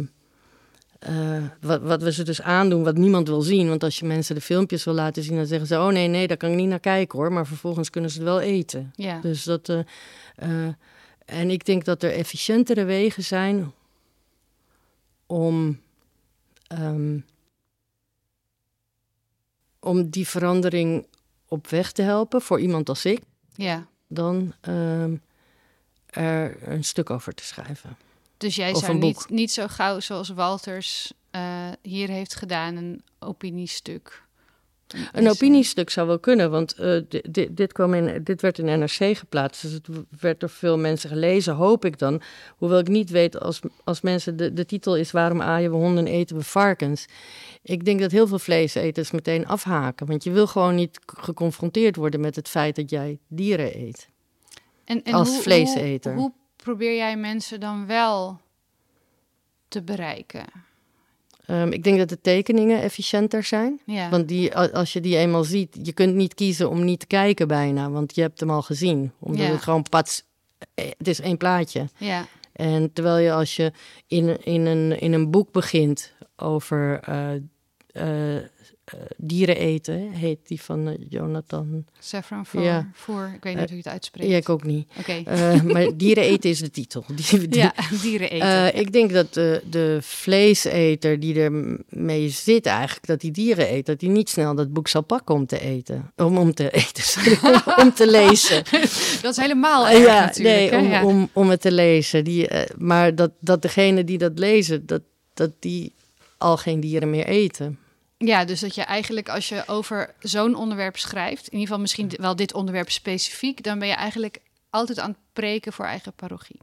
uh, 1.10 1.44
wat, 1.62 1.82
wat 1.82 2.02
we 2.02 2.12
ze 2.12 2.24
dus 2.24 2.42
aandoen, 2.42 2.84
wat 2.84 2.98
niemand 2.98 3.28
wil 3.28 3.42
zien. 3.42 3.68
Want 3.68 3.84
als 3.84 4.00
je 4.00 4.06
mensen 4.06 4.36
de 4.36 4.42
filmpjes 4.42 4.84
wil 4.84 4.94
laten 4.94 5.24
zien, 5.24 5.36
dan 5.36 5.46
zeggen 5.46 5.68
ze: 5.68 5.76
Oh 5.76 5.88
nee, 5.88 6.08
nee, 6.08 6.28
daar 6.28 6.38
kan 6.38 6.50
ik 6.50 6.56
niet 6.56 6.70
naar 6.70 6.80
kijken 6.80 7.20
hoor. 7.20 7.32
Maar 7.32 7.48
vervolgens 7.48 7.90
kunnen 7.90 8.10
ze 8.10 8.18
het 8.18 8.28
wel 8.28 8.40
eten. 8.40 8.92
Ja. 8.96 9.20
Dus 9.22 9.44
dat. 9.44 9.70
Uh, 9.70 10.68
en 11.34 11.50
ik 11.50 11.66
denk 11.66 11.86
dat 11.86 12.04
er 12.04 12.12
efficiëntere 12.12 12.84
wegen 12.84 13.24
zijn 13.24 13.74
om. 15.26 15.82
Um, 16.72 17.26
om 19.84 20.10
die 20.10 20.28
verandering 20.28 21.06
op 21.48 21.68
weg 21.68 21.92
te 21.92 22.02
helpen 22.02 22.42
voor 22.42 22.60
iemand 22.60 22.90
als 22.90 23.06
ik. 23.06 23.22
Ja. 23.56 23.88
Dan 24.08 24.54
um, 24.62 25.22
er 26.06 26.68
een 26.68 26.84
stuk 26.84 27.10
over 27.10 27.34
te 27.34 27.44
schrijven. 27.44 27.98
Dus 28.38 28.56
jij 28.56 28.76
zou 28.76 28.98
niet, 28.98 29.30
niet 29.30 29.52
zo 29.52 29.68
gauw 29.68 30.00
zoals 30.00 30.30
Walters 30.30 31.14
uh, 31.32 31.68
hier 31.82 32.10
heeft 32.10 32.36
gedaan, 32.36 32.76
een 32.76 33.04
opiniestuk. 33.20 34.24
Een 35.12 35.30
opiniestuk 35.30 35.90
zou 35.90 36.08
wel 36.08 36.20
kunnen, 36.20 36.52
want 36.52 36.76
uh, 36.80 37.02
dit, 37.30 37.58
dit, 37.58 37.72
kwam 37.72 37.94
in, 37.94 38.24
dit 38.24 38.42
werd 38.42 38.60
in 38.60 38.80
NRC 38.80 39.18
geplaatst. 39.18 39.62
Dus 39.62 39.72
het 39.72 39.88
werd 40.20 40.40
door 40.40 40.50
veel 40.50 40.78
mensen 40.78 41.10
gelezen, 41.10 41.54
hoop 41.54 41.86
ik 41.86 42.00
dan. 42.00 42.22
Hoewel 42.58 42.80
ik 42.80 42.88
niet 42.88 43.10
weet 43.10 43.40
als, 43.40 43.60
als 43.84 44.02
mensen. 44.02 44.38
De, 44.38 44.54
de 44.54 44.66
titel 44.66 44.98
is 44.98 45.12
Waarom 45.12 45.42
aaien 45.42 45.72
we 45.72 45.78
honden, 45.78 46.08
eten 46.08 46.36
we 46.36 46.44
varkens? 46.44 47.06
Ik 47.62 47.86
denk 47.86 48.00
dat 48.00 48.12
heel 48.12 48.28
veel 48.28 48.40
vleeseters 48.40 49.12
meteen 49.12 49.48
afhaken. 49.48 50.06
Want 50.06 50.24
je 50.24 50.32
wil 50.32 50.48
gewoon 50.48 50.76
niet 50.76 51.00
geconfronteerd 51.06 51.96
worden 51.96 52.20
met 52.20 52.36
het 52.36 52.50
feit 52.50 52.76
dat 52.76 52.90
jij 52.90 53.20
dieren 53.28 53.78
eet. 53.78 54.10
En, 54.86 55.04
en 55.04 55.14
als 55.14 55.30
hoe, 55.30 55.42
vleeseter. 55.42 56.14
Hoe, 56.14 56.22
hoe 56.22 56.34
probeer 56.56 56.96
jij 56.96 57.18
mensen 57.18 57.60
dan 57.60 57.86
wel 57.86 58.40
te 59.68 59.84
bereiken? 59.84 60.46
Um, 61.48 61.72
ik 61.72 61.84
denk 61.84 61.98
dat 61.98 62.10
de 62.10 62.22
tekeningen 62.22 62.82
efficiënter 62.82 63.44
zijn. 63.44 63.80
Ja. 63.86 64.10
Want 64.10 64.28
die, 64.28 64.56
als 64.56 64.94
je 64.94 65.02
die 65.02 65.18
eenmaal 65.18 65.44
ziet, 65.44 65.78
je 65.82 65.94
kunt 65.94 66.16
niet 66.16 66.34
kiezen 66.34 66.70
om 66.70 66.84
niet 66.84 67.00
te 67.00 67.08
kijken 67.08 67.48
bijna, 67.48 67.90
want 67.90 68.16
je 68.16 68.22
hebt 68.22 68.40
hem 68.40 68.50
al 68.50 68.62
gezien. 68.62 69.12
Omdat 69.20 69.46
Ja. 69.46 69.52
het 69.52 69.62
gewoon 69.62 69.84
pats, 69.90 70.24
eh, 70.76 70.86
het 70.98 71.08
is 71.08 71.20
één 71.22 71.38
plaatje. 71.38 71.86
Ja, 71.98 72.26
En 72.54 72.94
terwijl 72.94 73.18
je 73.18 73.32
als 73.34 73.56
je 73.56 73.72
in, 74.08 74.44
in, 74.44 74.66
een, 74.66 75.00
in 75.00 75.14
een 75.14 75.32
boek 75.32 75.52
begint 75.52 76.14
over 76.36 77.00
eh, 77.02 77.34
eh, 78.36 78.44
dieren 79.18 79.58
eten, 79.58 80.12
heet 80.12 80.40
die 80.48 80.62
van 80.62 80.88
eh, 80.88 80.94
Jonathan. 81.10 81.86
Saffron 82.00 82.46
voor, 82.46 82.62
Ja. 82.62 82.90
voor, 82.94 83.32
ik 83.36 83.44
weet 83.44 83.56
niet 83.56 83.64
hoe 83.70 83.78
je 83.78 83.84
het 83.84 83.92
uitspreekt. 83.94 84.30
Ja, 84.30 84.38
ik 84.38 84.50
ook 84.50 84.64
niet. 84.64 84.88
Oké, 85.00 85.22
Eh, 85.26 85.62
maar 85.62 85.88
dieren 85.98 86.24
eten 86.24 86.50
is 86.50 86.60
de 86.60 86.70
titel. 86.70 87.04
Die, 87.16 87.48
die- 87.48 87.60
ja, 87.62 87.74
dieren 88.02 88.30
eten. 88.32 88.48
Eh, 88.74 88.80
ik 88.82 88.92
denk 88.94 89.14
dat 89.14 89.34
de, 89.34 89.62
de 89.70 89.98
vleeseter 90.02 91.20
die 91.20 91.40
er 91.40 91.78
mee 91.90 92.30
zit 92.30 92.66
eigenlijk, 92.66 93.06
dat 93.08 93.22
die 93.22 93.32
dieren 93.32 93.74
eet, 93.74 93.86
dat 93.86 94.00
die 94.00 94.10
niet 94.10 94.30
snel 94.30 94.56
dat 94.56 94.74
boek 94.74 94.88
zal 94.88 95.02
pakken 95.02 95.36
om 95.36 95.46
te 95.46 95.60
eten. 95.60 96.12
Om, 96.16 96.38
om 96.38 96.54
te 96.54 96.70
eten, 96.72 97.04
sorry, 97.04 97.38
om 97.84 97.94
te 97.94 98.12
lezen. 98.12 98.64
dat 99.22 99.32
is 99.32 99.38
helemaal 99.38 99.88
Eh, 99.88 99.94
erg 99.96 100.06
ja, 100.06 100.20
natuurlijk. 100.26 100.72
nee, 100.72 100.82
om, 100.82 100.88
ja. 100.90 101.06
om, 101.06 101.30
om 101.34 101.50
het 101.50 101.62
te 101.62 101.72
lezen. 101.72 102.24
Die, 102.24 102.48
eh, 102.48 102.70
maar 102.78 103.16
dat, 103.16 103.32
dat 103.40 103.62
degene 103.62 104.04
die 104.04 104.18
dat 104.18 104.40
lezen, 104.40 104.86
dat, 104.86 105.02
dat 105.34 105.52
die 105.60 105.94
al 106.38 106.58
geen 106.58 106.80
dieren 106.80 107.10
meer 107.10 107.26
eten. 107.28 107.78
Ja, 108.18 108.46
dus 108.46 108.60
dat 108.60 108.76
je 108.76 108.82
eigenlijk 108.82 109.30
als 109.30 109.50
je 109.50 109.64
over 109.68 110.14
zo'n 110.20 110.56
onderwerp 110.56 110.98
schrijft, 110.98 111.46
in 111.46 111.52
ieder 111.52 111.68
geval 111.68 111.82
misschien 111.82 112.12
wel 112.18 112.36
dit 112.36 112.54
onderwerp 112.54 112.92
specifiek, 112.92 113.64
dan 113.64 113.80
ben 113.80 113.88
je 113.88 113.94
eigenlijk 113.94 114.40
altijd 114.70 115.00
aan 115.00 115.10
het 115.10 115.20
preken 115.34 115.74
voor 115.74 115.86
eigen 115.86 116.14
parochie. 116.14 116.60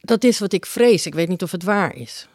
Dat 0.00 0.24
is 0.24 0.38
wat 0.38 0.52
ik 0.52 0.66
vrees. 0.66 1.06
Ik 1.06 1.14
weet 1.14 1.28
niet 1.28 1.42
of 1.42 1.50
het 1.50 1.62
waar 1.62 1.96
is. 1.96 2.28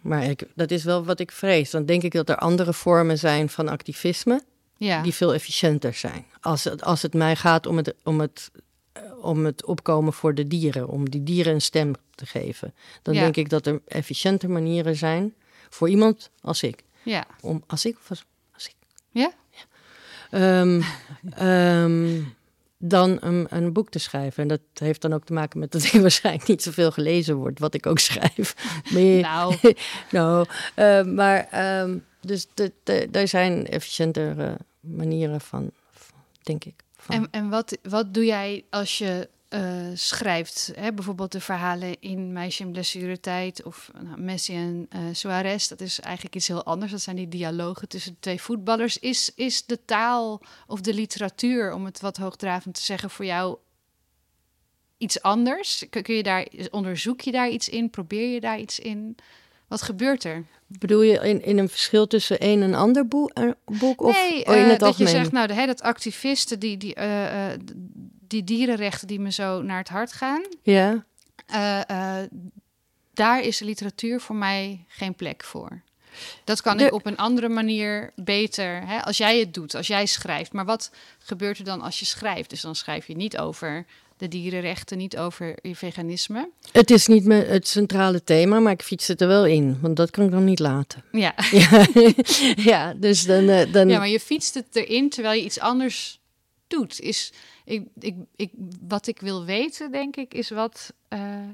Maar 0.00 0.24
ik, 0.24 0.42
dat 0.54 0.70
is 0.70 0.84
wel 0.84 1.04
wat 1.04 1.20
ik 1.20 1.32
vrees. 1.32 1.70
Dan 1.70 1.84
denk 1.84 2.02
ik 2.02 2.12
dat 2.12 2.28
er 2.28 2.36
andere 2.36 2.72
vormen 2.72 3.18
zijn 3.18 3.48
van 3.48 3.68
activisme. 3.68 4.42
Ja, 4.76 5.02
die 5.02 5.14
veel 5.14 5.34
efficiënter 5.34 5.94
zijn. 5.94 6.24
Als 6.40 6.64
het, 6.64 6.82
als 6.82 7.02
het 7.02 7.14
mij 7.14 7.36
gaat 7.36 7.66
om 7.66 7.76
het, 7.76 7.94
om, 8.02 8.20
het, 8.20 8.50
eh, 8.92 9.02
om 9.20 9.44
het 9.44 9.64
opkomen 9.64 10.12
voor 10.12 10.34
de 10.34 10.46
dieren, 10.46 10.88
om 10.88 11.10
die 11.10 11.22
dieren 11.22 11.54
een 11.54 11.60
stem 11.60 11.94
te 12.14 12.26
geven, 12.26 12.74
dan 13.02 13.14
Ja. 13.14 13.20
denk 13.20 13.36
ik 13.36 13.48
dat 13.48 13.66
er 13.66 13.80
efficiënter 13.86 14.50
manieren 14.50 14.96
zijn 14.96 15.34
voor 15.74 15.88
iemand 15.88 16.30
als 16.40 16.62
ik. 16.62 16.84
ja. 17.02 17.26
Om, 17.40 17.64
als 17.66 17.84
ik 17.84 17.96
of 17.96 18.10
als, 18.10 18.24
als 18.52 18.66
ik? 18.68 18.74
Ja? 19.10 19.32
Ehm, 20.30 20.82
ehm, 21.48 22.22
dan 22.78 23.16
een, 23.20 23.46
een 23.48 23.72
boek 23.72 23.90
te 23.90 23.98
schrijven. 23.98 24.42
En 24.42 24.48
dat 24.48 24.60
heeft 24.74 25.02
dan 25.02 25.12
ook 25.12 25.24
te 25.24 25.32
maken 25.32 25.58
met 25.58 25.72
dat 25.72 25.84
ik 25.92 26.00
waarschijnlijk 26.00 26.48
niet 26.48 26.62
zoveel 26.62 26.90
gelezen 26.90 27.36
word, 27.36 27.58
wat 27.58 27.74
ik 27.74 27.86
ook 27.86 27.98
schrijf. 28.08 28.54
Meer, 28.92 29.20
Nou, 29.20 29.56
nou, 30.10 30.46
eh, 30.74 31.04
maar 31.04 31.48
ehm, 31.50 31.98
dus 32.20 32.46
de, 32.54 32.72
de, 32.82 33.08
daar 33.10 33.28
zijn 33.28 33.66
efficiëntere 33.66 34.56
manieren 34.80 35.40
van, 35.40 35.70
van, 35.92 36.18
denk 36.42 36.64
ik. 36.64 36.74
Van. 36.96 37.14
En, 37.14 37.28
en 37.30 37.48
wat, 37.48 37.78
wat 37.82 38.14
doe 38.14 38.24
jij 38.24 38.64
als 38.70 38.98
je 38.98 39.28
eh, 39.54 39.86
schrijft? 39.94 40.72
Hè? 40.74 40.92
Bijvoorbeeld 40.92 41.32
de 41.32 41.40
verhalen 41.40 42.00
in 42.00 42.32
Meisje 42.32 42.62
in 42.62 42.72
Blessuretijd 42.72 43.62
of 43.62 43.90
nou, 44.02 44.20
Messi 44.20 44.54
en 44.54 44.86
eh 44.88 45.00
Suarez. 45.12 45.68
Dat 45.68 45.80
is 45.80 46.00
eigenlijk 46.00 46.34
iets 46.34 46.48
heel 46.48 46.64
anders. 46.64 46.90
Dat 46.90 47.00
zijn 47.00 47.16
die 47.16 47.28
dialogen 47.28 47.88
tussen 47.88 48.12
de 48.12 48.18
twee 48.20 48.40
voetballers. 48.40 48.98
Is, 48.98 49.32
is 49.34 49.66
de 49.66 49.84
taal 49.84 50.42
of 50.66 50.80
de 50.80 50.94
literatuur, 50.94 51.72
om 51.72 51.84
het 51.84 52.00
wat 52.00 52.16
hoogdravend 52.16 52.74
te 52.74 52.82
zeggen, 52.82 53.10
voor 53.10 53.24
jou 53.24 53.56
iets 54.98 55.22
anders? 55.22 55.84
Kun, 55.90 56.02
kun 56.02 56.14
je 56.14 56.22
daar, 56.22 56.46
onderzoek 56.70 57.20
je 57.20 57.32
daar 57.32 57.48
iets 57.48 57.68
in? 57.68 57.90
Probeer 57.90 58.28
je 58.28 58.40
daar 58.40 58.58
iets 58.58 58.78
in? 58.78 59.16
Wat 59.68 59.82
gebeurt 59.82 60.24
er? 60.24 60.44
Bedoel 60.66 61.02
je 61.02 61.18
in, 61.18 61.44
in 61.44 61.58
een 61.58 61.68
verschil 61.68 62.06
tussen 62.06 62.36
een 62.40 62.62
en 62.62 62.74
ander 62.74 63.08
boek, 63.08 63.30
eh, 63.30 63.50
boek 63.64 64.02
of 64.02 64.16
nee, 64.16 64.42
in 64.42 64.52
eh, 64.52 64.66
het 64.66 64.78
dat 64.78 64.88
algemeen? 64.88 65.12
je 65.12 65.18
zegt, 65.18 65.32
nou, 65.32 65.46
de, 65.46 65.54
hè, 65.54 65.66
dat 65.66 65.82
activisten, 65.82 66.58
die, 66.58 66.76
die, 66.76 66.94
eh, 66.94 67.52
eh, 67.52 67.60
die 68.34 68.44
dierenrechten 68.44 69.06
die 69.08 69.20
me 69.20 69.32
zo 69.32 69.62
naar 69.62 69.78
het 69.78 69.88
hart 69.88 70.12
gaan, 70.12 70.42
Ja, 70.62 71.04
eh, 71.46 71.80
eh, 72.20 72.28
daar 73.14 73.40
is 73.40 73.58
de 73.58 73.64
literatuur 73.64 74.20
voor 74.20 74.36
mij 74.36 74.84
geen 74.88 75.14
plek 75.14 75.44
voor. 75.44 75.80
Dat 76.44 76.60
kan 76.60 76.76
De- 76.76 76.84
ik 76.84 76.92
op 76.92 77.06
een 77.06 77.16
andere 77.16 77.48
manier 77.48 78.12
beter, 78.16 78.82
hè, 78.86 79.02
als 79.02 79.16
jij 79.16 79.38
het 79.38 79.54
doet, 79.54 79.74
als 79.74 79.86
jij 79.86 80.06
schrijft. 80.06 80.52
Maar 80.52 80.64
wat 80.64 80.90
gebeurt 81.18 81.58
er 81.58 81.64
dan 81.64 81.80
als 81.80 81.98
je 81.98 82.04
schrijft? 82.04 82.50
Dus 82.50 82.60
dan 82.60 82.74
schrijf 82.74 83.06
je 83.06 83.16
niet 83.16 83.38
over 83.38 83.86
de 84.16 84.28
dierenrechten, 84.28 84.98
niet 84.98 85.16
over 85.18 85.54
je 85.62 85.76
veganisme. 85.76 86.50
het 86.72 86.90
is 86.90 87.06
niet 87.06 87.24
me- 87.24 87.44
het 87.44 87.68
centrale 87.68 88.24
thema, 88.24 88.58
maar 88.60 88.72
ik 88.72 88.82
fiets 88.82 89.06
het 89.08 89.20
er 89.20 89.28
wel 89.28 89.46
in, 89.46 89.78
want 89.80 89.96
dat 89.96 90.10
kan 90.10 90.24
ik 90.24 90.30
dan 90.30 90.44
niet 90.44 90.58
laten. 90.58 91.04
Ja, 91.12 91.34
Ja, 91.50 91.86
ja 92.72 92.94
dus 92.96 93.24
dan, 93.26 93.48
eh, 93.48 93.72
dan 93.72 93.88
ja 93.88 93.98
maar 93.98 94.08
je 94.08 94.20
fietst 94.20 94.54
het 94.54 94.76
erin 94.76 95.10
terwijl 95.10 95.38
je 95.40 95.44
iets 95.44 95.60
anders 95.60 96.20
doet. 96.66 97.00
Is, 97.00 97.32
ik, 97.64 97.86
ik, 97.98 98.14
ik, 98.36 98.50
wat 98.80 99.06
ik 99.06 99.20
wil 99.20 99.44
weten, 99.44 99.92
denk 99.92 100.16
ik, 100.16 100.34
is 100.34 100.50
wat. 100.50 100.92
eh, 101.08 101.48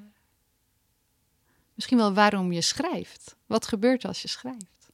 misschien 1.75 1.99
wel 1.99 2.15
waarom 2.15 2.53
je 2.53 2.61
schrijft. 2.61 3.37
Wat 3.47 3.67
gebeurt 3.67 4.05
als 4.05 4.23
je 4.23 4.29
schrijft? 4.29 4.91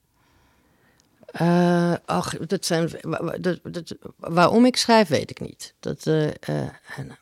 Eh, 1.26 1.94
ach, 2.04 2.36
dat 2.36 2.64
zijn, 2.64 2.90
dat, 3.40 3.94
waarom 4.16 4.64
ik 4.64 4.76
schrijf, 4.76 5.08
weet 5.08 5.30
ik 5.30 5.40
niet. 5.40 5.74
Dat, 5.80 6.06
en, 6.06 7.18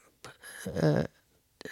eh, 0.74 0.99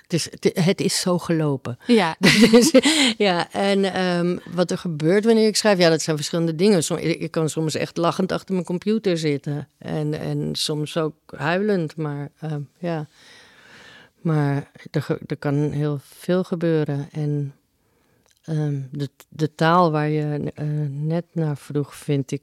het, 0.01 0.13
is, 0.13 0.29
het, 0.65 0.81
is 0.81 1.01
zo 1.01 1.19
gelopen. 1.19 1.79
Ja, 1.87 2.17
Dus, 2.51 2.73
ja, 3.17 3.53
en 3.53 3.85
ehm, 3.85 4.39
wat 4.55 4.71
er 4.71 4.79
gebeurt 4.79 5.25
wanneer 5.25 5.47
ik 5.47 5.57
schrijf, 5.57 5.79
ja, 5.79 5.89
dat 5.89 6.03
zijn 6.03 6.17
verschillende 6.17 6.55
dingen. 6.55 6.85
Som, 6.85 6.97
ik, 6.97 7.21
ik 7.21 7.31
kan 7.31 7.49
soms 7.49 7.75
echt 7.75 7.97
lachend 7.97 8.33
achter 8.33 8.55
mijn 8.55 8.67
computer 8.67 9.19
zitten. 9.19 9.69
En, 9.79 10.15
en 10.15 10.55
soms 10.55 10.97
ook 10.97 11.15
huilend, 11.37 11.97
maar 11.97 12.31
ehm, 12.41 12.61
ja. 12.79 13.07
Maar 14.21 14.71
er, 14.91 15.19
er 15.27 15.37
kan 15.37 15.55
heel 15.71 15.99
veel 16.03 16.45
gebeuren. 16.45 17.09
En 17.13 17.55
ehm, 18.45 18.81
de, 18.91 19.09
de 19.29 19.55
taal 19.55 19.91
waar 19.91 20.09
je 20.09 20.53
eh, 20.55 20.67
net 20.89 21.25
naar 21.33 21.57
vroeg, 21.57 21.95
vind 21.95 22.31
ik, 22.31 22.43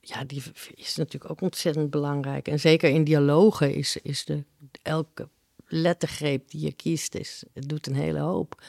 ja, 0.00 0.24
die 0.24 0.42
is 0.74 0.96
natuurlijk 0.96 1.30
ook 1.30 1.40
ontzettend 1.40 1.90
belangrijk. 1.90 2.48
En 2.48 2.60
zeker 2.60 2.90
in 2.90 3.04
dialogen 3.04 3.74
is, 3.74 3.98
is 4.02 4.24
de, 4.24 4.44
elke 4.82 5.28
lettergreep 5.72 6.50
die 6.50 6.60
je 6.60 6.72
kiest, 6.72 7.14
is, 7.14 7.42
het 7.52 7.68
doet 7.68 7.86
een 7.86 7.94
hele 7.94 8.18
hoop. 8.18 8.62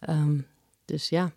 Ehm, 0.00 0.38
dus 0.84 1.08
ja. 1.08 1.32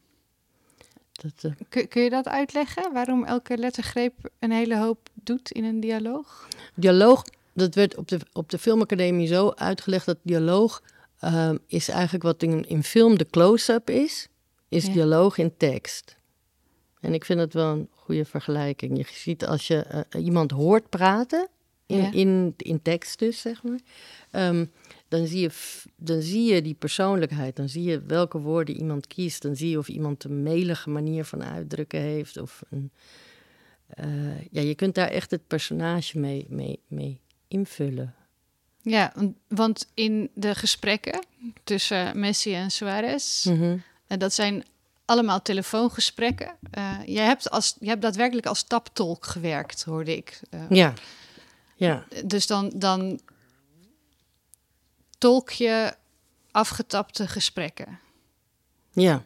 Dat, 1.12 1.44
uh... 1.44 1.52
kun, 1.70 1.88
kun 1.88 2.04
je 2.04 2.10
dat 2.10 2.28
uitleggen? 2.28 2.94
Waarom 2.94 3.24
elke 3.24 3.58
lettergreep 3.58 4.14
een 4.40 4.52
hele 4.52 4.78
hoop 4.78 5.10
doet 5.14 5.52
in 5.52 5.64
een 5.64 5.80
dialoog? 5.80 6.48
Dialoog, 6.76 7.24
dat 7.54 7.76
werd 7.76 7.98
op 7.98 8.08
de, 8.08 8.20
op 8.34 8.50
de 8.50 8.58
filmacademie 8.58 9.28
zo 9.28 9.50
uitgelegd 9.50 10.06
dat 10.06 10.18
dialoog 10.22 10.82
uh, 11.24 11.52
is 11.68 11.90
eigenlijk 11.90 12.24
wat 12.24 12.44
in, 12.44 12.68
in 12.68 12.84
film 12.84 13.18
de 13.18 13.28
close-up 13.30 13.90
is, 13.90 14.28
is 14.70 14.86
dialoog 14.86 15.38
in 15.38 15.58
tekst. 15.58 16.18
En 17.00 17.14
ik 17.14 17.26
vind 17.26 17.40
het 17.40 17.54
wel 17.54 17.72
een 17.72 17.90
goede 17.92 18.26
vergelijking. 18.26 18.98
Je 18.98 19.06
ziet 19.12 19.46
als 19.46 19.68
je 19.68 20.06
uh, 20.16 20.26
iemand 20.26 20.52
hoort 20.52 20.90
praten, 20.90 21.48
in, 21.86 22.14
in, 22.14 22.54
in 22.58 22.82
tekst 22.82 23.20
dus, 23.20 23.42
zeg 23.42 23.64
maar. 23.64 23.80
Um, 24.32 24.72
dan 25.14 25.28
zie, 25.28 25.42
je, 25.42 25.50
dan 25.96 26.22
zie 26.22 26.54
je 26.54 26.62
die 26.62 26.74
persoonlijkheid. 26.74 27.56
Dan 27.56 27.70
zie 27.70 27.84
je 27.84 28.02
welke 28.02 28.38
woorden 28.38 28.76
iemand 28.76 29.08
kiest. 29.08 29.42
Dan 29.42 29.56
zie 29.56 29.70
je 29.70 29.78
of 29.78 29.88
iemand 29.88 30.24
een 30.24 30.44
melige 30.44 30.90
manier 30.90 31.26
van 31.26 31.44
uitdrukken 31.44 32.00
heeft. 32.00 32.38
Of 32.38 32.64
een, 32.70 32.92
uh, 34.00 34.42
ja, 34.52 34.62
je 34.62 34.76
kunt 34.76 34.96
daar 34.96 35.10
echt 35.10 35.32
het 35.32 35.48
personage 35.48 36.20
mee, 36.20 36.46
mee, 36.50 36.80
mee 36.88 37.20
invullen. 37.48 38.16
Ja, 38.82 39.14
want 39.48 39.90
in 39.94 40.30
de 40.34 40.56
gesprekken 40.56 41.26
tussen 41.64 42.20
Messi 42.20 42.54
en 42.54 42.72
Suarez, 42.72 43.46
mm 43.46 43.84
en 44.08 44.20
dat 44.20 44.34
zijn 44.34 44.64
allemaal 45.06 45.42
telefoongesprekken. 45.42 46.56
Uh, 46.78 46.98
jij, 47.06 47.26
hebt 47.26 47.50
als, 47.50 47.76
je 47.80 47.88
hebt 47.88 48.02
daadwerkelijk 48.02 48.46
als 48.46 48.64
taptolk 48.64 49.26
gewerkt, 49.26 49.84
hoorde 49.84 50.16
ik. 50.16 50.42
Uh, 50.54 50.62
ja. 50.70 50.94
ja. 51.76 52.06
Dus 52.26 52.48
dan, 52.48 52.72
dan 52.76 53.20
tolk 55.24 55.50
je 55.50 55.94
afgetapte 56.52 57.28
gesprekken. 57.28 58.00
Ja. 58.92 59.26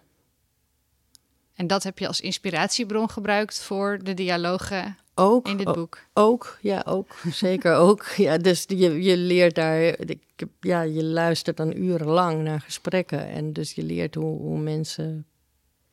En 1.53 1.67
dat 1.67 1.83
heb 1.83 1.99
je 1.99 2.07
als 2.07 2.21
inspiratiebron 2.21 3.09
gebruikt 3.09 3.61
voor 3.61 3.99
de 4.03 4.13
dialogen 4.13 4.97
ook, 5.15 5.47
in 5.47 5.57
dit 5.57 5.73
boek. 5.73 5.99
Ook, 6.13 6.57
ja, 6.61 6.83
ook. 6.85 7.15
Zeker 7.31 7.75
ook. 7.75 8.05
Ja, 8.05 8.37
dus 8.37 8.63
je, 8.67 9.03
je 9.03 9.17
leert 9.17 9.55
daar, 9.55 9.95
ja, 10.59 10.81
je 10.81 11.03
luistert 11.03 11.57
dan 11.57 11.75
urenlang 11.75 12.43
naar 12.43 12.61
gesprekken. 12.61 13.27
En 13.27 13.53
dus 13.53 13.73
je 13.73 13.83
leert 13.83 14.15
hoe, 14.15 14.39
hoe 14.39 14.59
mensen 14.59 15.25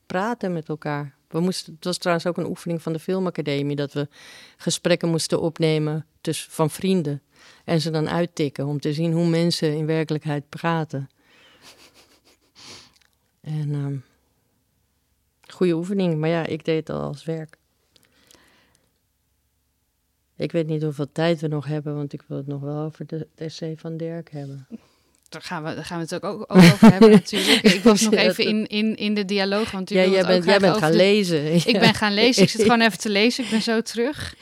praten 0.06 0.52
met 0.52 0.68
elkaar. 0.68 1.16
We 1.34 1.40
moesten, 1.40 1.74
het 1.74 1.84
was 1.84 1.98
trouwens 1.98 2.26
ook 2.26 2.36
een 2.36 2.46
oefening 2.46 2.82
van 2.82 2.92
de 2.92 2.98
Filmacademie 2.98 3.76
dat 3.76 3.92
we 3.92 4.08
gesprekken 4.56 5.08
moesten 5.08 5.40
opnemen 5.40 6.06
tussen, 6.20 6.50
van 6.50 6.70
vrienden. 6.70 7.22
En 7.64 7.80
ze 7.80 7.90
dan 7.90 8.08
uittikken 8.08 8.66
om 8.66 8.80
te 8.80 8.92
zien 8.92 9.12
hoe 9.12 9.26
mensen 9.26 9.76
in 9.76 9.86
werkelijkheid 9.86 10.48
praten. 10.48 11.08
En 13.40 13.74
um, 13.74 14.04
goede 15.48 15.74
oefening, 15.74 16.18
maar 16.18 16.28
ja, 16.28 16.46
ik 16.46 16.64
deed 16.64 16.88
het 16.88 16.96
al 16.96 17.02
als 17.02 17.24
werk. 17.24 17.58
Ik 20.36 20.52
weet 20.52 20.66
niet 20.66 20.82
hoeveel 20.82 21.12
tijd 21.12 21.40
we 21.40 21.48
nog 21.48 21.66
hebben, 21.66 21.94
want 21.94 22.12
ik 22.12 22.22
wil 22.26 22.36
het 22.36 22.46
nog 22.46 22.60
wel 22.60 22.84
over 22.84 23.06
de, 23.06 23.28
essay 23.34 23.76
van 23.76 23.96
Dirk 23.96 24.30
hebben. 24.30 24.66
Daar 25.34 25.42
gaan 25.42 25.64
we, 25.64 25.74
daar 25.74 25.84
gaan 25.84 25.96
we 25.98 26.02
het 26.02 26.14
ook, 26.14 26.24
ook 26.24 26.44
over 26.56 26.92
hebben 26.92 27.10
natuurlijk. 27.20 27.62
Ik 27.62 27.82
was 27.82 28.00
nog 28.00 28.14
even 28.14 28.44
in, 28.44 28.66
in, 28.66 28.96
in 28.96 29.14
de 29.14 29.24
dialoog. 29.24 29.70
Want 29.70 29.90
ja, 29.90 30.04
jij 30.04 30.26
bent, 30.26 30.44
jij 30.44 30.58
bent 30.58 30.76
gaan 30.76 30.94
lezen. 30.94 31.54
Ik 31.54 31.78
ben 31.78 31.94
gaan 31.94 32.14
lezen. 32.14 32.42
Ik 32.42 32.48
zit 32.48 32.62
gewoon 32.70 32.80
even 32.80 32.98
te 32.98 33.08
lezen. 33.08 33.44
Ik 33.44 33.50
ben 33.50 33.62
zo 33.62 33.80
terug. 33.80 34.34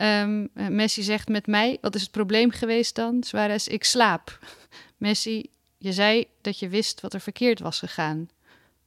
Um, 0.00 0.48
Messi 0.54 1.02
zegt 1.02 1.28
met 1.28 1.46
mij, 1.46 1.78
wat 1.80 1.94
is 1.94 2.02
het 2.02 2.10
probleem 2.10 2.50
geweest 2.50 2.94
dan? 2.94 3.22
Suarez, 3.22 3.66
ik 3.66 3.84
slaap. 3.84 4.38
Messi, 4.96 5.50
je 5.78 5.92
zei 5.92 6.26
dat 6.40 6.58
je 6.58 6.68
wist 6.68 7.00
wat 7.00 7.14
er 7.14 7.20
verkeerd 7.20 7.60
was 7.60 7.78
gegaan. 7.78 8.28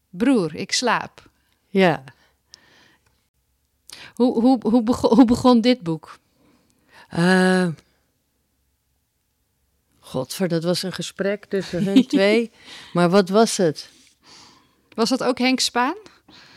Broer, 0.10 0.56
ik 0.56 0.72
slaap. 0.72 1.30
Ja. 1.68 2.04
Hoe, 4.14 4.42
hoe, 4.42 4.60
hoe, 4.70 4.84
begon, 4.84 5.16
hoe 5.16 5.26
begon 5.26 5.62
dit 5.62 5.82
boek? 5.82 6.20
Uh, 7.18 7.68
Godver, 10.12 10.48
dat 10.48 10.64
was 10.64 10.84
een 10.84 10.94
gesprek 10.94 11.46
tussen 11.46 11.84
hun 11.88 12.08
twee. 12.08 12.52
Maar 12.94 13.10
wat 13.10 13.30
was 13.30 13.58
het? 13.58 13.90
Was 14.94 15.10
dat 15.10 15.24
ook 15.24 15.38
Henk 15.38 15.60
Spaan? 15.60 15.96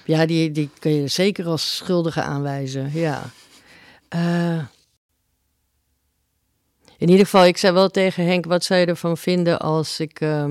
Ja, 0.04 0.26
die, 0.26 0.50
die 0.50 0.70
kun 0.78 0.92
je 0.94 1.08
zeker 1.08 1.46
als 1.46 1.76
schuldige 1.76 2.22
aanwijzen, 2.22 2.92
ja. 2.92 3.30
Uh, 4.14 4.64
in 6.98 7.08
ieder 7.08 7.24
geval, 7.24 7.44
ik 7.44 7.56
zei 7.56 7.72
wel 7.72 7.88
tegen 7.88 8.24
Henk, 8.24 8.44
wat 8.44 8.64
zou 8.64 8.80
je 8.80 8.86
ervan 8.86 9.16
vinden 9.16 9.60
als 9.60 10.00
ik, 10.00 10.20
uh, 10.20 10.50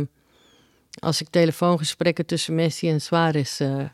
als 0.99 1.21
ik 1.21 1.29
telefoongesprekken 1.29 2.25
tussen 2.25 2.55
Messi 2.55 2.89
en 2.89 3.01
Suarez 3.01 3.59
uh, 3.59 3.85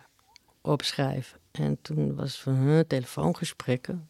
opschrijf? 0.62 1.38
En 1.52 1.78
toen 1.82 2.16
was 2.16 2.32
het 2.32 2.42
van, 2.42 2.56
huh, 2.56 2.80
telefoongesprekken? 2.80 4.09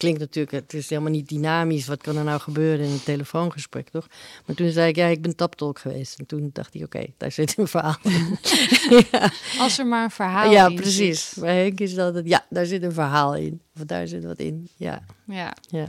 Klinkt 0.00 0.20
natuurlijk, 0.20 0.54
het 0.64 0.74
is 0.74 0.88
helemaal 0.88 1.10
niet 1.10 1.28
dynamisch. 1.28 1.86
Wat 1.86 2.02
kan 2.02 2.16
er 2.16 2.24
nou 2.24 2.40
gebeuren 2.40 2.86
in 2.86 2.92
een 2.92 3.02
telefoongesprek, 3.02 3.88
toch? 3.88 4.06
Maar 4.46 4.56
toen 4.56 4.70
zei 4.70 4.88
ik, 4.88 4.96
ja, 4.96 5.06
ik 5.06 5.22
ben 5.22 5.36
taptolk 5.36 5.78
geweest. 5.78 6.18
En 6.18 6.26
toen 6.26 6.50
dacht 6.52 6.72
hij, 6.72 6.82
oké, 6.82 7.06
daar 7.16 7.32
zit 7.32 7.58
een 7.58 7.68
verhaal 7.68 7.98
in. 8.02 8.38
ja. 9.10 9.30
Als 9.58 9.78
er 9.78 9.86
maar 9.86 10.04
een 10.04 10.10
verhaal 10.10 10.50
ja, 10.50 10.66
in 10.66 10.72
Ja, 10.72 10.80
precies. 10.80 11.34
Bij 11.40 11.62
Henk 11.62 11.80
is 11.80 11.94
dat 11.94 12.14
het, 12.14 12.28
ja, 12.28 12.46
daar 12.48 12.66
zit 12.66 12.82
een 12.82 12.92
verhaal 12.92 13.36
in. 13.36 13.60
Of 13.74 13.84
daar 13.84 14.06
zit 14.06 14.24
wat 14.24 14.38
in, 14.38 14.68
ja. 14.76 15.02
Ja. 15.24 15.56
ja. 15.68 15.88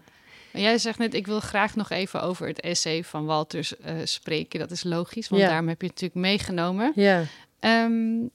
Maar 0.52 0.62
jij 0.62 0.78
zegt 0.78 0.98
net, 0.98 1.14
ik 1.14 1.28
wil 1.28 1.40
graag 1.40 1.76
nog 1.76 1.90
even 1.90 2.22
over 2.22 2.48
het 2.48 2.60
essay 2.60 3.04
van 3.04 3.26
Walters 3.26 3.74
uh, 3.86 3.94
spreken. 4.04 4.60
Dat 4.60 4.72
is 4.72 4.84
logisch, 4.84 5.30
want 5.30 5.42
daarom 5.42 5.68
heb 5.68 5.82
je 5.82 5.88
het 5.88 6.02
natuurlijk 6.02 6.28
meegenomen. 6.28 6.92
Ja. 6.96 7.24
Um, 7.60 8.32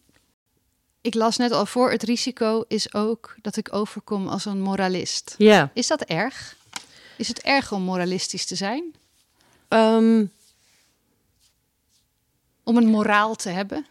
ik 1.06 1.14
las 1.14 1.36
net 1.36 1.52
al 1.52 1.66
voor, 1.66 1.90
het 1.90 2.02
risico 2.02 2.64
is 2.68 2.94
ook 2.94 3.36
dat 3.42 3.56
ik 3.56 3.74
overkom 3.74 4.28
als 4.28 4.44
een 4.44 4.60
moralist. 4.60 5.34
Ja. 5.38 5.70
Is 5.74 5.86
dat 5.86 6.02
erg? 6.02 6.56
Is 7.16 7.28
het 7.28 7.40
erg 7.40 7.72
om 7.72 7.82
moralistisch 7.82 8.44
te 8.44 8.54
zijn? 8.54 8.94
Um, 9.68 10.32
om 12.62 12.76
een 12.76 12.86
moraal 12.86 13.34
te 13.34 13.48
hebben? 13.48 13.86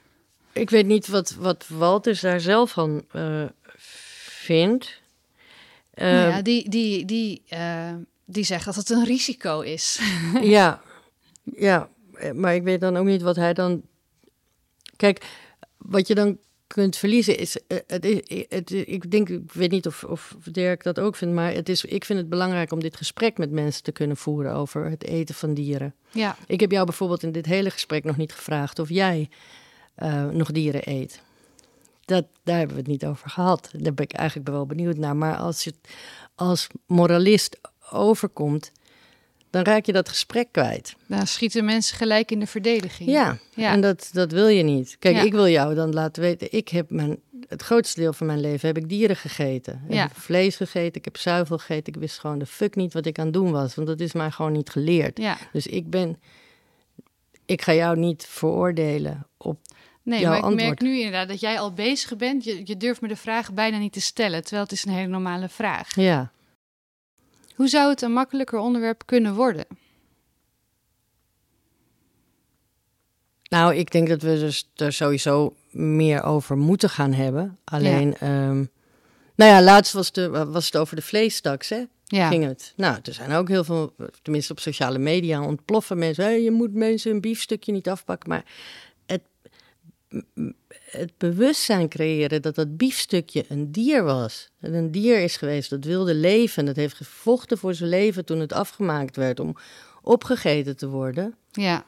Ik 0.51 0.70
weet 0.70 0.86
niet 0.86 1.07
wat, 1.07 1.32
wat 1.32 1.66
Walters 1.68 2.22
daar 2.22 2.39
zelf 2.39 2.72
van 2.72 3.05
uh, 3.13 3.45
vindt. 4.45 5.01
Uh, 5.93 6.03
nou 6.05 6.30
ja, 6.30 6.41
die, 6.41 6.70
die, 6.70 7.05
die, 7.05 7.41
uh, 7.49 7.93
die 8.26 8.43
zegt 8.43 8.66
dat 8.66 8.76
het 8.76 8.89
een 8.89 9.05
risico 9.05 9.61
is. 9.61 9.99
ja, 10.41 10.82
ja, 11.43 11.89
maar 12.34 12.55
ik 12.55 12.63
weet 12.63 12.82
dan 12.82 12.97
ook 12.97 13.05
niet 13.05 13.22
wat 13.22 13.36
hij 13.36 13.53
dan. 13.53 13.82
Kijk, 14.95 15.26
wat 15.78 16.07
je 16.07 16.16
dan 16.16 16.38
kunt 16.68 16.95
verliezen 16.95 17.38
is, 17.38 17.57
eh, 17.68 17.78
het 17.88 18.05
is 18.05 18.45
het, 18.49 18.72
ik 18.72 19.11
denk, 19.11 19.30
ik 19.30 19.51
weet 19.53 19.72
niet 19.72 19.88
of, 19.88 20.03
of 20.03 20.36
Dirk 20.51 20.84
dat 20.84 20.99
ook 20.99 21.16
vindt, 21.16 21.34
maar 21.34 21.53
het 21.53 21.70
is, 21.70 21.86
ik 21.86 22.05
vind 22.05 22.20
het 22.20 22.30
belangrijk 22.30 22.72
om 22.72 22.80
dit 22.80 22.97
gesprek 22.97 23.38
met 23.38 23.51
mensen 23.51 23.84
te 23.84 23.91
kunnen 23.91 24.18
voeren 24.18 24.53
over 24.53 24.89
het 24.89 25.03
eten 25.03 25.36
van 25.36 25.53
dieren. 25.53 25.93
Ja. 26.11 26.38
Ik 26.47 26.59
heb 26.59 26.72
jou 26.72 26.86
bijvoorbeeld 26.86 27.24
in 27.24 27.32
dit 27.32 27.45
hele 27.45 27.70
gesprek 27.70 28.03
nog 28.03 28.18
niet 28.18 28.34
gevraagd 28.34 28.80
of 28.80 28.89
jij 28.89 29.30
uh, 29.97 30.26
nog 30.26 30.51
dieren 30.51 30.82
eet. 30.89 31.22
Dat, 32.05 32.26
daar 32.43 32.57
hebben 32.57 32.76
we 32.76 32.82
het 32.82 32.91
niet 32.91 33.05
over 33.05 33.30
gehad. 33.30 33.70
Daar 33.72 33.93
ben 33.93 34.05
ik 34.05 34.13
eigenlijk 34.13 34.49
wel 34.49 34.66
benieuwd 34.66 34.97
naar. 34.97 35.16
Maar 35.16 35.36
als 35.36 35.63
je 35.63 35.74
als 36.36 36.68
moralist 36.88 37.59
overkomt, 37.91 38.72
dan 39.56 39.64
raak 39.64 39.86
je 39.86 39.91
dat 39.91 40.10
gesprek 40.10 40.47
kwijt. 40.51 40.95
Dan 41.08 41.28
schieten 41.28 41.66
mensen 41.66 41.97
gelijk 41.97 42.32
in 42.32 42.39
de 42.39 42.47
verdediging. 42.47 43.10
Ja, 43.10 43.38
ja. 43.53 43.72
en 43.72 43.82
dat, 43.82 44.10
dat 44.14 44.32
wil 44.32 44.47
je 44.47 44.64
niet. 44.64 44.95
Kijk, 44.99 45.24
ik 45.24 45.32
wil 45.32 45.47
jou 45.47 45.76
dan 45.76 45.93
laten 45.93 46.22
weten, 46.22 46.47
ik 46.51 46.70
heb 46.70 46.89
mijn, 46.89 47.18
het 47.47 47.62
grootste 47.62 47.99
deel 47.99 48.14
van 48.14 48.28
mijn 48.28 48.39
leven 48.39 48.68
heb 48.68 48.78
ik 48.78 48.89
dieren 48.89 49.16
gegeten. 49.16 49.82
Ik 49.88 49.95
heb 49.95 50.18
vlees 50.18 50.56
gegeten, 50.56 50.93
ik 50.93 51.06
heb 51.06 51.18
zuivel 51.18 51.58
gegeten. 51.58 51.93
Ik 51.93 51.99
wist 51.99 52.20
gewoon 52.20 52.39
de 52.39 52.45
fuck 52.45 52.76
niet 52.76 52.93
wat 52.93 53.06
ik 53.06 53.20
aan 53.20 53.26
het 53.26 53.34
doen 53.34 53.51
was, 53.51 53.76
want 53.76 53.88
dat 53.88 53.99
is 53.99 54.14
mij 54.14 54.32
gewoon 54.32 54.51
niet 54.51 54.70
geleerd. 54.70 55.18
Ja. 55.18 55.38
Dus 55.51 55.68
ik 55.68 55.89
ben, 55.89 56.20
ik 57.45 57.62
ga 57.62 57.74
jou 57.74 57.97
niet 57.97 58.26
veroordelen 58.30 59.28
op 59.38 59.60
Nee, 60.03 60.26
maar 60.26 60.38
ik 60.38 60.43
antwoord. 60.43 60.66
merk 60.66 60.82
nu 60.82 60.97
inderdaad 60.97 61.28
dat 61.28 61.39
jij 61.39 61.60
al 61.60 61.74
bezig 61.74 62.16
bent. 62.16 62.43
Je, 62.43 62.62
je 62.64 62.78
durft 62.78 63.01
me 63.01 63.08
de 63.08 63.16
vraag 63.16 63.53
bijna 63.53 63.78
niet 63.78 63.93
te 63.93 64.01
stellen, 64.01 64.41
terwijl 64.41 64.64
het 64.64 64.72
is 64.72 64.86
een 64.86 64.91
hele 64.91 65.08
normale 65.08 65.49
vraag. 65.49 65.95
Ja. 65.95 66.32
Hoe 67.56 67.68
zou 67.68 67.89
het 67.89 68.01
een 68.01 68.14
makkelijker 68.14 68.60
onderwerp 68.60 69.01
kunnen 69.06 69.34
worden? 69.34 69.66
Nou, 73.49 73.76
ik 73.76 73.91
denk 73.91 74.08
dat 74.08 74.22
we 74.22 74.39
dus 74.39 74.70
er 74.76 74.93
sowieso 74.93 75.56
meer 75.72 76.24
over 76.24 76.58
moeten 76.58 76.89
gaan 76.89 77.14
hebben. 77.14 77.58
Alleen, 77.64 78.16
ja. 78.20 78.47
um, 78.49 78.70
nou 79.36 79.51
ja, 79.51 79.62
laatst 79.62 79.93
was, 79.93 80.12
de, 80.12 80.30
was 80.30 80.66
het 80.66 80.78
over 80.78 80.95
de 80.95 81.01
vleestaks, 81.01 81.70
hè? 81.70 81.84
Ja. 82.03 82.28
Ging 82.28 82.43
het. 82.43 82.74
Nou, 82.76 82.99
er 83.03 83.14
zijn 83.14 83.32
ook 83.32 83.47
heel 83.47 83.64
veel, 83.64 83.93
tenminste 84.22 84.51
op 84.51 84.60
sociale 84.60 84.97
media, 84.97 85.45
ontploffen 85.45 85.97
mensen. 85.97 86.24
Hey, 86.24 86.41
je 86.41 86.51
moet 86.51 86.74
mensen 86.74 87.12
een 87.12 87.22
biefstukje 87.22 87.72
niet 87.72 87.89
afpakken. 87.89 88.30
Maar 88.30 88.45
het, 89.06 89.22
het 90.97 91.11
bewustzijn 91.17 91.89
creëren 91.89 92.41
dat 92.41 92.55
dat 92.55 92.77
biefstukje 92.77 93.45
een 93.47 93.71
dier 93.71 94.03
was. 94.03 94.49
Dat 94.59 94.73
een 94.73 94.91
dier 94.91 95.19
is 95.21 95.37
geweest, 95.37 95.69
dat 95.69 95.83
wilde 95.83 96.15
leven. 96.15 96.65
Dat 96.65 96.75
heeft 96.75 96.95
gevochten 96.95 97.57
voor 97.57 97.73
zijn 97.73 97.89
leven 97.89 98.25
toen 98.25 98.39
het 98.39 98.53
afgemaakt 98.53 99.15
werd 99.15 99.39
om 99.39 99.55
opgegeten 100.01 100.77
te 100.77 100.87
worden. 100.87 101.35
Ja. 101.51 101.85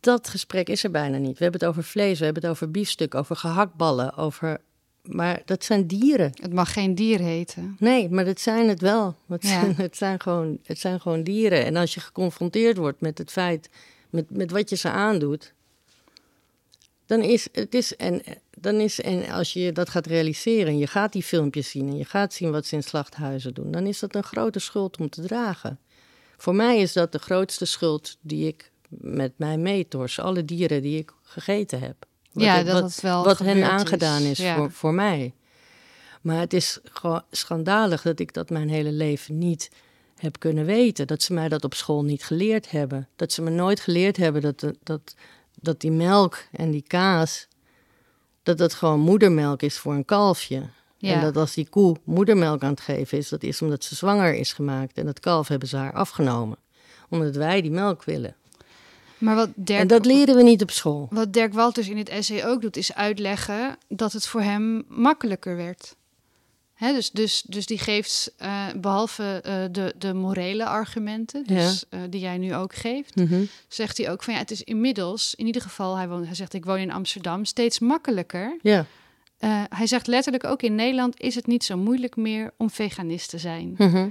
Dat 0.00 0.28
gesprek 0.28 0.68
is 0.68 0.84
er 0.84 0.90
bijna 0.90 1.16
niet. 1.16 1.38
We 1.38 1.42
hebben 1.42 1.60
het 1.60 1.68
over 1.68 1.84
vlees, 1.84 2.18
we 2.18 2.24
hebben 2.24 2.42
het 2.42 2.50
over 2.52 2.70
biefstuk, 2.70 3.14
over 3.14 3.36
gehaktballen, 3.36 4.16
over... 4.16 4.60
Maar 5.02 5.42
dat 5.44 5.64
zijn 5.64 5.86
dieren. 5.86 6.30
Het 6.34 6.52
mag 6.52 6.72
geen 6.72 6.94
dier 6.94 7.18
heten. 7.20 7.76
Nee, 7.78 8.10
maar 8.10 8.24
dat 8.24 8.40
zijn 8.40 8.68
het 8.68 8.80
wel. 8.80 9.16
Het, 9.28 9.42
Ja. 9.42 9.48
zijn, 9.48 9.74
het, 9.86 9.96
zijn 9.96 10.20
gewoon, 10.20 10.58
het 10.64 10.78
zijn 10.78 11.00
gewoon 11.00 11.22
dieren. 11.22 11.64
En 11.64 11.76
als 11.76 11.94
je 11.94 12.00
geconfronteerd 12.00 12.76
wordt 12.76 13.00
met 13.00 13.18
het 13.18 13.30
feit, 13.30 13.68
met, 14.10 14.30
met 14.30 14.50
wat 14.50 14.70
je 14.70 14.76
ze 14.76 14.90
aandoet, 14.90 15.52
dan 17.12 17.22
is 17.22 17.48
het 17.52 17.74
is 17.74 17.96
en 17.96 18.22
dan 18.58 18.74
is 18.74 19.00
en 19.00 19.30
als 19.30 19.52
je 19.52 19.72
dat 19.72 19.88
gaat 19.88 20.06
realiseren, 20.06 20.66
en 20.66 20.78
je 20.78 20.86
gaat 20.86 21.12
die 21.12 21.22
filmpjes 21.22 21.70
zien 21.70 21.88
en 21.88 21.96
je 21.96 22.04
gaat 22.04 22.32
zien 22.32 22.50
wat 22.50 22.66
ze 22.66 22.74
in 22.74 22.82
slachthuizen 22.82 23.54
doen, 23.54 23.70
dan 23.70 23.86
is 23.86 23.98
dat 23.98 24.14
een 24.14 24.22
grote 24.22 24.58
schuld 24.58 24.96
om 24.98 25.08
te 25.08 25.22
dragen. 25.22 25.78
Voor 26.36 26.54
mij 26.54 26.78
is 26.78 26.92
dat 26.92 27.12
de 27.12 27.18
grootste 27.18 27.64
schuld 27.64 28.16
die 28.20 28.46
ik 28.46 28.70
met 28.88 29.32
mijn 29.36 29.62
meetors, 29.62 30.18
alle 30.20 30.44
dieren 30.44 30.82
die 30.82 30.98
ik 30.98 31.12
gegeten 31.22 31.80
heb. 31.80 31.96
Wat 32.32 32.44
ja, 32.44 32.62
dat 32.62 32.80
wat- 32.80 33.00
wel 33.00 33.24
wat 33.24 33.38
hen 33.38 33.64
aangedaan 33.70 34.22
is 34.22 34.38
Ja. 34.38 34.56
voor, 34.56 34.70
voor 34.70 34.94
mij. 34.94 35.34
Maar 36.20 36.40
het 36.40 36.52
is 36.52 36.78
gewoon 36.84 37.22
schandalig 37.30 38.02
dat 38.02 38.18
ik 38.20 38.32
dat 38.32 38.50
mijn 38.50 38.68
hele 38.68 38.92
leven 38.92 39.38
niet 39.38 39.70
heb 40.16 40.38
kunnen 40.38 40.64
weten. 40.64 41.06
Dat 41.06 41.22
ze 41.22 41.32
mij 41.32 41.48
dat 41.48 41.64
op 41.64 41.74
school 41.74 42.04
niet 42.04 42.24
geleerd 42.24 42.70
hebben. 42.70 43.08
Dat 43.16 43.32
ze 43.32 43.42
me 43.42 43.50
nooit 43.50 43.80
geleerd 43.80 44.16
hebben 44.16 44.42
dat, 44.42 44.64
dat, 44.82 45.14
dat 45.62 45.80
die 45.80 45.90
melk 45.90 46.44
en 46.52 46.70
die 46.70 46.84
kaas... 46.86 47.48
dat 48.42 48.58
dat 48.58 48.74
gewoon 48.74 49.00
moedermelk 49.00 49.62
is 49.62 49.78
voor 49.78 49.94
een 49.94 50.04
kalfje. 50.04 50.62
Ja. 50.96 51.14
En 51.14 51.20
dat 51.20 51.36
als 51.36 51.54
die 51.54 51.68
koe 51.68 51.96
moedermelk 52.04 52.62
aan 52.62 52.70
het 52.70 52.80
geven 52.80 53.18
is... 53.18 53.28
dat 53.28 53.42
is 53.42 53.62
omdat 53.62 53.84
ze 53.84 53.94
zwanger 53.94 54.34
is 54.34 54.52
gemaakt. 54.52 54.98
En 54.98 55.06
dat 55.06 55.20
kalf 55.20 55.48
hebben 55.48 55.68
ze 55.68 55.76
haar 55.76 55.92
afgenomen. 55.92 56.58
Omdat 57.08 57.36
wij 57.36 57.62
die 57.62 57.70
melk 57.70 58.04
willen. 58.04 58.36
Maar 59.18 59.36
wat 59.36 59.50
Dirk, 59.54 59.80
En 59.80 59.86
dat 59.86 60.04
leren 60.04 60.36
we 60.36 60.42
niet 60.42 60.62
op 60.62 60.70
school. 60.70 61.08
wat 61.10 61.32
Dirk 61.32 61.52
Walters 61.52 61.88
in 61.88 61.96
het 61.96 62.08
essay 62.08 62.44
ook 62.44 62.60
doet, 62.60 62.76
is 62.76 62.94
uitleggen 62.94 63.76
dat 63.88 64.12
het 64.12 64.26
voor 64.26 64.40
hem 64.40 64.84
makkelijker 64.88 65.56
werd. 65.56 65.96
Dus, 66.90 67.10
dus, 67.10 67.42
dus 67.46 67.66
die 67.66 67.78
geeft, 67.78 68.32
eh, 68.36 68.66
behalve 68.76 69.40
eh, 69.44 69.64
de, 69.70 69.94
de 69.98 70.14
morele 70.14 70.64
argumenten, 70.66 71.44
dus, 71.44 71.84
eh, 71.88 72.00
die 72.10 72.20
jij 72.20 72.38
nu 72.38 72.54
ook 72.54 72.74
geeft, 72.74 73.16
Mhm. 73.16 73.44
zegt 73.68 73.96
hij 73.98 74.10
ook 74.10 74.22
van 74.22 74.34
ja, 74.34 74.40
het 74.40 74.50
is 74.50 74.62
inmiddels, 74.62 75.34
in 75.34 75.46
ieder 75.46 75.62
geval, 75.62 75.96
hij, 75.96 76.08
woont, 76.08 76.26
hij 76.26 76.34
zegt 76.34 76.54
ik 76.54 76.64
woon 76.64 76.78
in 76.78 76.92
Amsterdam, 76.92 77.44
steeds 77.44 77.78
makkelijker. 77.78 78.58
Ja. 78.62 78.86
Hij 79.68 79.86
zegt 79.86 80.06
letterlijk 80.06 80.44
ook 80.44 80.62
in 80.62 80.74
Nederland 80.74 81.20
is 81.20 81.34
het 81.34 81.46
niet 81.46 81.64
zo 81.64 81.76
moeilijk 81.76 82.16
meer 82.16 82.50
om 82.56 82.70
veganist 82.70 83.30
te 83.30 83.38
zijn. 83.38 83.74
Mhm. 83.78 84.08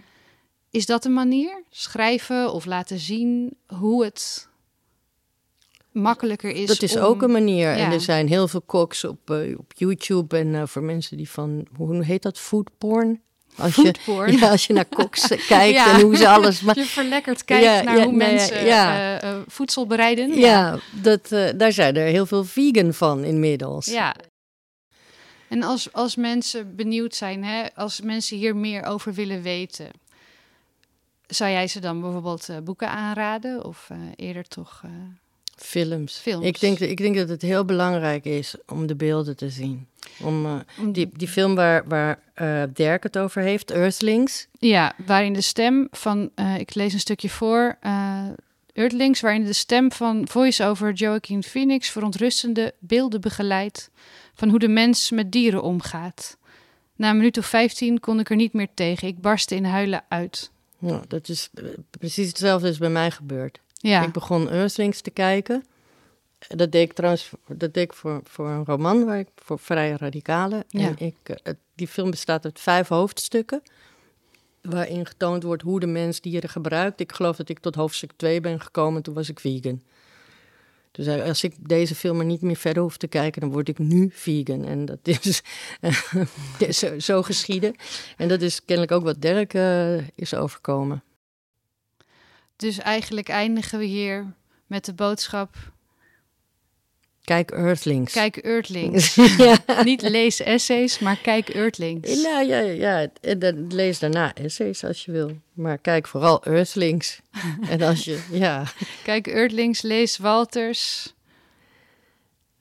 Is 0.69 0.85
dat 0.85 1.05
een 1.05 1.13
manier? 1.13 1.63
Schrijven 1.69 2.53
of 2.53 2.65
laten 2.65 2.99
zien 2.99 3.57
hoe 3.67 4.03
het 4.03 4.47
makkelijker 5.91 6.49
is. 6.51 6.67
Dat 6.67 6.81
is 6.81 6.95
om- 6.95 7.01
ook 7.01 7.21
een 7.21 7.31
manier. 7.31 7.71
En 7.71 7.91
er 7.91 8.01
zijn 8.01 8.27
heel 8.27 8.47
veel 8.47 8.61
koks 8.61 9.03
op, 9.03 9.29
eh, 9.31 9.57
op 9.57 9.71
YouTube. 9.75 10.37
En 10.37 10.55
eh, 10.55 10.63
voor 10.65 10.83
mensen 10.83 11.17
die 11.17 11.29
van, 11.29 11.67
hoe 11.75 12.03
heet 12.03 12.21
dat, 12.21 12.39
foodporn? 12.39 13.21
Als 13.57 13.75
je, 13.75 13.93
ja, 14.39 14.49
als 14.49 14.67
je 14.67 14.73
naar 14.73 14.85
koks 14.85 15.27
eh, 15.29 15.47
kijkt 15.47 15.75
Ja. 15.75 15.93
en 15.93 16.01
hoe 16.01 16.15
ze 16.15 16.27
alles... 16.27 16.61
Maar, 16.65 16.77
je 16.77 16.85
verlekkerd 16.85 17.45
kijkt 17.45 17.83
naar 17.85 18.03
hoe 18.03 18.13
mensen 18.13 19.45
voedsel 19.47 19.87
bereiden. 19.87 20.37
ja, 20.37 20.79
dat, 21.01 21.29
daar 21.55 21.71
zijn 21.71 21.95
er 21.95 22.05
heel 22.07 22.25
veel 22.25 22.43
vegan 22.43 22.93
van 22.93 23.23
inmiddels. 23.23 23.85
Ja. 23.85 24.15
En 25.47 25.63
als, 25.63 25.93
als 25.93 26.15
mensen 26.15 26.75
benieuwd 26.75 27.15
zijn, 27.15 27.43
hè, 27.43 27.65
als 27.75 28.01
mensen 28.01 28.37
hier 28.37 28.55
meer 28.55 28.83
over 28.83 29.13
willen 29.13 29.41
weten, 29.41 29.87
zou 31.27 31.51
jij 31.51 31.67
ze 31.67 31.79
dan 31.79 32.01
bijvoorbeeld 32.01 32.49
boeken 32.63 32.89
aanraden 32.89 33.65
of 33.65 33.89
eerder 34.15 34.47
toch? 34.47 34.83
Films. 35.63 36.17
Films. 36.17 36.45
Ik, 36.45 36.59
denk, 36.59 36.79
ik 36.79 36.97
denk 36.97 37.15
dat 37.15 37.29
het 37.29 37.41
heel 37.41 37.65
belangrijk 37.65 38.25
is 38.25 38.55
om 38.67 38.87
de 38.87 38.95
beelden 38.95 39.35
te 39.35 39.49
zien. 39.49 39.87
Om, 40.23 40.45
eh, 40.45 40.59
die, 40.91 41.09
die 41.13 41.27
film 41.27 41.55
waar, 41.55 41.87
waar 41.87 42.19
eh, 42.33 42.63
Dirk 42.73 43.03
het 43.03 43.17
over 43.17 43.41
heeft, 43.41 43.71
Earthlings. 43.71 44.47
Ja, 44.59 44.93
waarin 45.05 45.33
de 45.33 45.41
stem 45.41 45.87
van, 45.91 46.29
eh, 46.35 46.57
ik 46.57 46.75
lees 46.75 46.93
een 46.93 46.99
stukje 46.99 47.29
voor, 47.29 47.77
Earthlings, 48.73 49.21
waarin 49.21 49.43
de 49.43 49.53
stem 49.53 49.91
van 49.91 50.27
voice-over 50.27 50.93
Joaquin 50.93 51.43
Phoenix 51.43 51.89
verontrustende 51.89 52.73
beelden 52.79 53.21
begeleidt 53.21 53.89
van 54.33 54.49
hoe 54.49 54.59
de 54.59 54.67
mens 54.67 55.11
met 55.11 55.31
dieren 55.31 55.63
omgaat. 55.63 56.37
Na 56.95 57.09
een 57.09 57.17
minuut 57.17 57.37
of 57.37 57.45
15 57.45 57.99
kon 57.99 58.19
ik 58.19 58.29
er 58.29 58.35
niet 58.35 58.53
meer 58.53 58.67
tegen. 58.73 59.07
Ik 59.07 59.21
barstte 59.21 59.55
in 59.55 59.65
huilen 59.65 60.03
uit. 60.07 60.51
Nou, 60.79 61.03
dat 61.07 61.29
is 61.29 61.49
precies 61.89 62.27
hetzelfde 62.27 62.69
is 62.69 62.77
bij 62.77 62.89
mij 62.89 63.11
gebeurd. 63.11 63.59
Ja, 63.81 64.03
Ik 64.05 64.11
begon 64.11 64.49
Earthlings 64.49 65.01
te 65.01 65.09
kijken. 65.11 65.65
Dat 66.47 66.71
deed 66.71 66.81
ik 66.89 66.93
trouwens 66.93 67.29
dat 67.47 67.73
deed 67.73 67.83
ik 67.83 67.93
voor, 67.93 68.21
voor 68.23 68.47
een 68.49 68.65
roman, 68.65 69.05
waar 69.05 69.19
ik, 69.19 69.27
voor 69.35 69.59
Vrije 69.59 69.97
Radicalen. 69.97 70.63
Ja. 70.67 70.87
En 70.87 70.95
ik, 71.05 71.15
eh, 71.23 71.35
het- 71.43 71.57
die 71.75 71.87
film 71.87 72.09
bestaat 72.11 72.45
uit 72.45 72.59
vijf 72.59 72.87
hoofdstukken. 72.87 73.61
Waarin 74.61 75.05
getoond 75.05 75.43
wordt 75.43 75.61
hoe 75.61 75.79
de 75.79 75.87
mens 75.87 76.21
dieren 76.21 76.49
gebruikt. 76.49 76.99
Ik 76.99 77.11
geloof 77.11 77.35
dat 77.35 77.49
ik 77.49 77.59
tot 77.59 77.75
hoofdstuk 77.75 78.11
2 78.15 78.41
ben 78.41 78.61
gekomen, 78.61 79.01
toen 79.01 79.13
was 79.13 79.29
ik 79.29 79.39
vegan. 79.39 79.81
Dus 80.91 81.05
eh, 81.05 81.23
als 81.23 81.43
ik 81.43 81.53
deze 81.59 81.95
film 81.95 82.19
er 82.19 82.25
niet 82.25 82.41
meer 82.41 82.55
verder 82.55 82.83
hoef 82.83 82.97
te 82.97 83.07
kijken, 83.07 83.41
dan 83.41 83.51
word 83.51 83.67
ik 83.69 83.77
nu 83.77 84.09
vegan. 84.13 84.65
En 84.65 84.85
dat 84.85 84.99
is 85.07 85.41
zo, 86.79 86.99
zo 86.99 87.21
geschieden. 87.21 87.75
En 88.17 88.27
dat 88.27 88.41
is 88.41 88.65
kennelijk 88.65 88.93
ook 88.93 89.03
wat 89.03 89.21
Dirk 89.21 89.53
eh, 89.53 90.07
is 90.15 90.33
overkomen. 90.33 91.03
Dus 92.61 92.77
eigenlijk 92.77 93.29
eindigen 93.29 93.79
we 93.79 93.85
hier 93.85 94.33
met 94.67 94.85
de 94.85 94.93
boodschap: 94.93 95.55
Kijk 97.23 97.51
Earthlings. 97.51 98.13
kijk 98.13 98.37
Earthlings. 98.37 99.15
ja. 99.37 99.83
niet 99.83 100.01
lees 100.01 100.39
essays, 100.39 100.99
maar 100.99 101.17
kijk 101.17 101.49
Earthlings. 101.49 102.23
Nou 102.23 102.45
ja, 102.45 102.59
ja, 102.59 102.71
ja. 102.71 103.07
En 103.21 103.39
dan 103.39 103.73
lees 103.73 103.99
daarna 103.99 104.33
essays 104.33 104.83
als 104.83 105.05
je 105.05 105.11
wil. 105.11 105.37
Maar 105.53 105.77
kijk 105.77 106.07
vooral 106.07 106.43
Earthlings. 106.43 107.21
en 107.69 107.81
als 107.81 108.05
je, 108.05 108.23
ja. 108.31 108.63
Kijk 109.03 109.27
Earthlings, 109.27 109.81
lees 109.81 110.17
Walters. 110.17 111.13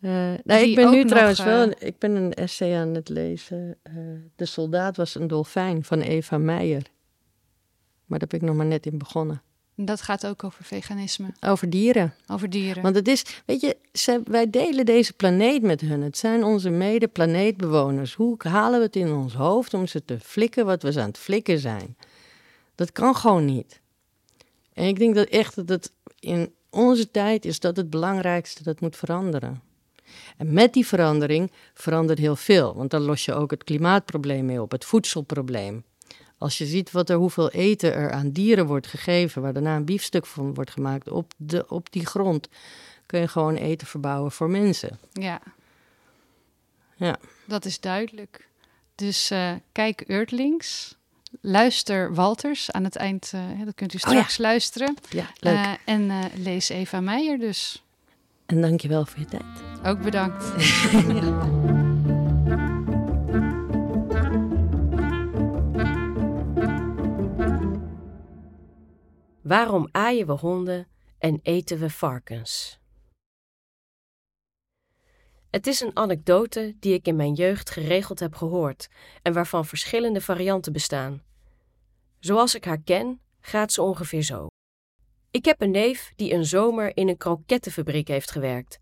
Eh, 0.00 0.10
nou, 0.44 0.62
ik 0.62 0.74
ben 0.74 0.90
nu 0.90 1.02
nog, 1.02 1.10
trouwens 1.10 1.38
eh, 1.38 1.44
wel, 1.44 1.72
ik 1.78 1.98
ben 1.98 2.14
een 2.14 2.34
essay 2.34 2.76
aan 2.76 2.94
het 2.94 3.08
lezen. 3.08 3.76
Eh, 3.82 3.94
de 4.36 4.46
soldaat 4.46 4.96
was 4.96 5.14
een 5.14 5.26
dolfijn 5.26 5.84
van 5.84 6.00
Eva 6.00 6.38
Meijer. 6.38 6.82
Maar 8.06 8.18
daar 8.18 8.28
ben 8.28 8.40
ik 8.40 8.46
nog 8.46 8.56
maar 8.56 8.66
net 8.66 8.86
in 8.86 8.98
begonnen. 8.98 9.42
Dat 9.84 10.00
gaat 10.02 10.26
ook 10.26 10.44
over 10.44 10.64
veganisme, 10.64 11.26
Over 11.40 11.70
dieren. 11.70 12.14
over 12.26 12.50
dieren. 12.50 12.82
Want 12.82 12.94
het 12.94 13.08
is, 13.08 13.24
weet 13.46 13.60
je, 13.60 13.76
ze- 13.92 14.22
wij 14.24 14.50
delen 14.50 14.86
deze 14.86 15.12
planeet 15.12 15.62
met 15.62 15.80
hun. 15.80 16.02
Het 16.02 16.18
zijn 16.18 16.44
onze 16.44 16.70
mede-planeetbewoners. 16.70 18.14
Hoe 18.14 18.36
halen 18.38 18.78
we 18.78 18.84
het 18.86 18.96
in 18.96 19.12
ons 19.12 19.34
hoofd 19.34 19.74
om 19.74 19.86
ze 19.86 20.04
te 20.04 20.18
flikken 20.20 20.66
wat 20.66 20.82
we 20.82 20.92
ze 20.92 21.00
aan 21.00 21.06
het 21.08 21.18
flikken 21.18 21.58
zijn? 21.58 21.96
Dat 22.74 22.92
kan 22.92 23.16
gewoon 23.16 23.44
niet. 23.44 23.80
En 24.72 24.84
ik 24.86 24.98
denk 24.98 25.14
dat 25.14 25.28
echt 25.28 25.54
dat 25.56 25.68
het 25.68 25.92
in 26.18 26.52
onze 26.70 27.10
tijd 27.10 27.44
is 27.44 27.60
dat 27.60 27.76
het 27.76 27.90
belangrijkste 27.90 28.62
dat 28.62 28.80
moet 28.80 28.96
veranderen. 28.96 29.62
En 30.36 30.52
met 30.52 30.72
die 30.72 30.86
verandering 30.86 31.52
verandert 31.74 32.18
heel 32.18 32.36
veel. 32.36 32.74
Want 32.74 32.90
dan 32.90 33.00
los 33.02 33.24
je 33.24 33.34
ook 33.34 33.50
het 33.50 33.64
klimaatprobleem 33.64 34.44
mee 34.44 34.62
op, 34.62 34.70
het 34.70 34.84
voedselprobleem. 34.84 35.84
Als 36.40 36.58
je 36.58 36.66
ziet 36.66 36.90
wat 36.90 37.10
er, 37.10 37.16
hoeveel 37.16 37.50
eten 37.50 37.94
er 37.94 38.10
aan 38.12 38.30
dieren 38.30 38.66
wordt 38.66 38.86
gegeven, 38.86 39.42
waar 39.42 39.52
daarna 39.52 39.76
een 39.76 39.84
biefstuk 39.84 40.26
van 40.26 40.54
wordt 40.54 40.70
gemaakt 40.70 41.08
op, 41.08 41.32
de, 41.36 41.64
op 41.68 41.92
die 41.92 42.06
grond, 42.06 42.48
kun 43.06 43.20
je 43.20 43.28
gewoon 43.28 43.54
eten 43.54 43.86
verbouwen 43.86 44.32
voor 44.32 44.50
mensen. 44.50 44.98
Ja. 45.12 45.40
Ja. 46.96 47.18
Dat 47.44 47.64
is 47.64 47.80
duidelijk. 47.80 48.48
Dus 48.94 49.30
eh, 49.30 49.52
kijk 49.72 50.00
Earthlings. 50.00 50.96
Luister 51.40 52.14
Walters 52.14 52.70
aan 52.70 52.84
het 52.84 52.96
eind. 52.96 53.30
hè, 53.30 53.64
dat 53.64 53.74
kunt 53.74 53.94
u 53.94 53.96
Oh 53.96 54.02
ja. 54.02 54.08
straks 54.10 54.38
luisteren. 54.38 54.94
Ja, 55.10 55.26
leuk. 55.38 55.54
Eh, 55.54 55.72
en 55.84 56.10
lees 56.34 56.68
Eva 56.68 57.00
Meijer 57.00 57.38
dus. 57.38 57.82
en 58.46 58.60
dankjewel 58.60 59.06
voor 59.06 59.18
je 59.18 59.24
tijd. 59.26 59.42
Ook 59.84 60.02
bedankt. 60.02 60.44
Waarom 69.50 69.88
aaien 69.92 70.26
we 70.26 70.32
honden 70.32 70.88
en 71.18 71.40
eten 71.42 71.78
we 71.78 71.90
varkens? 71.90 72.80
Het 75.50 75.66
is 75.66 75.80
een 75.80 75.96
anekdote 75.96 76.76
die 76.80 76.94
ik 76.94 77.06
in 77.06 77.16
mijn 77.16 77.32
jeugd 77.32 77.70
geregeld 77.70 78.20
heb 78.20 78.34
gehoord 78.34 78.88
en 79.22 79.32
waarvan 79.32 79.64
verschillende 79.64 80.20
varianten 80.20 80.72
bestaan. 80.72 81.22
Zoals 82.18 82.54
ik 82.54 82.64
haar 82.64 82.80
ken, 82.80 83.20
gaat 83.40 83.72
ze 83.72 83.82
ongeveer 83.82 84.22
zo. 84.22 84.46
Ik 85.30 85.44
heb 85.44 85.60
een 85.60 85.70
neef 85.70 86.12
die 86.16 86.32
een 86.32 86.44
zomer 86.44 86.96
in 86.96 87.08
een 87.08 87.16
krokettenfabriek 87.16 88.08
heeft 88.08 88.30
gewerkt. 88.30 88.80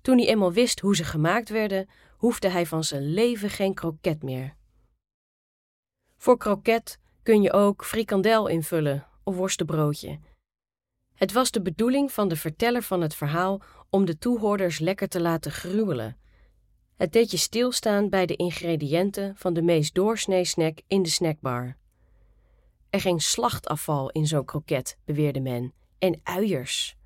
Toen 0.00 0.18
hij 0.18 0.26
eenmaal 0.26 0.52
wist 0.52 0.80
hoe 0.80 0.96
ze 0.96 1.04
gemaakt 1.04 1.48
werden, 1.48 1.88
hoefde 2.16 2.48
hij 2.48 2.66
van 2.66 2.84
zijn 2.84 3.12
leven 3.12 3.50
geen 3.50 3.74
kroket 3.74 4.22
meer. 4.22 4.56
Voor 6.16 6.36
kroket 6.36 6.98
kun 7.22 7.42
je 7.42 7.52
ook 7.52 7.84
frikandel 7.84 8.46
invullen 8.46 9.07
of 9.28 9.36
worstenbroodje. 9.36 10.18
Het 11.14 11.32
was 11.32 11.50
de 11.50 11.62
bedoeling 11.62 12.12
van 12.12 12.28
de 12.28 12.36
verteller 12.36 12.82
van 12.82 13.00
het 13.00 13.14
verhaal 13.14 13.62
om 13.90 14.04
de 14.04 14.18
toehoorders 14.18 14.78
lekker 14.78 15.08
te 15.08 15.20
laten 15.20 15.52
gruwelen. 15.52 16.16
Het 16.96 17.12
deed 17.12 17.30
je 17.30 17.36
stilstaan 17.36 18.08
bij 18.08 18.26
de 18.26 18.36
ingrediënten 18.36 19.36
van 19.36 19.54
de 19.54 19.62
meest 19.62 19.94
doorsnee 19.94 20.44
snack 20.44 20.78
in 20.86 21.02
de 21.02 21.08
snackbar. 21.08 21.76
Er 22.90 23.00
ging 23.00 23.22
slachtafval 23.22 24.10
in 24.10 24.26
zo'n 24.26 24.44
kroket, 24.44 24.98
beweerde 25.04 25.40
men, 25.40 25.72
en 25.98 26.20
uiers. 26.22 26.96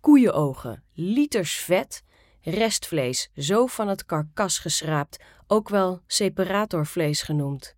Koeienogen, 0.00 0.84
liters 0.92 1.56
vet, 1.56 2.02
restvlees, 2.40 3.30
zo 3.36 3.66
van 3.66 3.88
het 3.88 4.04
karkas 4.04 4.58
geschraapt, 4.58 5.22
ook 5.46 5.68
wel 5.68 6.00
separatorvlees 6.06 7.22
genoemd. 7.22 7.77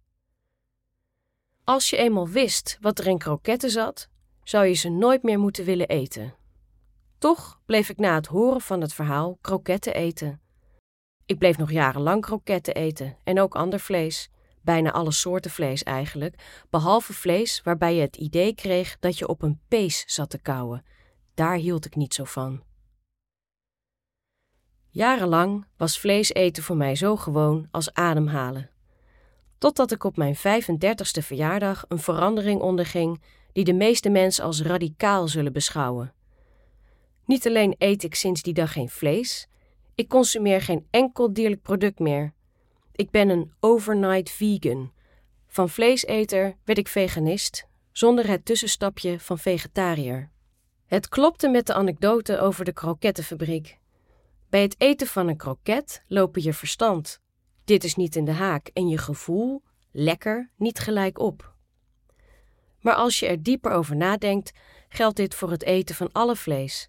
Als 1.65 1.91
je 1.91 1.97
eenmaal 1.97 2.29
wist 2.29 2.79
wat 2.81 2.99
er 2.99 3.07
in 3.07 3.19
kroketten 3.19 3.71
zat, 3.71 4.09
zou 4.43 4.67
je 4.67 4.75
ze 4.75 4.89
nooit 4.89 5.23
meer 5.23 5.39
moeten 5.39 5.65
willen 5.65 5.89
eten. 5.89 6.35
Toch 7.19 7.61
bleef 7.67 7.89
ik 7.89 7.99
na 7.99 8.15
het 8.15 8.27
horen 8.27 8.61
van 8.61 8.81
het 8.81 8.93
verhaal 8.93 9.39
kroketten 9.41 9.95
eten. 9.95 10.41
Ik 11.27 11.39
bleef 11.39 11.59
nog 11.59 11.71
jarenlang 11.71 12.21
kroketten 12.21 12.75
eten 12.75 13.17
en 13.25 13.41
ook 13.41 13.55
ander 13.55 13.81
vlees, 13.81 14.31
bijna 14.63 14.93
alle 14.93 15.13
soorten 15.13 15.51
vlees 15.51 15.83
eigenlijk, 15.83 16.65
behalve 16.71 17.13
vlees 17.13 17.63
waarbij 17.63 17.95
je 17.95 18.01
het 18.01 18.17
idee 18.17 18.55
kreeg 18.55 18.97
dat 18.99 19.19
je 19.19 19.29
op 19.29 19.43
een 19.43 19.61
pees 19.69 20.05
zat 20.07 20.31
te 20.31 20.39
kauwen. 20.39 20.85
Daar 21.35 21.57
hield 21.57 21.85
ik 21.85 21.97
niet 21.97 22.15
zo 22.15 22.25
van. 22.25 22.63
Jarenlang 24.89 25.67
was 25.77 26.01
vlees 26.01 26.33
eten 26.33 26.63
voor 26.63 26.77
mij 26.77 26.95
zo 26.95 27.17
gewoon 27.17 27.69
als 27.71 27.93
ademhalen. 27.93 28.70
Totdat 29.61 29.91
ik 29.91 30.05
op 30.05 30.17
mijn 30.17 30.37
35ste 30.37 31.23
verjaardag 31.23 31.85
een 31.89 31.99
verandering 31.99 32.61
onderging 32.61 33.23
die 33.53 33.65
de 33.65 33.73
meeste 33.73 34.09
mensen 34.09 34.45
als 34.45 34.63
radicaal 34.63 35.29
zullen 35.29 35.53
beschouwen. 35.53 36.13
Niet 37.25 37.47
alleen 37.47 37.75
eet 37.79 38.03
ik 38.03 38.15
sinds 38.15 38.43
die 38.43 38.55
dag 38.55 38.73
geen 38.73 38.89
vlees, 38.89 39.49
ik 39.95 40.09
consumeer 40.09 40.61
geen 40.61 40.87
enkel 40.91 41.33
dierlijk 41.33 41.63
product 41.63 41.99
meer. 41.99 42.33
Ik 42.93 43.11
ben 43.11 43.29
een 43.29 43.53
overnight 43.61 44.31
vegan. 44.31 44.93
Van 45.47 45.69
vleeseter 45.69 46.57
werd 46.65 46.79
ik 46.79 46.89
veganist, 46.89 47.67
zonder 47.93 48.29
het 48.29 48.45
tussenstapje 48.45 49.21
van 49.21 49.39
vegetariër. 49.39 50.31
Het 50.87 51.09
klopte 51.09 51.49
met 51.49 51.67
de 51.67 51.75
anekdote 51.75 52.39
over 52.39 52.65
de 52.65 52.73
krokettenfabriek. 52.73 53.79
Bij 54.51 54.63
het 54.63 54.75
eten 54.79 55.07
van 55.07 55.29
een 55.29 55.37
kroket 55.37 56.03
lopen 56.07 56.43
je 56.43 56.53
verstand, 56.53 57.21
dit 57.65 57.85
is 57.85 57.97
niet 57.97 58.17
in 58.17 58.25
de 58.25 58.33
haak, 58.33 58.71
en 58.73 58.89
je 58.89 58.99
gevoel, 58.99 59.63
lekker, 59.91 60.51
niet 60.57 60.79
gelijk 60.79 61.19
op. 61.19 61.55
Maar 62.81 62.95
als 62.95 63.19
je 63.19 63.27
er 63.27 63.43
dieper 63.43 63.71
over 63.71 63.97
nadenkt, 63.97 64.53
geldt 64.89 65.17
dit 65.17 65.35
voor 65.35 65.51
het 65.51 65.63
eten 65.63 65.95
van 65.95 66.13
alle 66.13 66.37
vlees. 66.37 66.89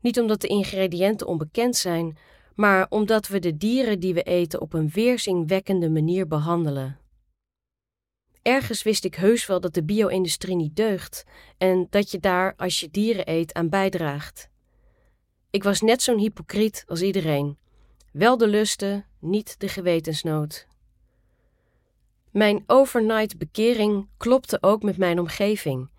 Niet 0.00 0.20
omdat 0.20 0.40
de 0.40 0.46
ingrediënten 0.46 1.26
onbekend 1.26 1.76
zijn, 1.76 2.18
maar 2.54 2.86
omdat 2.88 3.28
we 3.28 3.38
de 3.38 3.56
dieren 3.56 4.00
die 4.00 4.14
we 4.14 4.22
eten 4.22 4.60
op 4.60 4.72
een 4.72 4.88
weerzinwekkende 4.88 5.90
manier 5.90 6.26
behandelen. 6.26 6.98
Ergens 8.42 8.82
wist 8.82 9.04
ik 9.04 9.14
heus 9.14 9.46
wel 9.46 9.60
dat 9.60 9.74
de 9.74 9.84
bio-industrie 9.84 10.56
niet 10.56 10.76
deugt 10.76 11.24
en 11.58 11.86
dat 11.90 12.10
je 12.10 12.18
daar, 12.18 12.54
als 12.56 12.80
je 12.80 12.90
dieren 12.90 13.30
eet, 13.30 13.54
aan 13.54 13.68
bijdraagt. 13.68 14.50
Ik 15.50 15.62
was 15.62 15.80
net 15.80 16.02
zo'n 16.02 16.18
hypocriet 16.18 16.84
als 16.86 17.02
iedereen. 17.02 17.58
Wel 18.12 18.36
de 18.36 18.48
lusten, 18.48 19.06
niet 19.22 19.60
de 19.60 19.68
gewetensnood. 19.68 20.66
Mijn 22.30 22.64
overnight 22.66 23.38
bekering 23.38 24.08
klopte 24.16 24.58
ook 24.60 24.82
met 24.82 24.96
mijn 24.96 25.18
omgeving. 25.18 25.90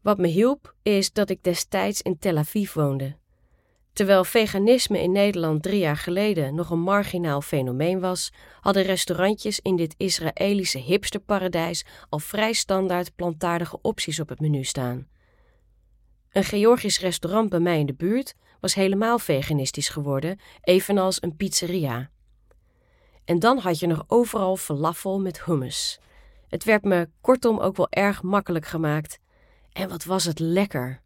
Wat 0.00 0.18
me 0.18 0.26
hielp 0.26 0.74
is 0.82 1.12
dat 1.12 1.30
ik 1.30 1.42
destijds 1.42 2.02
in 2.02 2.18
Tel 2.18 2.36
Aviv 2.36 2.72
woonde. 2.72 3.16
Terwijl 3.92 4.24
veganisme 4.24 5.02
in 5.02 5.12
Nederland 5.12 5.62
drie 5.62 5.78
jaar 5.78 5.96
geleden 5.96 6.54
nog 6.54 6.70
een 6.70 6.80
marginaal 6.80 7.40
fenomeen 7.40 8.00
was, 8.00 8.32
hadden 8.60 8.82
restaurantjes 8.82 9.60
in 9.60 9.76
dit 9.76 9.94
Israëlische 9.96 10.78
hipsterparadijs 10.78 11.84
al 12.08 12.18
vrij 12.18 12.52
standaard 12.52 13.14
plantaardige 13.14 13.78
opties 13.82 14.20
op 14.20 14.28
het 14.28 14.40
menu 14.40 14.64
staan. 14.64 15.08
Een 16.30 16.44
Georgisch 16.44 17.00
restaurant 17.00 17.48
bij 17.48 17.60
mij 17.60 17.78
in 17.78 17.86
de 17.86 17.94
buurt 17.94 18.34
was 18.60 18.74
helemaal 18.74 19.18
veganistisch 19.18 19.88
geworden, 19.88 20.38
evenals 20.60 21.22
een 21.22 21.36
pizzeria. 21.36 22.10
En 23.24 23.38
dan 23.38 23.58
had 23.58 23.78
je 23.78 23.86
nog 23.86 24.04
overal 24.06 24.56
falafel 24.56 25.20
met 25.20 25.44
hummus. 25.44 26.00
Het 26.48 26.64
werd 26.64 26.84
me 26.84 27.08
kortom 27.20 27.58
ook 27.58 27.76
wel 27.76 27.90
erg 27.90 28.22
makkelijk 28.22 28.66
gemaakt. 28.66 29.18
En 29.72 29.88
wat 29.88 30.04
was 30.04 30.24
het 30.24 30.38
lekker! 30.38 31.02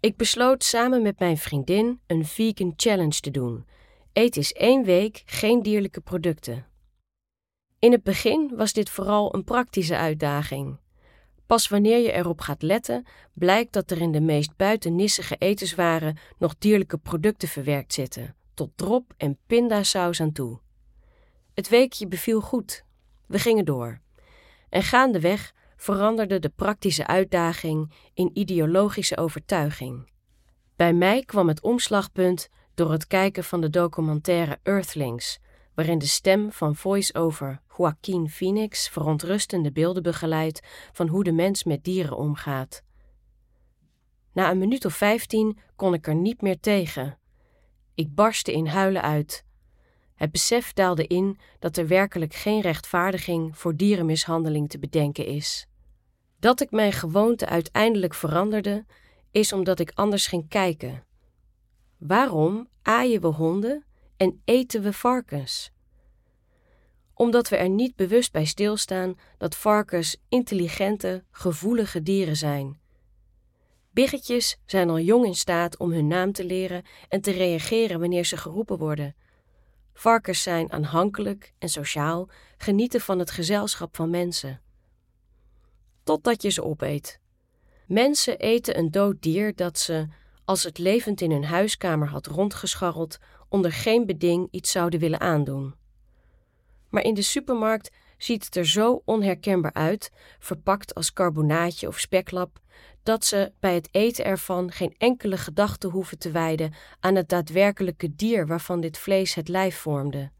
Ik 0.00 0.16
besloot 0.16 0.64
samen 0.64 1.02
met 1.02 1.18
mijn 1.18 1.38
vriendin 1.38 2.00
een 2.06 2.24
vegan 2.24 2.72
challenge 2.76 3.20
te 3.20 3.30
doen. 3.30 3.66
Eet 4.12 4.36
eens 4.36 4.52
één 4.52 4.84
week 4.84 5.22
geen 5.26 5.62
dierlijke 5.62 6.00
producten. 6.00 6.66
In 7.78 7.92
het 7.92 8.02
begin 8.02 8.52
was 8.56 8.72
dit 8.72 8.90
vooral 8.90 9.34
een 9.34 9.44
praktische 9.44 9.96
uitdaging. 9.96 10.78
Pas 11.46 11.68
wanneer 11.68 11.98
je 11.98 12.12
erop 12.12 12.40
gaat 12.40 12.62
letten, 12.62 13.06
blijkt 13.32 13.72
dat 13.72 13.90
er 13.90 14.00
in 14.00 14.12
de 14.12 14.20
meest 14.20 14.56
buitennissige 14.56 15.36
etenswaren 15.36 16.18
nog 16.38 16.54
dierlijke 16.58 16.98
producten 16.98 17.48
verwerkt 17.48 17.92
zitten, 17.92 18.36
tot 18.54 18.70
drop 18.74 19.12
en 19.16 19.38
pindasaus 19.46 20.20
aan 20.20 20.32
toe. 20.32 20.60
Het 21.54 21.68
weekje 21.68 22.06
beviel 22.06 22.40
goed. 22.40 22.84
We 23.26 23.38
gingen 23.38 23.64
door. 23.64 24.00
En 24.68 24.82
gaandeweg 24.82 25.54
veranderde 25.76 26.38
de 26.38 26.48
praktische 26.48 27.06
uitdaging 27.06 27.92
in 28.14 28.30
ideologische 28.32 29.16
overtuiging. 29.16 30.10
Bij 30.76 30.92
mij 30.92 31.22
kwam 31.22 31.48
het 31.48 31.60
omslagpunt 31.60 32.48
door 32.74 32.92
het 32.92 33.06
kijken 33.06 33.44
van 33.44 33.60
de 33.60 33.70
documentaire 33.70 34.58
Earthlings, 34.62 35.38
waarin 35.74 35.98
de 35.98 36.06
stem 36.06 36.52
van 36.52 36.76
voice-over 36.76 37.60
Joaquin 37.76 38.30
Phoenix 38.30 38.88
verontrustende 38.88 39.72
beelden 39.72 40.02
begeleidt 40.02 40.60
van 40.92 41.08
hoe 41.08 41.24
de 41.24 41.32
mens 41.32 41.64
met 41.64 41.84
dieren 41.84 42.16
omgaat. 42.16 42.82
Na 44.32 44.50
een 44.50 44.58
minuut 44.58 44.84
of 44.84 44.94
vijftien 44.94 45.58
kon 45.76 45.94
ik 45.94 46.06
er 46.06 46.14
niet 46.14 46.42
meer 46.42 46.60
tegen. 46.60 47.18
Ik 47.94 48.14
barstte 48.14 48.52
in 48.52 48.66
huilen 48.66 49.02
uit. 49.02 49.44
Het 50.14 50.32
besef 50.32 50.72
daalde 50.72 51.06
in 51.06 51.38
dat 51.58 51.76
er 51.76 51.86
werkelijk 51.86 52.34
geen 52.34 52.60
rechtvaardiging 52.60 53.58
voor 53.58 53.76
dierenmishandeling 53.76 54.68
te 54.68 54.78
bedenken 54.78 55.26
is. 55.26 55.66
Dat 56.38 56.60
ik 56.60 56.70
mijn 56.70 56.92
gewoonte 56.92 57.46
uiteindelijk 57.46 58.14
veranderde, 58.14 58.84
is 59.30 59.52
omdat 59.52 59.80
ik 59.80 59.90
anders 59.94 60.26
ging 60.26 60.48
kijken. 60.48 61.04
Waarom 61.98 62.68
aaien 62.82 63.20
we 63.20 63.26
honden 63.26 63.84
en 64.16 64.40
eten 64.44 64.82
we 64.82 64.92
varkens? 64.92 65.72
Omdat 67.14 67.48
we 67.48 67.56
er 67.56 67.68
niet 67.68 67.96
bewust 67.96 68.32
bij 68.32 68.44
stilstaan 68.44 69.18
dat 69.38 69.56
varkens 69.56 70.16
intelligente, 70.28 71.24
gevoelige 71.30 72.02
dieren 72.02 72.36
zijn. 72.36 72.80
Biggetjes 73.94 74.56
zijn 74.66 74.90
al 74.90 74.98
jong 74.98 75.26
in 75.26 75.34
staat 75.34 75.76
om 75.76 75.92
hun 75.92 76.06
naam 76.06 76.32
te 76.32 76.44
leren 76.44 76.84
en 77.08 77.20
te 77.20 77.30
reageren 77.30 78.00
wanneer 78.00 78.24
ze 78.24 78.36
geroepen 78.36 78.78
worden. 78.78 79.14
Varkens 79.92 80.42
zijn 80.42 80.72
aanhankelijk 80.72 81.52
en 81.58 81.68
sociaal, 81.68 82.28
genieten 82.56 83.00
van 83.00 83.18
het 83.18 83.30
gezelschap 83.30 83.96
van 83.96 84.10
mensen 84.10 84.62
totdat 86.04 86.42
je 86.42 86.50
ze 86.50 86.64
opeet. 86.64 87.20
Mensen 87.86 88.38
eten 88.38 88.78
een 88.78 88.90
dood 88.90 89.22
dier 89.22 89.54
dat 89.54 89.78
ze, 89.78 90.08
als 90.44 90.62
het 90.62 90.78
levend 90.78 91.20
in 91.20 91.30
hun 91.30 91.44
huiskamer 91.44 92.08
had 92.08 92.26
rondgescharreld, 92.26 93.18
onder 93.48 93.72
geen 93.72 94.06
beding 94.06 94.48
iets 94.50 94.70
zouden 94.70 95.00
willen 95.00 95.20
aandoen. 95.20 95.74
Maar 96.88 97.02
in 97.02 97.14
de 97.14 97.22
supermarkt 97.22 97.90
ziet 98.24 98.44
het 98.44 98.56
er 98.56 98.66
zo 98.66 99.02
onherkenbaar 99.04 99.72
uit, 99.72 100.10
verpakt 100.38 100.94
als 100.94 101.12
carbonaatje 101.12 101.88
of 101.88 101.98
speklap, 101.98 102.60
dat 103.02 103.24
ze 103.24 103.52
bij 103.60 103.74
het 103.74 103.88
eten 103.90 104.24
ervan 104.24 104.70
geen 104.70 104.94
enkele 104.98 105.36
gedachte 105.36 105.86
hoeven 105.86 106.18
te 106.18 106.30
wijden 106.30 106.74
aan 107.00 107.14
het 107.14 107.28
daadwerkelijke 107.28 108.14
dier 108.14 108.46
waarvan 108.46 108.80
dit 108.80 108.98
vlees 108.98 109.34
het 109.34 109.48
lijf 109.48 109.76
vormde. 109.76 110.30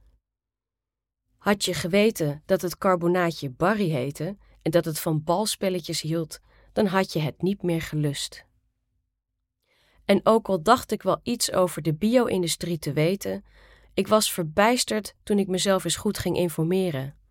Had 1.39 1.64
je 1.64 1.74
geweten 1.74 2.43
dat 2.47 2.62
het 2.62 2.78
carbonaatje 2.78 3.51
Barry 3.51 3.89
heette 3.89 4.37
en 4.62 4.70
dat 4.70 4.85
het 4.85 4.99
van 4.99 5.24
balspelletjes 5.24 6.01
hield, 6.01 6.41
dan 6.72 6.87
had 6.87 7.12
je 7.12 7.18
het 7.18 7.43
niet 7.43 7.62
meer 7.62 7.82
gelust. 7.82 8.45
En 10.05 10.20
ook 10.22 10.49
al 10.49 10.62
dacht 10.62 10.93
ik 10.93 11.03
wel 11.03 11.20
iets 11.22 11.53
over 11.53 11.82
de 11.82 11.95
bio-industrie 11.95 12.78
te 12.78 12.93
weten, 12.93 13.45
ik 13.95 14.09
was 14.09 14.32
verbijsterd 14.32 15.14
toen 15.22 15.39
ik 15.39 15.49
mezelf 15.49 15.85
eens 15.85 15.97
goed 15.97 16.18
ging 16.18 16.37
informeren. 16.37 17.23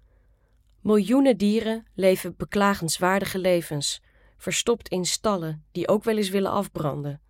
Miljoenen 0.84 1.38
dieren 1.38 1.86
leven 1.93 2.36
beklagenswaardige 2.38 3.39
levens, 3.39 4.01
verstopt 4.38 4.89
in 4.89 5.05
stallen 5.05 5.65
die 5.71 5.88
ook 5.88 6.03
wel 6.03 6.17
eens 6.17 6.29
willen 6.29 6.51
afbranden. 6.51 7.21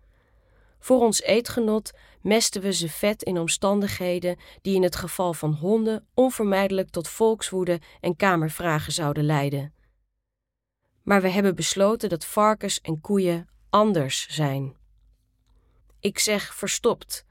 Voor 0.78 1.00
ons 1.00 1.22
eetgenot 1.22 1.92
mesten 2.20 2.62
we 2.62 2.72
ze 2.72 2.88
vet 2.88 3.22
in 3.22 3.38
omstandigheden 3.38 4.36
die 4.62 4.74
in 4.74 4.82
het 4.82 4.96
geval 4.96 5.34
van 5.34 5.52
honden 5.52 6.06
onvermijdelijk 6.14 6.90
tot 6.90 7.08
volkswoede 7.08 7.80
en 8.00 8.16
kamervragen 8.16 8.92
zouden 8.92 9.24
leiden. 9.24 9.74
Maar 11.02 11.22
we 11.22 11.28
hebben 11.28 11.54
besloten 11.54 12.08
dat 12.08 12.24
varkens 12.24 12.80
en 12.80 13.00
koeien 13.00 13.48
anders 13.70 14.28
zijn. 14.28 14.76
Ik 16.00 16.18
zeg 16.18 16.54
verstopt. 16.54 17.24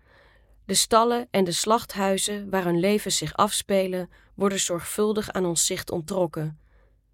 De 0.65 0.73
stallen 0.73 1.27
en 1.31 1.43
de 1.43 1.51
slachthuizen 1.51 2.49
waar 2.49 2.63
hun 2.63 2.79
levens 2.79 3.17
zich 3.17 3.33
afspelen, 3.33 4.09
worden 4.35 4.59
zorgvuldig 4.59 5.31
aan 5.31 5.45
ons 5.45 5.65
zicht 5.65 5.91
onttrokken. 5.91 6.59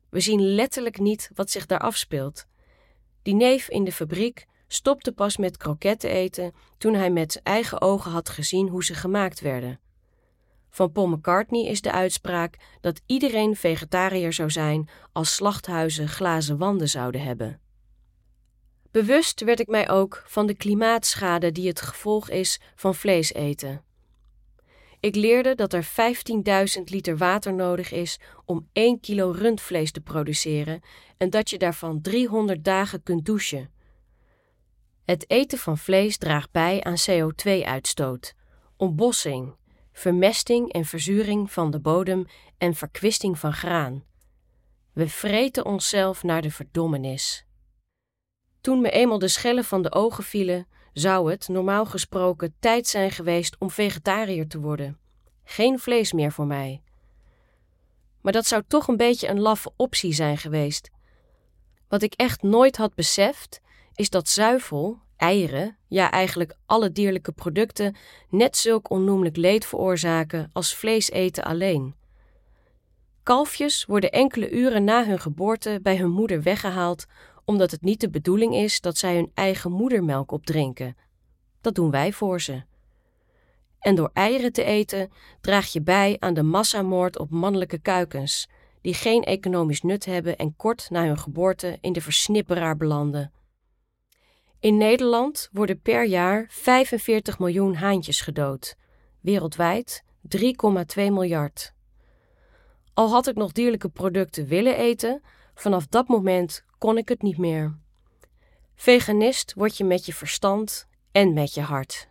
We 0.10 0.20
zien 0.20 0.42
letterlijk 0.42 1.00
niet 1.00 1.30
wat 1.36 1.50
zich 1.50 1.66
daar 1.66 1.80
afspeelt. 1.80 2.46
Die 3.22 3.36
neef 3.36 3.70
in 3.70 3.84
de 3.84 3.92
fabriek 3.92 4.46
stopte 4.68 5.12
pas 5.12 5.38
met 5.38 5.58
kroketten 5.58 6.10
eten 6.10 6.54
toen 6.78 6.94
hij 6.94 7.12
met 7.12 7.40
eigen 7.44 7.82
ogen 7.82 8.12
had 8.12 8.30
gezien 8.30 8.68
hoe 8.68 8.84
ze 8.84 8.94
gemaakt 8.94 9.40
werden. 9.40 9.80
Van 10.70 10.92
Paul 10.92 11.08
McCartney 11.08 11.66
is 11.66 11.82
de 11.82 11.92
uitspraak 11.92 12.58
dat 12.82 13.02
iedereen 13.06 13.56
vegetariër 13.56 14.34
zou 14.34 14.52
zijn 14.52 14.90
als 15.12 15.36
slachthuizen 15.36 16.08
glazen 16.08 16.58
wanden 16.58 16.90
zouden 16.90 17.22
hebben. 17.22 17.60
Bewust 18.92 19.42
werd 19.44 19.60
ik 19.60 19.68
mij 19.68 19.90
ook 19.90 20.24
van 20.26 20.48
de 20.48 20.56
klimaatschade 20.56 21.52
die 21.52 21.68
het 21.68 21.82
gevolg 21.82 22.30
is 22.30 22.60
van 22.76 22.96
vlees 22.96 23.34
eten. 23.34 23.84
Ik 25.00 25.16
leerde 25.16 25.56
dat 25.56 25.74
er 25.74 25.88
15.000 26.78 26.84
liter 26.84 27.18
water 27.18 27.54
nodig 27.54 27.92
is 27.92 28.20
om 28.46 28.70
1 28.74 29.00
kilo 29.00 29.32
rundvlees 29.32 29.92
te 29.92 30.02
produceren 30.02 30.82
en 31.18 31.30
dat 31.30 31.50
je 31.50 31.58
daarvan 31.58 32.02
300 32.02 32.64
dagen 32.64 33.04
kunt 33.04 33.26
douchen. 33.26 33.72
Het 35.06 35.30
eten 35.30 35.58
van 35.58 35.78
vlees 35.78 36.18
draagt 36.18 36.52
bij 36.52 36.84
aan 36.84 36.98
CO2-uitstoot, 37.10 38.36
ontbossing, 38.78 39.56
vermesting 39.92 40.72
en 40.72 40.86
verzuring 40.86 41.52
van 41.52 41.72
de 41.72 41.80
bodem 41.80 42.26
en 42.58 42.76
verkwisting 42.76 43.40
van 43.40 43.54
graan. 43.54 44.04
We 44.94 45.10
vreten 45.10 45.66
onszelf 45.66 46.24
naar 46.24 46.42
de 46.42 46.52
verdommenis. 46.52 47.48
Toen 48.62 48.82
me 48.82 48.90
eenmaal 48.90 49.20
de 49.20 49.28
schellen 49.28 49.64
van 49.64 49.82
de 49.82 49.92
ogen 49.92 50.24
vielen, 50.24 50.68
zou 50.94 51.32
het, 51.32 51.48
normaal 51.48 51.86
gesproken, 51.86 52.56
tijd 52.60 52.88
zijn 52.88 53.12
geweest 53.12 53.56
om 53.60 53.70
vegetariër 53.70 54.48
te 54.48 54.60
worden. 54.60 54.98
Geen 55.44 55.80
vlees 55.80 56.14
meer 56.14 56.32
voor 56.32 56.46
mij. 56.46 56.82
Maar 58.22 58.34
dat 58.34 58.46
zou 58.46 58.64
toch 58.68 58.88
een 58.88 58.98
beetje 58.98 59.28
een 59.28 59.40
laffe 59.40 59.72
optie 59.76 60.14
zijn 60.14 60.38
geweest. 60.38 60.90
Wat 61.88 62.02
ik 62.02 62.14
echt 62.14 62.42
nooit 62.42 62.78
had 62.78 62.96
beseft, 62.96 63.62
is 63.96 64.10
dat 64.10 64.30
zuivel, 64.30 65.00
eieren, 65.18 65.78
ja 65.88 66.12
eigenlijk 66.12 66.56
alle 66.66 66.92
dierlijke 66.92 67.32
producten, 67.32 67.96
net 68.30 68.58
zulk 68.58 68.90
onnoemelijk 68.90 69.36
leed 69.36 69.66
veroorzaken 69.66 70.50
als 70.54 70.76
vlees 70.76 71.12
eten 71.12 71.44
alleen. 71.44 71.96
Kalfjes 73.24 73.86
worden 73.86 74.12
enkele 74.12 74.50
uren 74.50 74.84
na 74.84 75.06
hun 75.06 75.20
geboorte 75.20 75.80
bij 75.82 75.98
hun 75.98 76.12
moeder 76.12 76.42
weggehaald 76.42 77.06
omdat 77.50 77.72
het 77.72 77.82
niet 77.82 78.02
de 78.02 78.10
bedoeling 78.10 78.56
is 78.56 78.82
dat 78.82 78.98
zij 78.98 79.16
hun 79.16 79.32
eigen 79.34 79.72
moedermelk 79.72 80.32
opdrinken. 80.32 80.98
Dat 81.62 81.76
doen 81.76 81.92
wij 81.92 82.14
voor 82.14 82.42
ze. 82.42 82.62
En 83.80 83.96
door 83.96 84.10
eieren 84.14 84.54
te 84.54 84.64
eten 84.64 85.12
draag 85.42 85.72
je 85.72 85.82
bij 85.82 86.16
aan 86.20 86.34
de 86.34 86.44
massamoord 86.44 87.20
op 87.20 87.30
mannelijke 87.30 87.80
kuikens, 87.80 88.50
die 88.82 88.94
geen 88.94 89.24
economisch 89.24 89.82
nut 89.82 90.06
hebben 90.06 90.38
en 90.38 90.56
kort 90.56 90.90
na 90.90 91.06
hun 91.06 91.18
geboorte 91.18 91.78
in 91.82 91.94
de 91.94 92.02
versnipperaar 92.02 92.78
belanden. 92.78 93.32
In 94.60 94.78
Nederland 94.78 95.50
worden 95.52 95.82
per 95.82 96.06
jaar 96.06 96.46
45 96.50 97.40
miljoen 97.40 97.76
haantjes 97.76 98.22
gedood, 98.22 98.76
wereldwijd 99.22 100.04
3,2 100.36 100.42
miljard. 100.96 101.74
Al 102.94 103.10
had 103.10 103.28
ik 103.28 103.36
nog 103.36 103.52
dierlijke 103.52 103.90
producten 103.90 104.48
willen 104.48 104.78
eten, 104.78 105.22
vanaf 105.54 105.88
dat 105.88 106.08
moment 106.08 106.68
kon 106.80 106.98
ik 106.98 107.10
het 107.10 107.22
niet 107.22 107.38
meer. 107.38 107.78
Veganist 108.76 109.54
word 109.54 109.78
je 109.78 109.84
met 109.84 110.06
je 110.06 110.14
verstand 110.14 110.88
en 111.12 111.34
met 111.34 111.54
je 111.54 111.62
hart. 111.62 112.10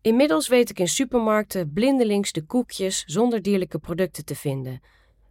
Inmiddels 0.00 0.48
weet 0.48 0.70
ik 0.70 0.78
in 0.78 0.88
supermarkten 0.88 1.72
blindelings 1.72 2.32
de 2.32 2.42
koekjes 2.42 3.04
zonder 3.04 3.42
dierlijke 3.42 3.78
producten 3.78 4.24
te 4.24 4.34
vinden. 4.34 4.80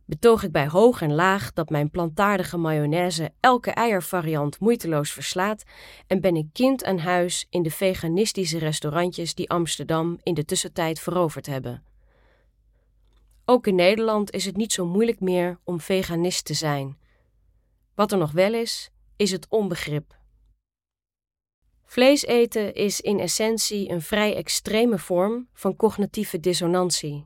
Betoog 0.05 0.43
ik 0.43 0.51
bij 0.51 0.67
hoog 0.67 1.01
en 1.01 1.13
laag 1.13 1.53
dat 1.53 1.69
mijn 1.69 1.89
plantaardige 1.89 2.57
mayonaise 2.57 3.33
elke 3.39 3.71
eiervariant 3.71 4.59
moeiteloos 4.59 5.11
verslaat 5.11 5.63
en 6.07 6.21
ben 6.21 6.35
ik 6.35 6.47
kind 6.53 6.83
aan 6.83 6.97
huis 6.97 7.47
in 7.49 7.63
de 7.63 7.71
veganistische 7.71 8.57
restaurantjes 8.57 9.35
die 9.35 9.49
Amsterdam 9.49 10.19
in 10.23 10.33
de 10.33 10.45
tussentijd 10.45 10.99
veroverd 10.99 11.45
hebben. 11.45 11.83
Ook 13.45 13.67
in 13.67 13.75
Nederland 13.75 14.31
is 14.31 14.45
het 14.45 14.57
niet 14.57 14.73
zo 14.73 14.85
moeilijk 14.85 15.19
meer 15.19 15.59
om 15.63 15.79
veganist 15.79 16.45
te 16.45 16.53
zijn. 16.53 16.97
Wat 17.95 18.11
er 18.11 18.17
nog 18.17 18.31
wel 18.31 18.53
is, 18.53 18.89
is 19.15 19.31
het 19.31 19.45
onbegrip. 19.49 20.17
Vlees 21.85 22.25
eten 22.25 22.73
is 22.73 23.01
in 23.01 23.19
essentie 23.19 23.89
een 23.89 24.01
vrij 24.01 24.35
extreme 24.35 24.97
vorm 24.97 25.47
van 25.53 25.75
cognitieve 25.75 26.39
dissonantie. 26.39 27.25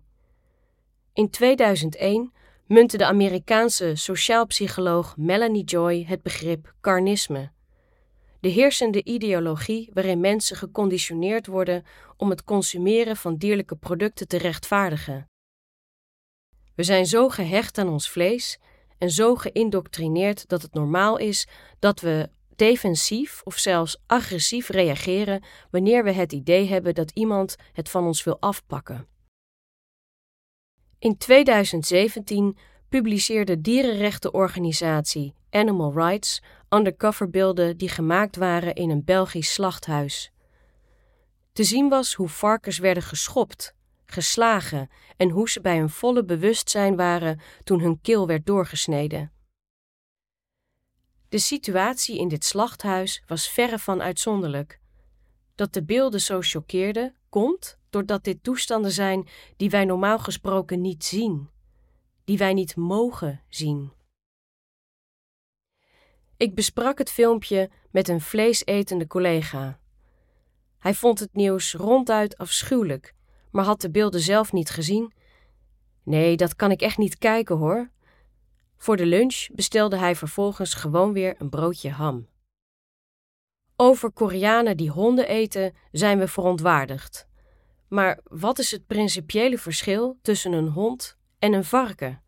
In 1.14 1.30
2001 1.30 2.34
muntte 2.66 2.98
de 2.98 3.06
Amerikaanse 3.06 3.96
sociaalpsycholoog 3.96 5.18
Melanie 5.18 5.64
Joy 5.64 6.06
het 6.08 6.22
begrip 6.22 6.74
carnisme. 6.82 7.52
De 8.40 8.50
heersende 8.50 9.04
ideologie 9.04 9.90
waarin 9.94 10.20
mensen 10.20 10.56
geconditioneerd 10.58 11.48
worden 11.48 11.86
om 12.18 12.30
het 12.30 12.44
consumeren 12.44 13.18
van 13.18 13.36
dierlijke 13.36 13.76
producten 13.76 14.28
te 14.28 14.38
rechtvaardigen. 14.38 15.30
We 16.76 16.84
zijn 16.84 17.06
zo 17.06 17.30
gehecht 17.30 17.78
aan 17.78 17.90
ons 17.90 18.10
vlees 18.10 18.60
en 19.00 19.10
zo 19.10 19.36
geïndoctrineerd 19.36 20.48
dat 20.48 20.62
het 20.62 20.74
normaal 20.74 21.18
is 21.18 21.48
dat 21.80 22.00
we 22.00 22.30
defensief 22.56 23.42
of 23.44 23.58
zelfs 23.58 24.02
agressief 24.06 24.70
reageren 24.70 25.44
wanneer 25.72 26.04
we 26.04 26.12
het 26.12 26.32
idee 26.32 26.68
hebben 26.68 26.94
dat 26.94 27.12
iemand 27.12 27.56
het 27.74 27.90
van 27.90 28.06
ons 28.06 28.24
wil 28.24 28.38
afpakken. 28.40 29.08
In 31.00 31.18
2017 31.18 32.58
publiceerde 32.90 33.62
dierenrechtenorganisatie 33.62 35.34
Animal 35.50 35.94
Rights 35.94 36.42
undercoverbeelden 36.70 37.78
die 37.78 37.90
gemaakt 37.90 38.36
waren 38.36 38.76
in 38.76 38.90
een 38.90 39.04
Belgisch 39.06 39.54
slachthuis. 39.54 40.32
Te 41.54 41.64
zien 41.64 41.90
was 41.90 42.14
hoe 42.14 42.30
varkens 42.30 42.78
werden 42.78 43.04
geschopt, 43.04 43.76
geslagen 44.12 44.90
en 45.18 45.30
hoe 45.30 45.50
ze 45.50 45.62
bij 45.62 45.78
hun 45.78 45.90
volle 45.90 46.26
bewustzijn 46.26 46.96
waren 46.96 47.42
toen 47.64 47.80
hun 47.80 48.02
keel 48.02 48.28
werd 48.28 48.46
doorgesneden. 48.46 49.32
De 51.30 51.40
situatie 51.40 52.20
in 52.20 52.28
dit 52.28 52.46
slachthuis 52.46 53.24
was 53.28 53.50
verre 53.50 53.80
van 53.80 54.02
uitzonderlijk. 54.02 54.80
Dat 55.56 55.74
de 55.74 55.84
beelden 55.84 56.22
zo 56.22 56.42
choqueerden, 56.42 57.16
komt 57.30 57.78
doordat 57.90 58.24
dit 58.24 58.44
toestanden 58.44 58.92
zijn 58.92 59.28
die 59.58 59.70
wij 59.70 59.86
normaal 59.86 60.20
gesproken 60.20 60.82
niet 60.82 61.06
zien, 61.06 61.50
die 62.24 62.38
wij 62.38 62.54
niet 62.54 62.76
mogen 62.76 63.42
zien. 63.50 63.92
Ik 66.38 66.56
besprak 66.56 66.98
het 66.98 67.12
filmpje 67.12 67.70
met 67.92 68.08
een 68.08 68.22
vleesetende 68.22 69.08
collega. 69.08 69.80
Hij 70.80 70.94
vond 70.94 71.20
het 71.20 71.34
nieuws 71.34 71.74
ronduit 71.74 72.38
afschuwelijk, 72.38 73.14
maar 73.52 73.66
had 73.66 73.82
de 73.82 73.92
beelden 73.92 74.22
zelf 74.22 74.52
niet 74.52 74.70
gezien. 74.70 75.14
Nee, 76.04 76.38
dat 76.38 76.56
kan 76.56 76.72
ik 76.72 76.82
echt 76.82 76.98
niet 76.98 77.18
kijken 77.18 77.58
hoor. 77.58 77.90
Voor 78.78 78.98
de 78.98 79.06
lunch 79.06 79.48
bestelde 79.54 79.98
hij 79.98 80.16
vervolgens 80.16 80.74
gewoon 80.74 81.14
weer 81.14 81.36
een 81.38 81.50
broodje 81.50 81.90
ham. 81.90 82.28
Over 83.76 84.12
Koreanen 84.12 84.78
die 84.78 84.90
honden 84.90 85.28
eten 85.28 85.74
zijn 85.92 86.20
we 86.20 86.28
verontwaardigd. 86.28 87.28
Maar 87.88 88.20
wat 88.24 88.60
is 88.60 88.72
het 88.72 88.88
principiële 88.88 89.58
verschil 89.58 90.18
tussen 90.22 90.52
een 90.52 90.68
hond 90.68 91.18
en 91.40 91.54
een 91.54 91.64
varken? 91.64 92.22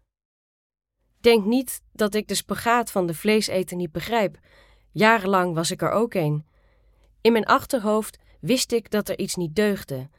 Denk 1.19 1.45
niet 1.45 1.81
dat 1.91 2.15
ik 2.15 2.27
de 2.27 2.35
spagaat 2.35 2.91
van 2.91 3.07
de 3.07 3.13
vleeseten 3.13 3.77
niet 3.77 3.91
begrijp. 3.91 4.39
Jarenlang 4.91 5.55
was 5.55 5.71
ik 5.71 5.81
er 5.81 5.91
ook 5.91 6.13
een. 6.13 6.45
In 7.21 7.31
mijn 7.31 7.45
achterhoofd 7.45 8.17
wist 8.39 8.71
ik 8.71 8.91
dat 8.91 9.09
er 9.09 9.19
iets 9.19 9.35
niet 9.35 9.55
deugde. 9.55 10.09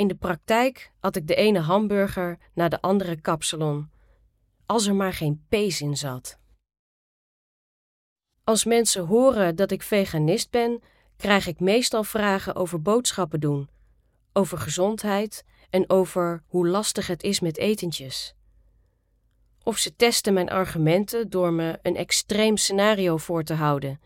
In 0.00 0.08
de 0.08 0.14
praktijk 0.14 0.92
had 1.00 1.16
ik 1.16 1.26
de 1.26 1.34
ene 1.34 1.58
hamburger 1.58 2.38
na 2.54 2.68
de 2.68 2.80
andere 2.80 3.20
kapsalon. 3.20 3.90
Als 4.66 4.86
er 4.86 4.94
maar 4.94 5.12
geen 5.12 5.44
pees 5.48 5.80
in 5.80 5.96
zat. 5.96 6.38
Als 8.44 8.64
mensen 8.64 9.06
horen 9.06 9.56
dat 9.56 9.70
ik 9.70 9.82
veganist 9.82 10.50
ben, 10.50 10.82
krijg 11.16 11.46
ik 11.46 11.60
meestal 11.60 12.04
vragen 12.04 12.54
over 12.54 12.82
boodschappen 12.82 13.40
doen 13.40 13.68
over 14.32 14.58
gezondheid 14.58 15.44
en 15.70 15.90
over 15.90 16.42
hoe 16.46 16.68
lastig 16.68 17.06
het 17.06 17.22
is 17.22 17.40
met 17.40 17.56
etentjes. 17.58 18.34
Of 19.62 19.76
ze 19.76 19.96
testen 19.96 20.32
mijn 20.34 20.50
argumenten 20.50 21.30
door 21.30 21.52
me 21.52 21.78
een 21.82 21.96
extreem 21.96 22.56
scenario 22.56 23.16
voor 23.16 23.42
te 23.42 23.54
houden. 23.54 24.00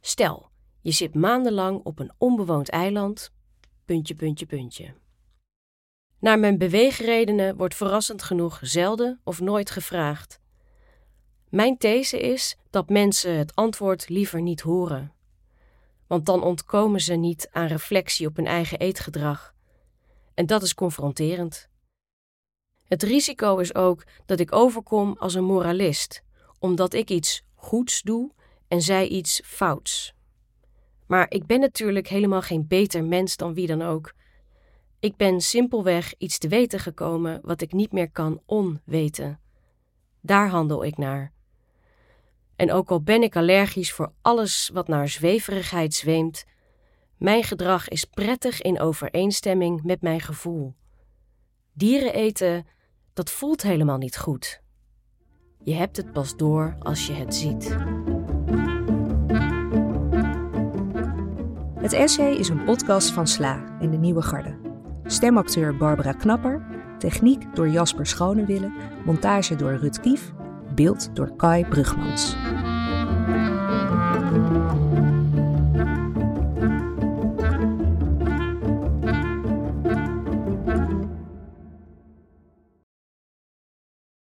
Stel, 0.00 0.48
je 0.80 0.90
zit 0.90 1.14
maandenlang 1.14 1.80
op 1.84 1.98
een 1.98 2.12
onbewoond 2.18 2.68
eiland, 2.68 3.32
puntje, 3.84 4.14
puntje, 4.14 4.46
puntje. 4.46 5.02
Naar 6.18 6.38
mijn 6.38 6.58
beweegredenen 6.58 7.56
wordt 7.56 7.74
verrassend 7.74 8.22
genoeg 8.22 8.58
zelden 8.62 9.20
of 9.24 9.40
nooit 9.40 9.70
gevraagd. 9.70 10.40
Mijn 11.48 11.78
these 11.78 12.20
is 12.20 12.56
dat 12.70 12.88
mensen 12.88 13.34
het 13.38 13.54
antwoord 13.54 14.08
liever 14.08 14.42
niet 14.42 14.60
horen. 14.60 15.12
Want 16.06 16.26
dan 16.26 16.42
ontkomen 16.42 17.00
ze 17.00 17.14
niet 17.14 17.48
aan 17.52 17.66
reflectie 17.66 18.26
op 18.26 18.36
hun 18.36 18.46
eigen 18.46 18.78
eetgedrag. 18.78 19.54
En 20.34 20.46
dat 20.46 20.62
is 20.62 20.74
confronterend. 20.74 21.68
Het 22.84 23.02
risico 23.02 23.56
is 23.58 23.74
ook 23.74 24.04
dat 24.26 24.40
ik 24.40 24.52
overkom 24.54 25.16
als 25.18 25.34
een 25.34 25.44
moralist, 25.44 26.22
omdat 26.58 26.94
ik 26.94 27.10
iets 27.10 27.42
goeds 27.54 28.02
doe 28.02 28.30
en 28.68 28.80
zij 28.82 29.08
iets 29.08 29.40
fouts. 29.44 30.14
Maar 31.06 31.26
ik 31.28 31.46
ben 31.46 31.60
natuurlijk 31.60 32.08
helemaal 32.08 32.42
geen 32.42 32.66
beter 32.66 33.04
mens 33.04 33.36
dan 33.36 33.54
wie 33.54 33.66
dan 33.66 33.82
ook. 33.82 34.12
Ik 35.04 35.16
ben 35.16 35.40
simpelweg 35.40 36.14
iets 36.18 36.38
te 36.38 36.48
weten 36.48 36.80
gekomen 36.80 37.40
wat 37.42 37.60
ik 37.60 37.72
niet 37.72 37.92
meer 37.92 38.10
kan 38.10 38.40
onweten. 38.46 39.40
Daar 40.20 40.48
handel 40.48 40.84
ik 40.84 40.96
naar. 40.96 41.32
En 42.56 42.72
ook 42.72 42.90
al 42.90 43.02
ben 43.02 43.22
ik 43.22 43.36
allergisch 43.36 43.92
voor 43.92 44.12
alles 44.22 44.70
wat 44.72 44.88
naar 44.88 45.08
zweverigheid 45.08 45.94
zweemt, 45.94 46.44
mijn 47.16 47.42
gedrag 47.42 47.88
is 47.88 48.04
prettig 48.04 48.62
in 48.62 48.80
overeenstemming 48.80 49.82
met 49.82 50.02
mijn 50.02 50.20
gevoel. 50.20 50.74
Dieren 51.72 52.14
eten, 52.14 52.66
dat 53.12 53.30
voelt 53.30 53.62
helemaal 53.62 53.98
niet 53.98 54.16
goed. 54.16 54.62
Je 55.62 55.74
hebt 55.74 55.96
het 55.96 56.12
pas 56.12 56.36
door 56.36 56.76
als 56.78 57.06
je 57.06 57.12
het 57.12 57.34
ziet. 57.34 57.76
Het 61.78 61.92
essay 61.92 62.34
is 62.34 62.48
een 62.48 62.64
podcast 62.64 63.10
van 63.10 63.26
Sla 63.26 63.78
en 63.80 63.90
de 63.90 63.96
Nieuwe 63.96 64.22
Garde. 64.22 64.63
Stemacteur 65.06 65.76
Barbara 65.76 66.12
Knapper, 66.12 66.62
techniek 66.98 67.54
door 67.54 67.68
Jasper 67.68 68.06
Schonewille, 68.06 68.72
montage 69.04 69.56
door 69.56 69.76
Rut 69.76 70.00
Kief, 70.00 70.32
beeld 70.74 71.10
door 71.14 71.36
Kai 71.36 71.64
Brugmans. 71.64 72.36